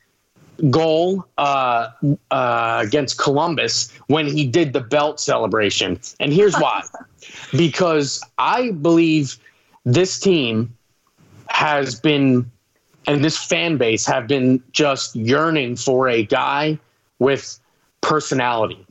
goal 0.70 1.26
uh, 1.38 1.88
uh, 2.30 2.82
against 2.84 3.18
Columbus 3.18 3.92
when 4.06 4.26
he 4.26 4.46
did 4.46 4.72
the 4.72 4.80
belt 4.80 5.20
celebration. 5.20 6.00
And 6.20 6.32
here's 6.32 6.54
why 6.56 6.82
because 7.56 8.22
I 8.38 8.70
believe 8.70 9.36
this 9.84 10.18
team 10.18 10.76
has 11.48 11.98
been, 11.98 12.50
and 13.06 13.24
this 13.24 13.36
fan 13.36 13.76
base 13.76 14.06
have 14.06 14.26
been 14.26 14.62
just 14.72 15.16
yearning 15.16 15.76
for 15.76 16.08
a 16.08 16.24
guy 16.24 16.78
with 17.18 17.58
personality. 18.00 18.86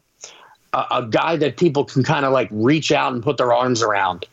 A, 0.73 0.85
a 0.91 1.07
guy 1.09 1.35
that 1.37 1.57
people 1.57 1.83
can 1.85 2.03
kind 2.03 2.25
of 2.25 2.31
like 2.31 2.49
reach 2.51 2.91
out 2.91 3.13
and 3.13 3.23
put 3.23 3.37
their 3.37 3.53
arms 3.53 3.81
around. 3.81 4.25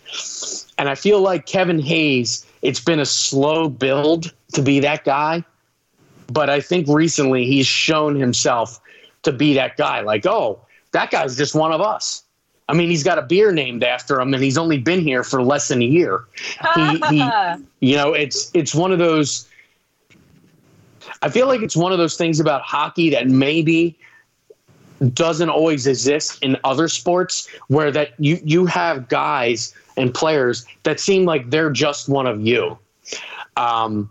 And 0.79 0.89
I 0.89 0.95
feel 0.95 1.21
like 1.21 1.47
Kevin 1.47 1.81
Hayes 1.81 2.45
it's 2.63 2.81
been 2.81 3.01
a 3.01 3.07
slow 3.07 3.69
build 3.69 4.33
to 4.55 4.63
be 4.63 4.81
that 4.81 5.05
guy. 5.05 5.45
But 6.31 6.51
I 6.51 6.61
think 6.61 6.87
recently 6.89 7.47
he's 7.47 7.67
shown 7.67 8.17
himself 8.17 8.81
to 9.23 9.33
be 9.33 9.55
that 9.55 9.77
guy. 9.77 10.01
Like, 10.01 10.27
oh, 10.27 10.61
that 10.93 11.11
guy's 11.11 11.37
just 11.37 11.55
one 11.55 11.73
of 11.73 11.81
us. 11.81 12.23
I 12.69 12.75
mean, 12.75 12.91
he's 12.91 13.03
got 13.03 13.19
a 13.19 13.23
beer 13.23 13.51
named 13.51 13.83
after 13.83 14.21
him, 14.21 14.35
and 14.35 14.43
he's 14.43 14.59
only 14.59 14.77
been 14.77 15.01
here 15.01 15.25
for 15.25 15.43
less 15.43 15.69
than 15.69 15.81
a 15.81 15.87
year. 15.87 16.25
He, 16.75 16.99
he, 17.09 17.31
you 17.81 17.97
know, 17.97 18.13
it's 18.13 18.51
it's 18.53 18.75
one 18.75 18.93
of 18.93 18.99
those. 18.99 19.49
I 21.23 21.31
feel 21.31 21.47
like 21.47 21.63
it's 21.63 21.77
one 21.77 21.93
of 21.93 21.99
those 21.99 22.17
things 22.17 22.41
about 22.41 22.63
hockey 22.63 23.09
that 23.11 23.27
maybe 23.27 23.99
doesn't 25.15 25.49
always 25.49 25.87
exist 25.87 26.43
in 26.43 26.57
other 26.65 26.89
sports, 26.89 27.49
where 27.69 27.91
that 27.91 28.11
you 28.19 28.39
you 28.45 28.67
have 28.67 29.09
guys 29.09 29.75
and 29.97 30.13
players 30.13 30.65
that 30.85 31.01
seem 31.01 31.25
like 31.25 31.51
they're 31.51 31.71
just 31.71 32.09
one 32.09 32.27
of 32.27 32.41
you. 32.41 32.79
Um, 33.57 34.11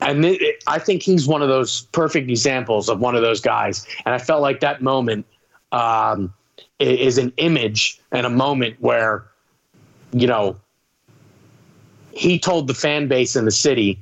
and 0.00 0.36
I 0.66 0.78
think 0.78 1.02
he's 1.02 1.26
one 1.26 1.42
of 1.42 1.48
those 1.48 1.82
perfect 1.92 2.28
examples 2.28 2.88
of 2.88 3.00
one 3.00 3.14
of 3.14 3.22
those 3.22 3.40
guys. 3.40 3.86
And 4.04 4.14
I 4.14 4.18
felt 4.18 4.42
like 4.42 4.60
that 4.60 4.82
moment 4.82 5.26
um, 5.70 6.32
is 6.78 7.18
an 7.18 7.32
image 7.36 8.00
and 8.10 8.26
a 8.26 8.30
moment 8.30 8.76
where, 8.80 9.24
you 10.12 10.26
know, 10.26 10.56
he 12.12 12.38
told 12.38 12.66
the 12.66 12.74
fan 12.74 13.08
base 13.08 13.36
in 13.36 13.44
the 13.44 13.52
city, 13.52 13.98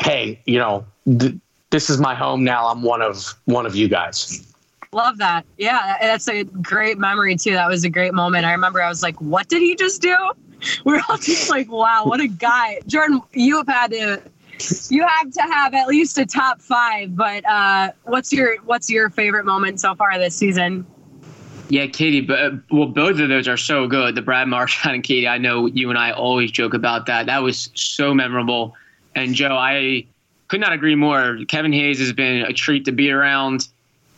"Hey, 0.00 0.40
you 0.44 0.58
know, 0.58 0.84
th- 1.18 1.36
this 1.70 1.88
is 1.88 1.98
my 1.98 2.14
home 2.14 2.44
now. 2.44 2.66
I'm 2.66 2.82
one 2.82 3.00
of 3.00 3.34
one 3.44 3.66
of 3.66 3.74
you 3.74 3.88
guys." 3.88 4.49
Love 4.92 5.18
that. 5.18 5.46
Yeah, 5.56 5.98
that's 6.00 6.28
a 6.28 6.42
great 6.42 6.98
memory 6.98 7.36
too. 7.36 7.52
That 7.52 7.68
was 7.68 7.84
a 7.84 7.88
great 7.88 8.12
moment. 8.12 8.44
I 8.44 8.50
remember 8.50 8.82
I 8.82 8.88
was 8.88 9.04
like, 9.04 9.20
"What 9.20 9.48
did 9.48 9.62
he 9.62 9.76
just 9.76 10.02
do?" 10.02 10.16
We 10.84 10.94
are 10.98 11.02
all 11.08 11.16
just 11.16 11.48
like, 11.48 11.70
"Wow, 11.70 12.06
what 12.06 12.20
a 12.20 12.26
guy!" 12.26 12.80
Jordan, 12.88 13.22
you 13.32 13.56
have 13.58 13.68
had 13.68 13.92
to, 13.92 14.20
you 14.90 15.06
have 15.06 15.30
to 15.30 15.42
have 15.42 15.74
at 15.74 15.86
least 15.86 16.18
a 16.18 16.26
top 16.26 16.60
five. 16.60 17.14
But 17.14 17.48
uh, 17.48 17.92
what's 18.02 18.32
your 18.32 18.56
what's 18.64 18.90
your 18.90 19.10
favorite 19.10 19.46
moment 19.46 19.78
so 19.78 19.94
far 19.94 20.18
this 20.18 20.34
season? 20.34 20.84
Yeah, 21.68 21.86
Katie, 21.86 22.20
but 22.20 22.54
well, 22.72 22.88
both 22.88 23.20
of 23.20 23.28
those 23.28 23.46
are 23.46 23.56
so 23.56 23.86
good. 23.86 24.16
The 24.16 24.22
Brad 24.22 24.48
Marchand 24.48 24.96
and 24.96 25.04
Katie, 25.04 25.28
I 25.28 25.38
know 25.38 25.66
you 25.66 25.88
and 25.88 25.98
I 25.98 26.10
always 26.10 26.50
joke 26.50 26.74
about 26.74 27.06
that. 27.06 27.26
That 27.26 27.44
was 27.44 27.70
so 27.74 28.12
memorable. 28.12 28.74
And 29.14 29.36
Joe, 29.36 29.56
I 29.56 30.04
could 30.48 30.60
not 30.60 30.72
agree 30.72 30.96
more. 30.96 31.38
Kevin 31.46 31.72
Hayes 31.72 32.00
has 32.00 32.12
been 32.12 32.42
a 32.42 32.52
treat 32.52 32.84
to 32.86 32.92
be 32.92 33.12
around 33.12 33.68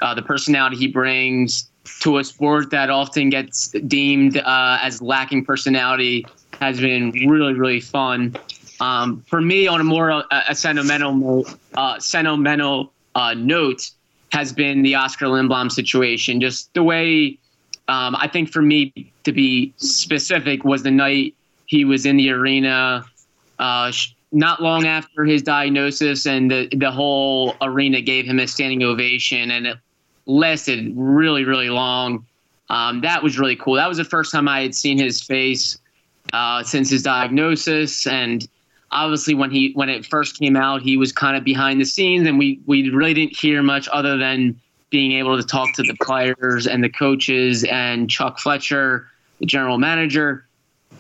uh, 0.03 0.15
the 0.15 0.23
personality 0.23 0.77
he 0.77 0.89
brings 0.89 1.71
to 2.01 2.19
a 2.19 2.25
sport 2.25 2.71
that 2.71 2.91
often 2.91 3.31
gets 3.31 3.69
deemed 3.87 4.37
uh, 4.37 4.79
as 4.83 5.01
lacking 5.01 5.45
personality 5.45 6.27
has 6.61 6.81
been 6.81 7.11
really, 7.29 7.55
really 7.55 7.81
fun. 7.81 8.37
Um, 8.81 9.23
for 9.29 9.41
me, 9.41 9.67
on 9.67 9.81
a 9.81 9.85
more 9.85 10.11
uh, 10.11 10.23
a 10.49 10.55
sentimental, 10.55 11.47
uh, 11.75 11.99
sentimental 11.99 12.93
uh, 13.15 13.35
note, 13.35 13.91
has 14.33 14.53
been 14.53 14.83
the 14.83 14.95
Oscar 14.95 15.27
Lindblom 15.27 15.71
situation. 15.71 16.41
Just 16.41 16.73
the 16.75 16.83
way 16.83 17.39
um, 17.89 18.17
I 18.17 18.29
think 18.29 18.51
for 18.51 18.63
me 18.63 19.13
to 19.25 19.33
be 19.33 19.73
specific 19.77 20.65
was 20.65 20.83
the 20.83 20.91
night 20.91 21.35
he 21.67 21.85
was 21.85 22.07
in 22.07 22.17
the 22.17 22.31
arena. 22.31 23.05
Uh, 23.59 23.93
not 24.33 24.63
long 24.63 24.87
after 24.87 25.25
his 25.25 25.43
diagnosis, 25.43 26.27
and 26.27 26.51
the 26.51 26.69
the 26.75 26.91
whole 26.91 27.55
arena 27.61 28.01
gave 28.01 28.25
him 28.25 28.39
a 28.39 28.49
standing 28.49 28.83
ovation, 28.83 29.51
and 29.51 29.67
it 29.67 29.79
lasted 30.27 30.93
really, 30.97 31.45
really 31.45 31.71
long. 31.71 32.27
Um, 32.71 33.01
that 33.03 33.23
was 33.23 33.39
really 33.39 33.57
cool. 33.57 33.75
That 33.75 33.89
was 33.89 33.99
the 33.99 34.05
first 34.05 34.33
time 34.33 34.49
I 34.49 34.63
had 34.63 34.75
seen 34.75 34.99
his 34.99 35.23
face 35.23 35.79
uh, 36.33 36.63
since 36.63 36.91
his 36.91 37.03
diagnosis, 37.03 38.07
and 38.07 38.47
obviously 38.91 39.35
when 39.35 39.51
he 39.51 39.73
when 39.75 39.89
it 39.89 40.07
first 40.07 40.39
came 40.39 40.57
out, 40.57 40.83
he 40.83 40.97
was 40.97 41.13
kind 41.13 41.37
of 41.37 41.45
behind 41.45 41.81
the 41.81 41.85
scenes, 41.85 42.27
and 42.27 42.39
we 42.39 42.61
we 42.67 42.89
really 42.91 43.15
didn't 43.15 43.37
hear 43.37 43.63
much 43.63 43.89
other 43.93 44.17
than 44.17 44.59
being 44.91 45.13
able 45.13 45.37
to 45.37 45.43
talk 45.43 45.75
to 45.75 45.83
the 45.83 45.97
players 46.03 46.67
and 46.67 46.85
the 46.85 46.89
coaches 46.89 47.65
and 47.65 48.11
Chuck 48.11 48.39
Fletcher, 48.39 49.07
the 49.41 49.47
general 49.47 49.79
manager. 49.79 50.47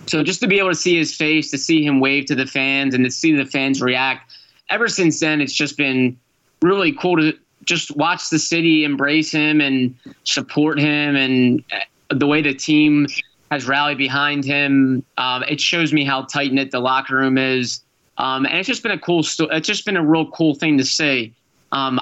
So 0.07 0.23
just 0.23 0.41
to 0.41 0.49
be 0.49 0.59
able 0.59 0.71
to 0.71 0.75
see 0.75 0.97
his 0.97 1.15
face, 1.15 1.51
to 1.51 1.59
see 1.59 1.85
him 1.85 2.01
wave 2.01 2.27
to 2.27 2.35
the 2.35 2.47
fans, 2.47 2.95
and 2.95 3.05
to 3.05 3.11
see 3.11 3.33
the 3.33 3.45
fans 3.47 3.81
react. 3.81 4.33
Ever 4.69 4.88
since 4.88 5.21
then, 5.21 5.40
it's 5.40 5.53
just 5.53 5.77
been 5.77 6.19
really 6.63 6.92
cool 6.92 7.17
to 7.17 7.37
just 7.65 7.96
watch 7.96 8.31
the 8.31 8.38
city 8.38 8.85
embrace 8.85 9.31
him 9.31 9.60
and 9.60 9.94
support 10.25 10.79
him 10.79 11.17
and 11.17 11.65
uh, 11.73 12.15
the 12.15 12.27
way 12.27 12.42
the 12.42 12.54
team 12.54 13.06
has 13.50 13.67
rallied 13.67 13.98
behind 13.98 14.44
him. 14.44 15.04
Um, 15.19 15.44
it 15.44 15.60
shows 15.60 15.92
me 15.92 16.04
how 16.04 16.23
tight 16.23 16.52
knit 16.52 16.71
the 16.71 16.81
locker 16.81 17.17
room 17.17 17.38
is. 17.38 17.81
Um, 18.19 18.46
and 18.46 18.56
it's 18.56 18.67
just 18.67 18.83
been 18.83 18.92
a 18.92 18.98
cool, 18.98 19.23
sto- 19.23 19.48
it's 19.48 19.67
just 19.67 19.85
been 19.85 19.96
a 19.96 20.04
real 20.04 20.31
cool 20.31 20.54
thing 20.54 20.79
to 20.79 20.85
see. 20.85 21.35
Um, 21.73 22.00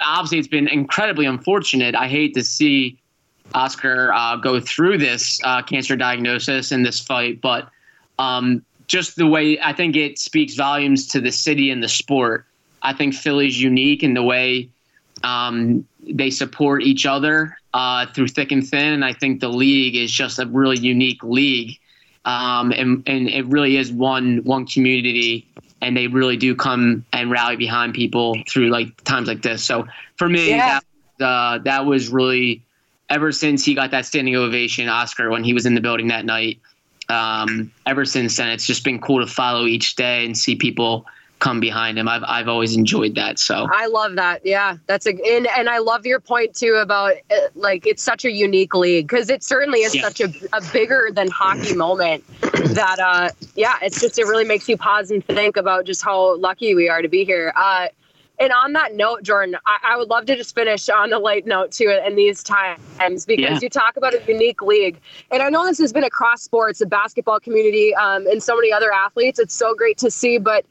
obviously, 0.00 0.38
it's 0.38 0.48
been 0.48 0.68
incredibly 0.68 1.26
unfortunate. 1.26 1.94
I 1.94 2.08
hate 2.08 2.34
to 2.34 2.44
see 2.44 2.98
Oscar 3.54 4.12
uh, 4.12 4.36
go 4.36 4.60
through 4.60 4.98
this 4.98 5.40
uh, 5.44 5.62
cancer 5.62 5.96
diagnosis 5.96 6.72
and 6.72 6.84
this 6.84 7.00
fight, 7.00 7.40
but 7.40 7.68
um, 8.18 8.64
just 8.86 9.16
the 9.16 9.26
way 9.26 9.58
I 9.60 9.72
think 9.72 9.96
it 9.96 10.18
speaks 10.18 10.54
volumes 10.54 11.06
to 11.08 11.20
the 11.20 11.32
city 11.32 11.70
and 11.70 11.82
the 11.82 11.88
sport 11.88 12.46
I 12.82 12.92
think 12.92 13.14
Philly's 13.14 13.60
unique 13.60 14.02
in 14.02 14.14
the 14.14 14.22
way 14.22 14.70
um, 15.22 15.86
they 16.02 16.30
support 16.30 16.82
each 16.82 17.06
other 17.06 17.56
uh, 17.74 18.06
through 18.06 18.28
thick 18.28 18.52
and 18.52 18.66
thin. 18.66 18.92
And 18.92 19.04
I 19.04 19.12
think 19.12 19.40
the 19.40 19.48
league 19.48 19.96
is 19.96 20.10
just 20.10 20.38
a 20.38 20.46
really 20.46 20.78
unique 20.78 21.22
league. 21.22 21.78
Um, 22.24 22.72
and, 22.72 23.02
and 23.06 23.28
it 23.28 23.46
really 23.46 23.76
is 23.76 23.90
one 23.90 24.38
one 24.44 24.66
community 24.66 25.46
and 25.80 25.96
they 25.96 26.06
really 26.06 26.36
do 26.36 26.54
come 26.54 27.04
and 27.12 27.30
rally 27.30 27.56
behind 27.56 27.94
people 27.94 28.36
through 28.48 28.68
like 28.68 29.02
times 29.04 29.28
like 29.28 29.42
this. 29.42 29.64
So 29.64 29.86
for 30.16 30.28
me, 30.28 30.50
Yeah. 30.50 30.80
that, 31.18 31.26
uh, 31.26 31.58
that 31.58 31.86
was 31.86 32.10
really 32.10 32.62
ever 33.08 33.32
since 33.32 33.64
he 33.64 33.74
got 33.74 33.90
that 33.90 34.06
standing 34.06 34.36
ovation, 34.36 34.88
Oscar, 34.88 35.30
when 35.30 35.44
he 35.44 35.54
was 35.54 35.66
in 35.66 35.74
the 35.74 35.80
building 35.80 36.08
that 36.08 36.24
night. 36.24 36.60
Um, 37.08 37.72
ever 37.86 38.04
since 38.04 38.36
then, 38.36 38.50
it's 38.50 38.66
just 38.66 38.84
been 38.84 39.00
cool 39.00 39.20
to 39.20 39.26
follow 39.26 39.66
each 39.66 39.96
day 39.96 40.24
and 40.24 40.36
see 40.36 40.54
people 40.54 41.06
come 41.40 41.58
behind 41.58 41.98
him. 41.98 42.06
I've 42.06 42.22
I've 42.24 42.48
always 42.48 42.76
enjoyed 42.76 43.16
that. 43.16 43.38
So 43.38 43.66
I 43.72 43.86
love 43.86 44.14
that. 44.16 44.42
Yeah, 44.44 44.76
that's 44.86 45.06
a 45.06 45.10
and 45.10 45.48
and 45.58 45.68
I 45.68 45.78
love 45.78 46.06
your 46.06 46.20
point 46.20 46.54
too 46.54 46.78
about 46.80 47.14
uh, 47.30 47.36
like 47.54 47.86
it's 47.86 48.02
such 48.02 48.24
a 48.24 48.30
unique 48.30 48.74
league 48.74 49.08
because 49.08 49.28
it 49.28 49.42
certainly 49.42 49.80
is 49.80 49.94
Yeah. 49.94 50.02
such 50.02 50.20
a, 50.20 50.32
a 50.52 50.60
bigger 50.72 51.08
than 51.12 51.30
hockey 51.30 51.74
moment 51.74 52.24
that 52.74 53.00
uh 53.00 53.30
yeah 53.56 53.74
it's 53.82 53.98
just 54.00 54.18
it 54.18 54.24
really 54.26 54.44
makes 54.44 54.68
you 54.68 54.76
pause 54.76 55.10
and 55.10 55.24
think 55.26 55.56
about 55.56 55.84
just 55.86 56.02
how 56.04 56.36
lucky 56.38 56.74
we 56.74 56.88
are 56.88 57.02
to 57.02 57.08
be 57.08 57.24
here. 57.24 57.52
Uh, 57.56 57.88
and 58.38 58.52
on 58.54 58.72
that 58.72 58.94
note, 58.94 59.22
Jordan, 59.22 59.56
I, 59.66 59.78
I 59.92 59.96
would 59.98 60.08
love 60.08 60.24
to 60.26 60.34
just 60.36 60.54
finish 60.54 60.88
on 60.88 61.12
a 61.12 61.18
light 61.18 61.46
note 61.46 61.72
too 61.72 61.94
in 62.06 62.16
these 62.16 62.42
times 62.42 63.26
because 63.26 63.38
Yeah. 63.44 63.58
you 63.60 63.68
talk 63.68 63.98
about 63.98 64.14
a 64.14 64.22
unique 64.26 64.62
league, 64.62 64.98
and 65.30 65.42
I 65.42 65.50
know 65.50 65.66
this 65.66 65.78
has 65.78 65.92
been 65.92 66.04
across 66.04 66.42
sports, 66.42 66.78
the 66.78 66.86
basketball 66.86 67.38
community, 67.40 67.94
um, 67.96 68.26
and 68.26 68.42
so 68.42 68.56
many 68.56 68.72
other 68.72 68.92
athletes. 68.92 69.38
It's 69.38 69.54
so 69.54 69.74
great 69.74 69.98
to 69.98 70.10
see, 70.10 70.38
but 70.38 70.64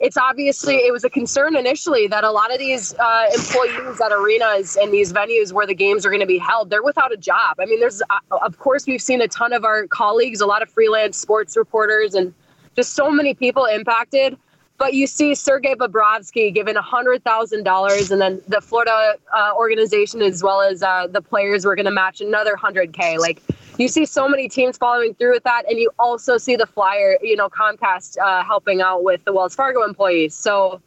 it's 0.00 0.16
obviously 0.16 0.76
it 0.76 0.92
was 0.92 1.04
a 1.04 1.10
concern 1.10 1.54
initially 1.54 2.06
that 2.08 2.24
a 2.24 2.30
lot 2.30 2.52
of 2.52 2.58
these 2.58 2.94
uh, 2.98 3.26
employees 3.34 4.00
at 4.00 4.10
arenas 4.10 4.76
and 4.76 4.92
these 4.92 5.12
venues 5.12 5.52
where 5.52 5.66
the 5.66 5.74
games 5.74 6.04
are 6.04 6.10
going 6.10 6.20
to 6.20 6.26
be 6.26 6.38
held 6.38 6.70
they're 6.70 6.82
without 6.82 7.12
a 7.12 7.16
job 7.16 7.56
i 7.60 7.66
mean 7.66 7.78
there's 7.78 8.02
uh, 8.10 8.38
of 8.42 8.58
course 8.58 8.86
we've 8.86 9.02
seen 9.02 9.20
a 9.20 9.28
ton 9.28 9.52
of 9.52 9.64
our 9.64 9.86
colleagues 9.86 10.40
a 10.40 10.46
lot 10.46 10.62
of 10.62 10.70
freelance 10.70 11.16
sports 11.16 11.56
reporters 11.56 12.14
and 12.14 12.34
just 12.74 12.94
so 12.94 13.10
many 13.10 13.34
people 13.34 13.66
impacted 13.66 14.36
but 14.80 14.94
you 14.94 15.06
see 15.06 15.34
Sergei 15.34 15.74
Bobrovsky 15.74 16.52
given 16.54 16.74
$100,000 16.74 18.10
and 18.10 18.20
then 18.20 18.40
the 18.48 18.62
Florida 18.62 19.14
uh, 19.30 19.52
organization 19.54 20.22
as 20.22 20.42
well 20.42 20.62
as 20.62 20.82
uh, 20.82 21.06
the 21.06 21.20
players 21.20 21.66
were 21.66 21.76
going 21.76 21.84
to 21.84 21.92
match 21.92 22.22
another 22.22 22.54
100K. 22.54 23.18
Like 23.18 23.42
you 23.80 23.88
see 23.88 24.04
so 24.04 24.28
many 24.28 24.48
teams 24.48 24.76
following 24.76 25.14
through 25.14 25.32
with 25.32 25.44
that 25.44 25.62
and 25.68 25.78
you 25.78 25.90
also 25.98 26.38
see 26.38 26.56
the 26.56 26.66
flyer, 26.66 27.18
you 27.22 27.36
know, 27.36 27.48
Comcast 27.48 28.18
uh, 28.18 28.44
helping 28.44 28.80
out 28.80 29.04
with 29.04 29.24
the 29.24 29.32
Wells 29.32 29.54
Fargo 29.54 29.82
employees. 29.82 30.34
So 30.34 30.80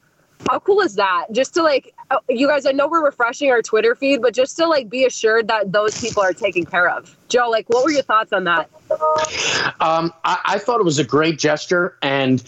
how 0.50 0.60
cool 0.60 0.82
is 0.82 0.96
that? 0.96 1.28
Just 1.32 1.54
to 1.54 1.64
like, 1.64 1.94
uh, 2.12 2.20
you 2.30 2.48
guys, 2.48 2.66
I 2.66 2.72
know 2.72 2.88
we're 2.88 3.04
refreshing 3.04 3.50
our 3.50 3.62
Twitter 3.62 3.96
feed, 3.96 4.22
but 4.22 4.34
just 4.34 4.58
to 4.58 4.68
like 4.68 4.90
be 4.90 5.06
assured 5.06 5.48
that 5.48 5.72
those 5.72 6.00
people 6.00 6.22
are 6.22 6.34
taken 6.34 6.66
care 6.66 6.90
of. 6.90 7.16
Joe, 7.30 7.50
like, 7.50 7.70
what 7.70 7.84
were 7.84 7.92
your 7.92 8.04
thoughts 8.04 8.34
on 8.34 8.44
that? 8.44 8.70
Um, 9.80 10.14
I, 10.24 10.40
I 10.46 10.60
thought 10.60 10.80
it 10.80 10.84
was 10.84 11.00
a 11.00 11.04
great 11.04 11.40
gesture, 11.40 11.98
and 12.02 12.44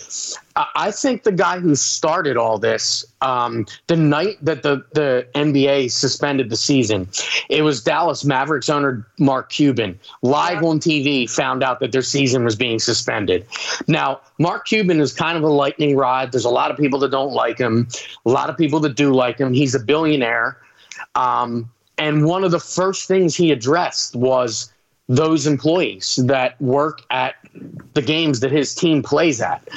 I, 0.56 0.68
I 0.76 0.92
think 0.92 1.24
the 1.24 1.32
guy 1.32 1.60
who 1.60 1.76
started 1.76 2.38
all 2.38 2.58
this, 2.58 3.06
um, 3.22 3.66
the 3.88 3.96
night 3.96 4.38
that 4.42 4.64
the 4.64 4.84
the 4.94 5.28
NBA 5.36 5.92
suspended 5.92 6.50
the 6.50 6.58
season, 6.58 7.10
it 7.50 7.62
was 7.62 7.84
Dallas 7.84 8.24
Mavericks 8.24 8.70
owner 8.70 9.08
Mark 9.20 9.50
Cuban 9.50 10.00
live 10.22 10.64
on 10.64 10.80
TV 10.80 11.30
found 11.30 11.64
out 11.64 11.80
that 11.80 11.92
their 11.92 12.02
season 12.02 12.44
was 12.44 12.56
being 12.56 12.80
suspended. 12.80 13.46
Now, 13.88 14.22
Mark 14.40 14.68
Cuban 14.68 15.00
is 15.00 15.14
kind 15.14 15.38
of 15.38 15.44
a 15.44 15.50
lightning 15.50 15.96
rod. 15.96 16.32
There's 16.32 16.46
a 16.46 16.50
lot 16.50 16.72
of 16.72 16.78
people 16.78 17.00
that 17.00 17.12
don't 17.12 17.34
like 17.34 17.58
him, 17.58 17.88
a 18.26 18.30
lot 18.30 18.50
of 18.50 18.58
people 18.58 18.80
that 18.82 18.96
do 18.96 19.14
like 19.14 19.38
him. 19.40 19.54
He's 19.54 19.76
a 19.76 19.80
billionaire. 19.80 20.58
Um, 21.16 21.70
and 21.98 22.26
one 22.26 22.44
of 22.44 22.52
the 22.52 22.60
first 22.60 23.08
things 23.08 23.36
he 23.36 23.52
addressed 23.52 24.16
was 24.16 24.72
those 25.08 25.46
employees 25.46 26.20
that 26.26 26.60
work 26.62 27.02
at 27.12 27.36
the 27.94 28.02
games 28.02 28.40
that 28.40 28.52
his 28.52 28.74
team 28.74 29.04
plays 29.04 29.42
at. 29.42 29.68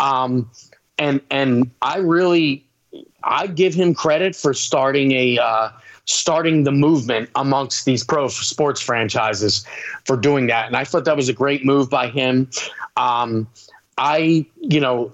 Um, 0.00 0.50
and 0.98 1.20
and 1.30 1.70
I 1.80 1.98
really 1.98 2.66
I 3.24 3.46
give 3.46 3.74
him 3.74 3.94
credit 3.94 4.34
for 4.36 4.52
starting 4.54 5.12
a 5.12 5.38
uh, 5.38 5.70
starting 6.04 6.64
the 6.64 6.72
movement 6.72 7.30
amongst 7.34 7.84
these 7.84 8.04
pro 8.04 8.28
sports 8.28 8.80
franchises 8.80 9.66
for 10.04 10.16
doing 10.16 10.46
that. 10.48 10.66
And 10.66 10.76
I 10.76 10.84
thought 10.84 11.04
that 11.04 11.16
was 11.16 11.28
a 11.28 11.32
great 11.32 11.64
move 11.64 11.88
by 11.88 12.08
him. 12.08 12.50
Um, 12.96 13.48
I 13.98 14.46
you 14.60 14.80
know 14.80 15.12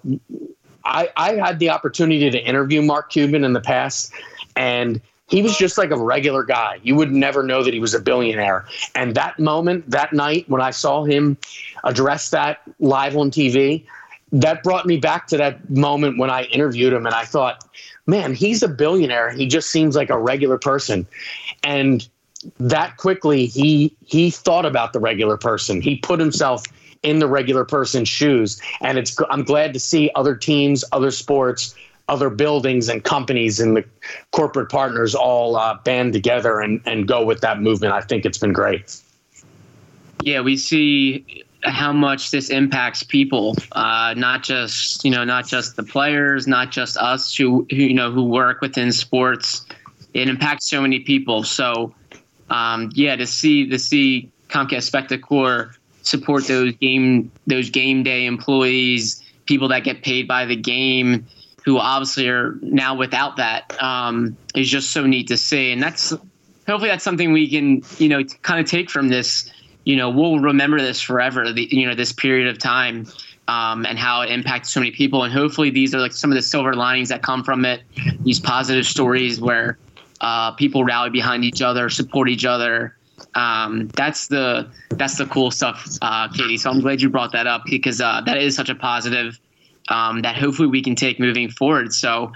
I 0.85 1.11
I 1.17 1.35
had 1.35 1.59
the 1.59 1.71
opportunity 1.71 2.31
to 2.31 2.39
interview 2.39 2.83
Mark 2.83 3.11
Cuban 3.11 3.45
in 3.45 3.53
the 3.53 3.61
past 3.61 4.13
and 4.57 5.01
he 5.29 5.43
was 5.43 5.57
just 5.57 5.79
like 5.79 5.91
a 5.91 5.97
regular 5.97 6.43
guy. 6.43 6.81
You 6.83 6.97
would 6.97 7.13
never 7.13 7.43
know 7.43 7.63
that 7.63 7.73
he 7.73 7.81
was 7.81 7.95
a 7.95 8.01
billionaire. 8.01 8.65
And 8.95 9.15
that 9.15 9.39
moment, 9.39 9.89
that 9.91 10.13
night, 10.13 10.49
when 10.49 10.61
I 10.61 10.71
saw 10.71 11.05
him 11.05 11.37
address 11.85 12.31
that 12.31 12.61
live 12.81 13.17
on 13.17 13.31
TV, 13.31 13.85
that 14.33 14.63
brought 14.63 14.87
me 14.87 14.97
back 14.97 15.27
to 15.29 15.37
that 15.37 15.71
moment 15.71 16.19
when 16.19 16.31
I 16.31 16.45
interviewed 16.45 16.93
him. 16.93 17.07
And 17.07 17.15
I 17.15 17.25
thought, 17.25 17.65
man, 18.07 18.35
he's 18.35 18.63
a 18.63 18.69
billionaire. 18.69 19.31
He 19.31 19.47
just 19.47 19.71
seems 19.71 19.95
like 19.95 20.11
a 20.11 20.19
regular 20.19 20.59
person. 20.59 21.07
And 21.63 22.09
that 22.59 22.97
quickly, 22.97 23.47
he 23.47 23.95
he 24.05 24.31
thought 24.31 24.65
about 24.65 24.93
the 24.93 25.01
regular 25.01 25.37
person. 25.37 25.83
He 25.83 25.97
put 25.97 26.21
himself 26.21 26.65
in 27.03 27.19
the 27.19 27.27
regular 27.27 27.65
person's 27.65 28.09
shoes. 28.09 28.61
And 28.81 28.97
it's 28.99 29.17
I'm 29.29 29.45
glad 29.45 29.73
to 29.75 29.81
see 29.81 30.11
other 30.15 30.35
teams, 30.35 30.85
other 30.93 31.11
sports 31.11 31.75
other 32.09 32.31
buildings 32.31 32.89
and 32.89 33.05
companies 33.05 33.61
and 33.61 33.77
the 33.77 33.85
corporate 34.33 34.71
partners 34.71 35.15
all 35.15 35.57
uh, 35.57 35.75
band 35.85 36.13
together 36.13 36.61
and, 36.61 36.81
and 36.87 37.07
go 37.07 37.25
with 37.25 37.41
that 37.41 37.61
movement. 37.61 37.93
I 37.93 38.01
think 38.01 38.25
it's 38.25 38.39
been 38.39 38.53
great. 38.53 39.01
yeah, 40.23 40.41
we 40.41 40.57
see 40.57 41.45
how 41.65 41.93
much 41.93 42.31
this 42.31 42.51
impacts 42.51 43.03
people, 43.03 43.57
uh, 43.73 44.15
not 44.17 44.43
just 44.43 45.05
you 45.05 45.11
know 45.11 45.25
not 45.25 45.47
just 45.47 45.77
the 45.77 45.83
players, 45.83 46.47
not 46.47 46.71
just 46.71 46.97
us 46.97 47.35
who, 47.37 47.67
who 47.71 47.77
you 47.77 47.95
know 47.95 48.11
who 48.11 48.25
work 48.25 48.61
within 48.61 48.93
sports. 48.93 49.67
It 50.15 50.29
impacts 50.29 50.69
so 50.69 50.81
many 50.81 51.01
people. 51.01 51.43
So 51.43 51.95
um, 52.51 52.91
yeah, 52.95 53.17
to 53.17 53.27
see 53.27 53.69
to 53.69 53.79
see 53.79 54.31
Comcast 54.49 54.91
Spectacor 54.91 55.75
support 56.03 56.47
those 56.47 56.75
game 56.77 57.31
those 57.47 57.71
game 57.71 58.03
day 58.03 58.25
employees, 58.25 59.23
people 59.47 59.69
that 59.69 59.85
get 59.85 60.03
paid 60.03 60.27
by 60.27 60.45
the 60.45 60.57
game, 60.57 61.27
who 61.69 61.79
obviously 61.79 62.27
are 62.31 62.55
now 62.63 62.95
without 62.95 63.37
that, 63.37 63.71
um, 63.83 64.35
is 64.55 64.71
just 64.71 64.89
so 64.91 65.05
neat 65.05 65.29
to 65.29 65.37
see. 65.37 65.71
And 65.71 65.83
that's 65.83 66.15
hopefully 66.67 66.89
that's 66.89 67.05
something 67.05 67.31
we 67.31 67.47
can 67.47 67.83
you 67.99 68.09
know 68.09 68.25
kind 68.41 68.59
of 68.59 68.65
take 68.65 68.89
from 68.89 69.09
this. 69.09 69.53
You 69.85 69.95
know, 69.97 70.09
we'll 70.09 70.41
remember 70.41 70.81
this 70.81 70.99
forever. 70.99 71.53
The, 71.53 71.69
you 71.71 71.87
know, 71.87 71.95
this 71.95 72.11
period 72.11 72.49
of 72.49 72.59
time. 72.59 73.07
Um, 73.49 73.87
and 73.87 73.99
how 73.99 74.21
it 74.21 74.31
impacts 74.31 74.71
so 74.75 74.81
many 74.81 74.93
people, 74.93 75.25
and 75.25 75.33
hopefully 75.33 75.71
these 75.71 75.95
are 75.95 76.01
like 76.01 76.13
some 76.13 76.31
of 76.31 76.35
the 76.35 76.43
silver 76.43 76.75
linings 76.75 77.09
that 77.09 77.23
come 77.23 77.43
from 77.43 77.65
it. 77.65 77.81
These 78.21 78.41
positive 78.41 78.85
stories 78.85 79.41
where 79.41 79.79
uh, 80.21 80.53
people 80.53 80.85
rally 80.85 81.09
behind 81.09 81.47
each 81.47 81.63
other, 81.63 81.89
support 81.89 82.29
each 82.29 82.45
other. 82.45 82.95
Um, 83.35 83.89
that's 83.97 84.27
the 84.27 84.71
that's 84.91 85.17
the 85.17 85.25
cool 85.25 85.51
stuff, 85.51 85.89
uh, 86.03 86.29
Katie. 86.29 86.59
So 86.59 86.69
I'm 86.69 86.81
glad 86.81 87.01
you 87.01 87.09
brought 87.09 87.33
that 87.33 87.47
up 87.47 87.63
because 87.65 88.03
uh, 88.03 88.21
that 88.27 88.37
is 88.37 88.55
such 88.55 88.69
a 88.69 88.75
positive 88.75 89.41
um, 89.89 90.23
that 90.23 90.37
hopefully 90.37 90.69
we 90.69 90.83
can 90.83 90.95
take 90.95 91.19
moving 91.19 91.51
forward. 91.51 91.93
So, 91.93 92.33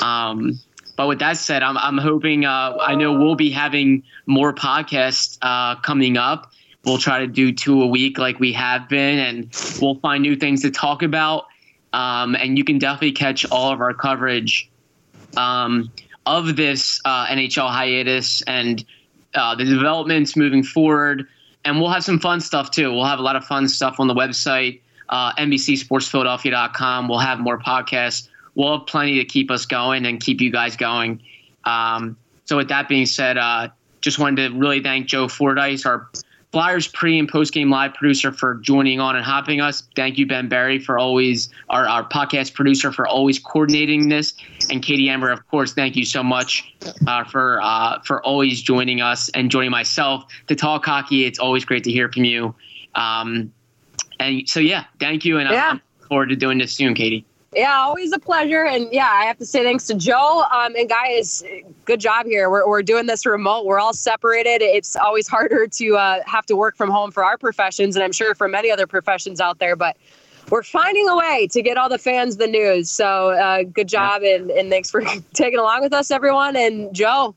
um, 0.00 0.58
but 0.96 1.06
with 1.06 1.20
that 1.20 1.36
said, 1.36 1.62
I'm 1.62 1.78
I'm 1.78 1.98
hoping 1.98 2.44
uh, 2.44 2.76
I 2.80 2.94
know 2.94 3.12
we'll 3.12 3.36
be 3.36 3.50
having 3.50 4.02
more 4.26 4.52
podcasts 4.52 5.38
uh, 5.42 5.76
coming 5.76 6.16
up. 6.16 6.52
We'll 6.84 6.98
try 6.98 7.20
to 7.20 7.26
do 7.26 7.52
two 7.52 7.82
a 7.82 7.86
week 7.86 8.18
like 8.18 8.40
we 8.40 8.52
have 8.52 8.88
been, 8.88 9.18
and 9.18 9.78
we'll 9.80 9.96
find 9.96 10.22
new 10.22 10.36
things 10.36 10.62
to 10.62 10.70
talk 10.70 11.02
about. 11.02 11.46
Um, 11.92 12.34
and 12.34 12.58
you 12.58 12.64
can 12.64 12.78
definitely 12.78 13.12
catch 13.12 13.46
all 13.50 13.72
of 13.72 13.80
our 13.80 13.94
coverage 13.94 14.70
um, 15.36 15.90
of 16.26 16.56
this 16.56 17.00
uh, 17.04 17.26
NHL 17.26 17.70
hiatus 17.70 18.42
and 18.42 18.84
uh, 19.34 19.54
the 19.54 19.64
developments 19.64 20.36
moving 20.36 20.62
forward. 20.62 21.26
And 21.64 21.80
we'll 21.80 21.90
have 21.90 22.04
some 22.04 22.18
fun 22.18 22.40
stuff 22.40 22.70
too. 22.70 22.92
We'll 22.92 23.04
have 23.04 23.18
a 23.18 23.22
lot 23.22 23.36
of 23.36 23.44
fun 23.44 23.68
stuff 23.68 23.98
on 23.98 24.06
the 24.06 24.14
website, 24.14 24.80
uh, 25.08 25.32
NBCSportsPhiladelphia.com. 25.34 27.08
We'll 27.08 27.18
have 27.18 27.40
more 27.40 27.58
podcasts. 27.58 28.28
We'll 28.54 28.78
have 28.78 28.86
plenty 28.86 29.16
to 29.18 29.24
keep 29.24 29.50
us 29.50 29.66
going 29.66 30.06
and 30.06 30.20
keep 30.20 30.40
you 30.40 30.50
guys 30.50 30.76
going. 30.76 31.22
Um, 31.64 32.16
so, 32.44 32.56
with 32.56 32.68
that 32.68 32.88
being 32.88 33.06
said, 33.06 33.36
uh, 33.36 33.68
just 34.00 34.18
wanted 34.18 34.48
to 34.48 34.58
really 34.58 34.82
thank 34.82 35.06
Joe 35.06 35.28
Fordyce, 35.28 35.84
our 35.86 36.08
Flyers 36.50 36.88
pre 36.88 37.18
and 37.18 37.28
post 37.28 37.52
game 37.52 37.68
live 37.68 37.92
producer, 37.92 38.32
for 38.32 38.54
joining 38.54 39.00
on 39.00 39.16
and 39.16 39.24
hopping 39.24 39.60
us. 39.60 39.82
Thank 39.94 40.16
you, 40.16 40.26
Ben 40.26 40.48
Barry, 40.48 40.78
for 40.78 40.98
always 40.98 41.50
our, 41.68 41.86
our 41.86 42.08
podcast 42.08 42.54
producer 42.54 42.90
for 42.90 43.06
always 43.06 43.38
coordinating 43.38 44.08
this, 44.08 44.32
and 44.70 44.82
Katie 44.82 45.10
Emmer, 45.10 45.30
of 45.30 45.46
course. 45.48 45.74
Thank 45.74 45.94
you 45.94 46.06
so 46.06 46.22
much 46.22 46.72
uh, 47.06 47.24
for 47.24 47.60
uh, 47.62 48.00
for 48.00 48.24
always 48.24 48.62
joining 48.62 49.02
us 49.02 49.28
and 49.30 49.50
joining 49.50 49.70
myself 49.70 50.24
to 50.46 50.54
talk 50.54 50.86
hockey. 50.86 51.26
It's 51.26 51.38
always 51.38 51.66
great 51.66 51.84
to 51.84 51.92
hear 51.92 52.10
from 52.10 52.24
you. 52.24 52.54
Um, 52.94 53.52
and 54.20 54.48
so, 54.48 54.60
yeah, 54.60 54.84
thank 55.00 55.24
you, 55.24 55.38
and 55.38 55.48
Yeah. 55.50 55.70
I'm 55.70 55.74
looking 55.76 56.08
forward 56.08 56.28
to 56.30 56.36
doing 56.36 56.58
this 56.58 56.72
soon, 56.72 56.94
Katie. 56.94 57.24
Yeah, 57.54 57.78
always 57.78 58.12
a 58.12 58.18
pleasure. 58.18 58.64
And 58.66 58.92
yeah, 58.92 59.08
I 59.10 59.24
have 59.24 59.38
to 59.38 59.46
say 59.46 59.62
thanks 59.62 59.86
to 59.86 59.94
Joe. 59.94 60.44
Um, 60.52 60.76
and 60.76 60.86
guys, 60.88 61.42
good 61.86 61.98
job 61.98 62.26
here. 62.26 62.50
We're, 62.50 62.68
we're 62.68 62.82
doing 62.82 63.06
this 63.06 63.24
remote. 63.24 63.64
We're 63.64 63.78
all 63.78 63.94
separated. 63.94 64.60
It's 64.60 64.96
always 64.96 65.26
harder 65.26 65.66
to 65.66 65.96
uh, 65.96 66.20
have 66.26 66.44
to 66.46 66.56
work 66.56 66.76
from 66.76 66.90
home 66.90 67.10
for 67.10 67.24
our 67.24 67.38
professions, 67.38 67.96
and 67.96 68.04
I'm 68.04 68.12
sure 68.12 68.34
for 68.34 68.48
many 68.48 68.70
other 68.70 68.86
professions 68.86 69.40
out 69.40 69.60
there. 69.60 69.76
But 69.76 69.96
we're 70.50 70.62
finding 70.62 71.08
a 71.08 71.16
way 71.16 71.48
to 71.52 71.62
get 71.62 71.78
all 71.78 71.88
the 71.88 71.98
fans 71.98 72.36
the 72.36 72.46
news. 72.46 72.90
So 72.90 73.30
uh, 73.30 73.62
good 73.62 73.88
job, 73.88 74.22
and, 74.22 74.50
and 74.50 74.70
thanks 74.70 74.90
for 74.90 75.00
taking 75.32 75.58
along 75.58 75.80
with 75.80 75.94
us, 75.94 76.10
everyone. 76.10 76.54
And 76.54 76.94
Joe, 76.94 77.34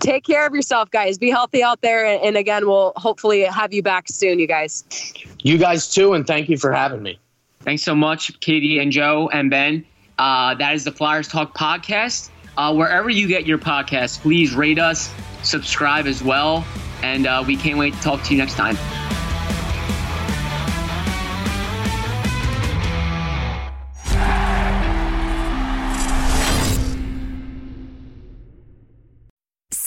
take 0.00 0.24
care 0.24 0.46
of 0.46 0.54
yourself, 0.54 0.90
guys. 0.90 1.18
Be 1.18 1.30
healthy 1.30 1.62
out 1.62 1.80
there. 1.80 2.06
And, 2.06 2.22
and 2.22 2.36
again, 2.36 2.66
we'll 2.66 2.92
hopefully 2.96 3.42
have 3.42 3.72
you 3.72 3.82
back 3.82 4.08
soon, 4.08 4.38
you 4.38 4.46
guys. 4.46 4.84
You 5.40 5.58
guys 5.58 5.92
too, 5.92 6.14
and 6.14 6.26
thank 6.26 6.48
you 6.48 6.56
for 6.56 6.72
having 6.72 7.02
me. 7.02 7.18
Thanks 7.60 7.82
so 7.82 7.94
much, 7.94 8.38
Katie 8.40 8.78
and 8.78 8.92
Joe 8.92 9.28
and 9.32 9.50
Ben. 9.50 9.84
Uh, 10.18 10.54
that 10.54 10.74
is 10.74 10.84
the 10.84 10.92
Flyers 10.92 11.28
Talk 11.28 11.56
podcast. 11.56 12.30
Uh, 12.56 12.74
wherever 12.74 13.08
you 13.08 13.28
get 13.28 13.46
your 13.46 13.58
podcast, 13.58 14.20
please 14.20 14.54
rate 14.54 14.78
us, 14.78 15.12
subscribe 15.42 16.06
as 16.06 16.22
well, 16.22 16.64
and 17.02 17.26
uh, 17.26 17.44
we 17.46 17.56
can't 17.56 17.78
wait 17.78 17.94
to 17.94 18.00
talk 18.00 18.22
to 18.24 18.32
you 18.32 18.38
next 18.38 18.54
time. 18.54 18.76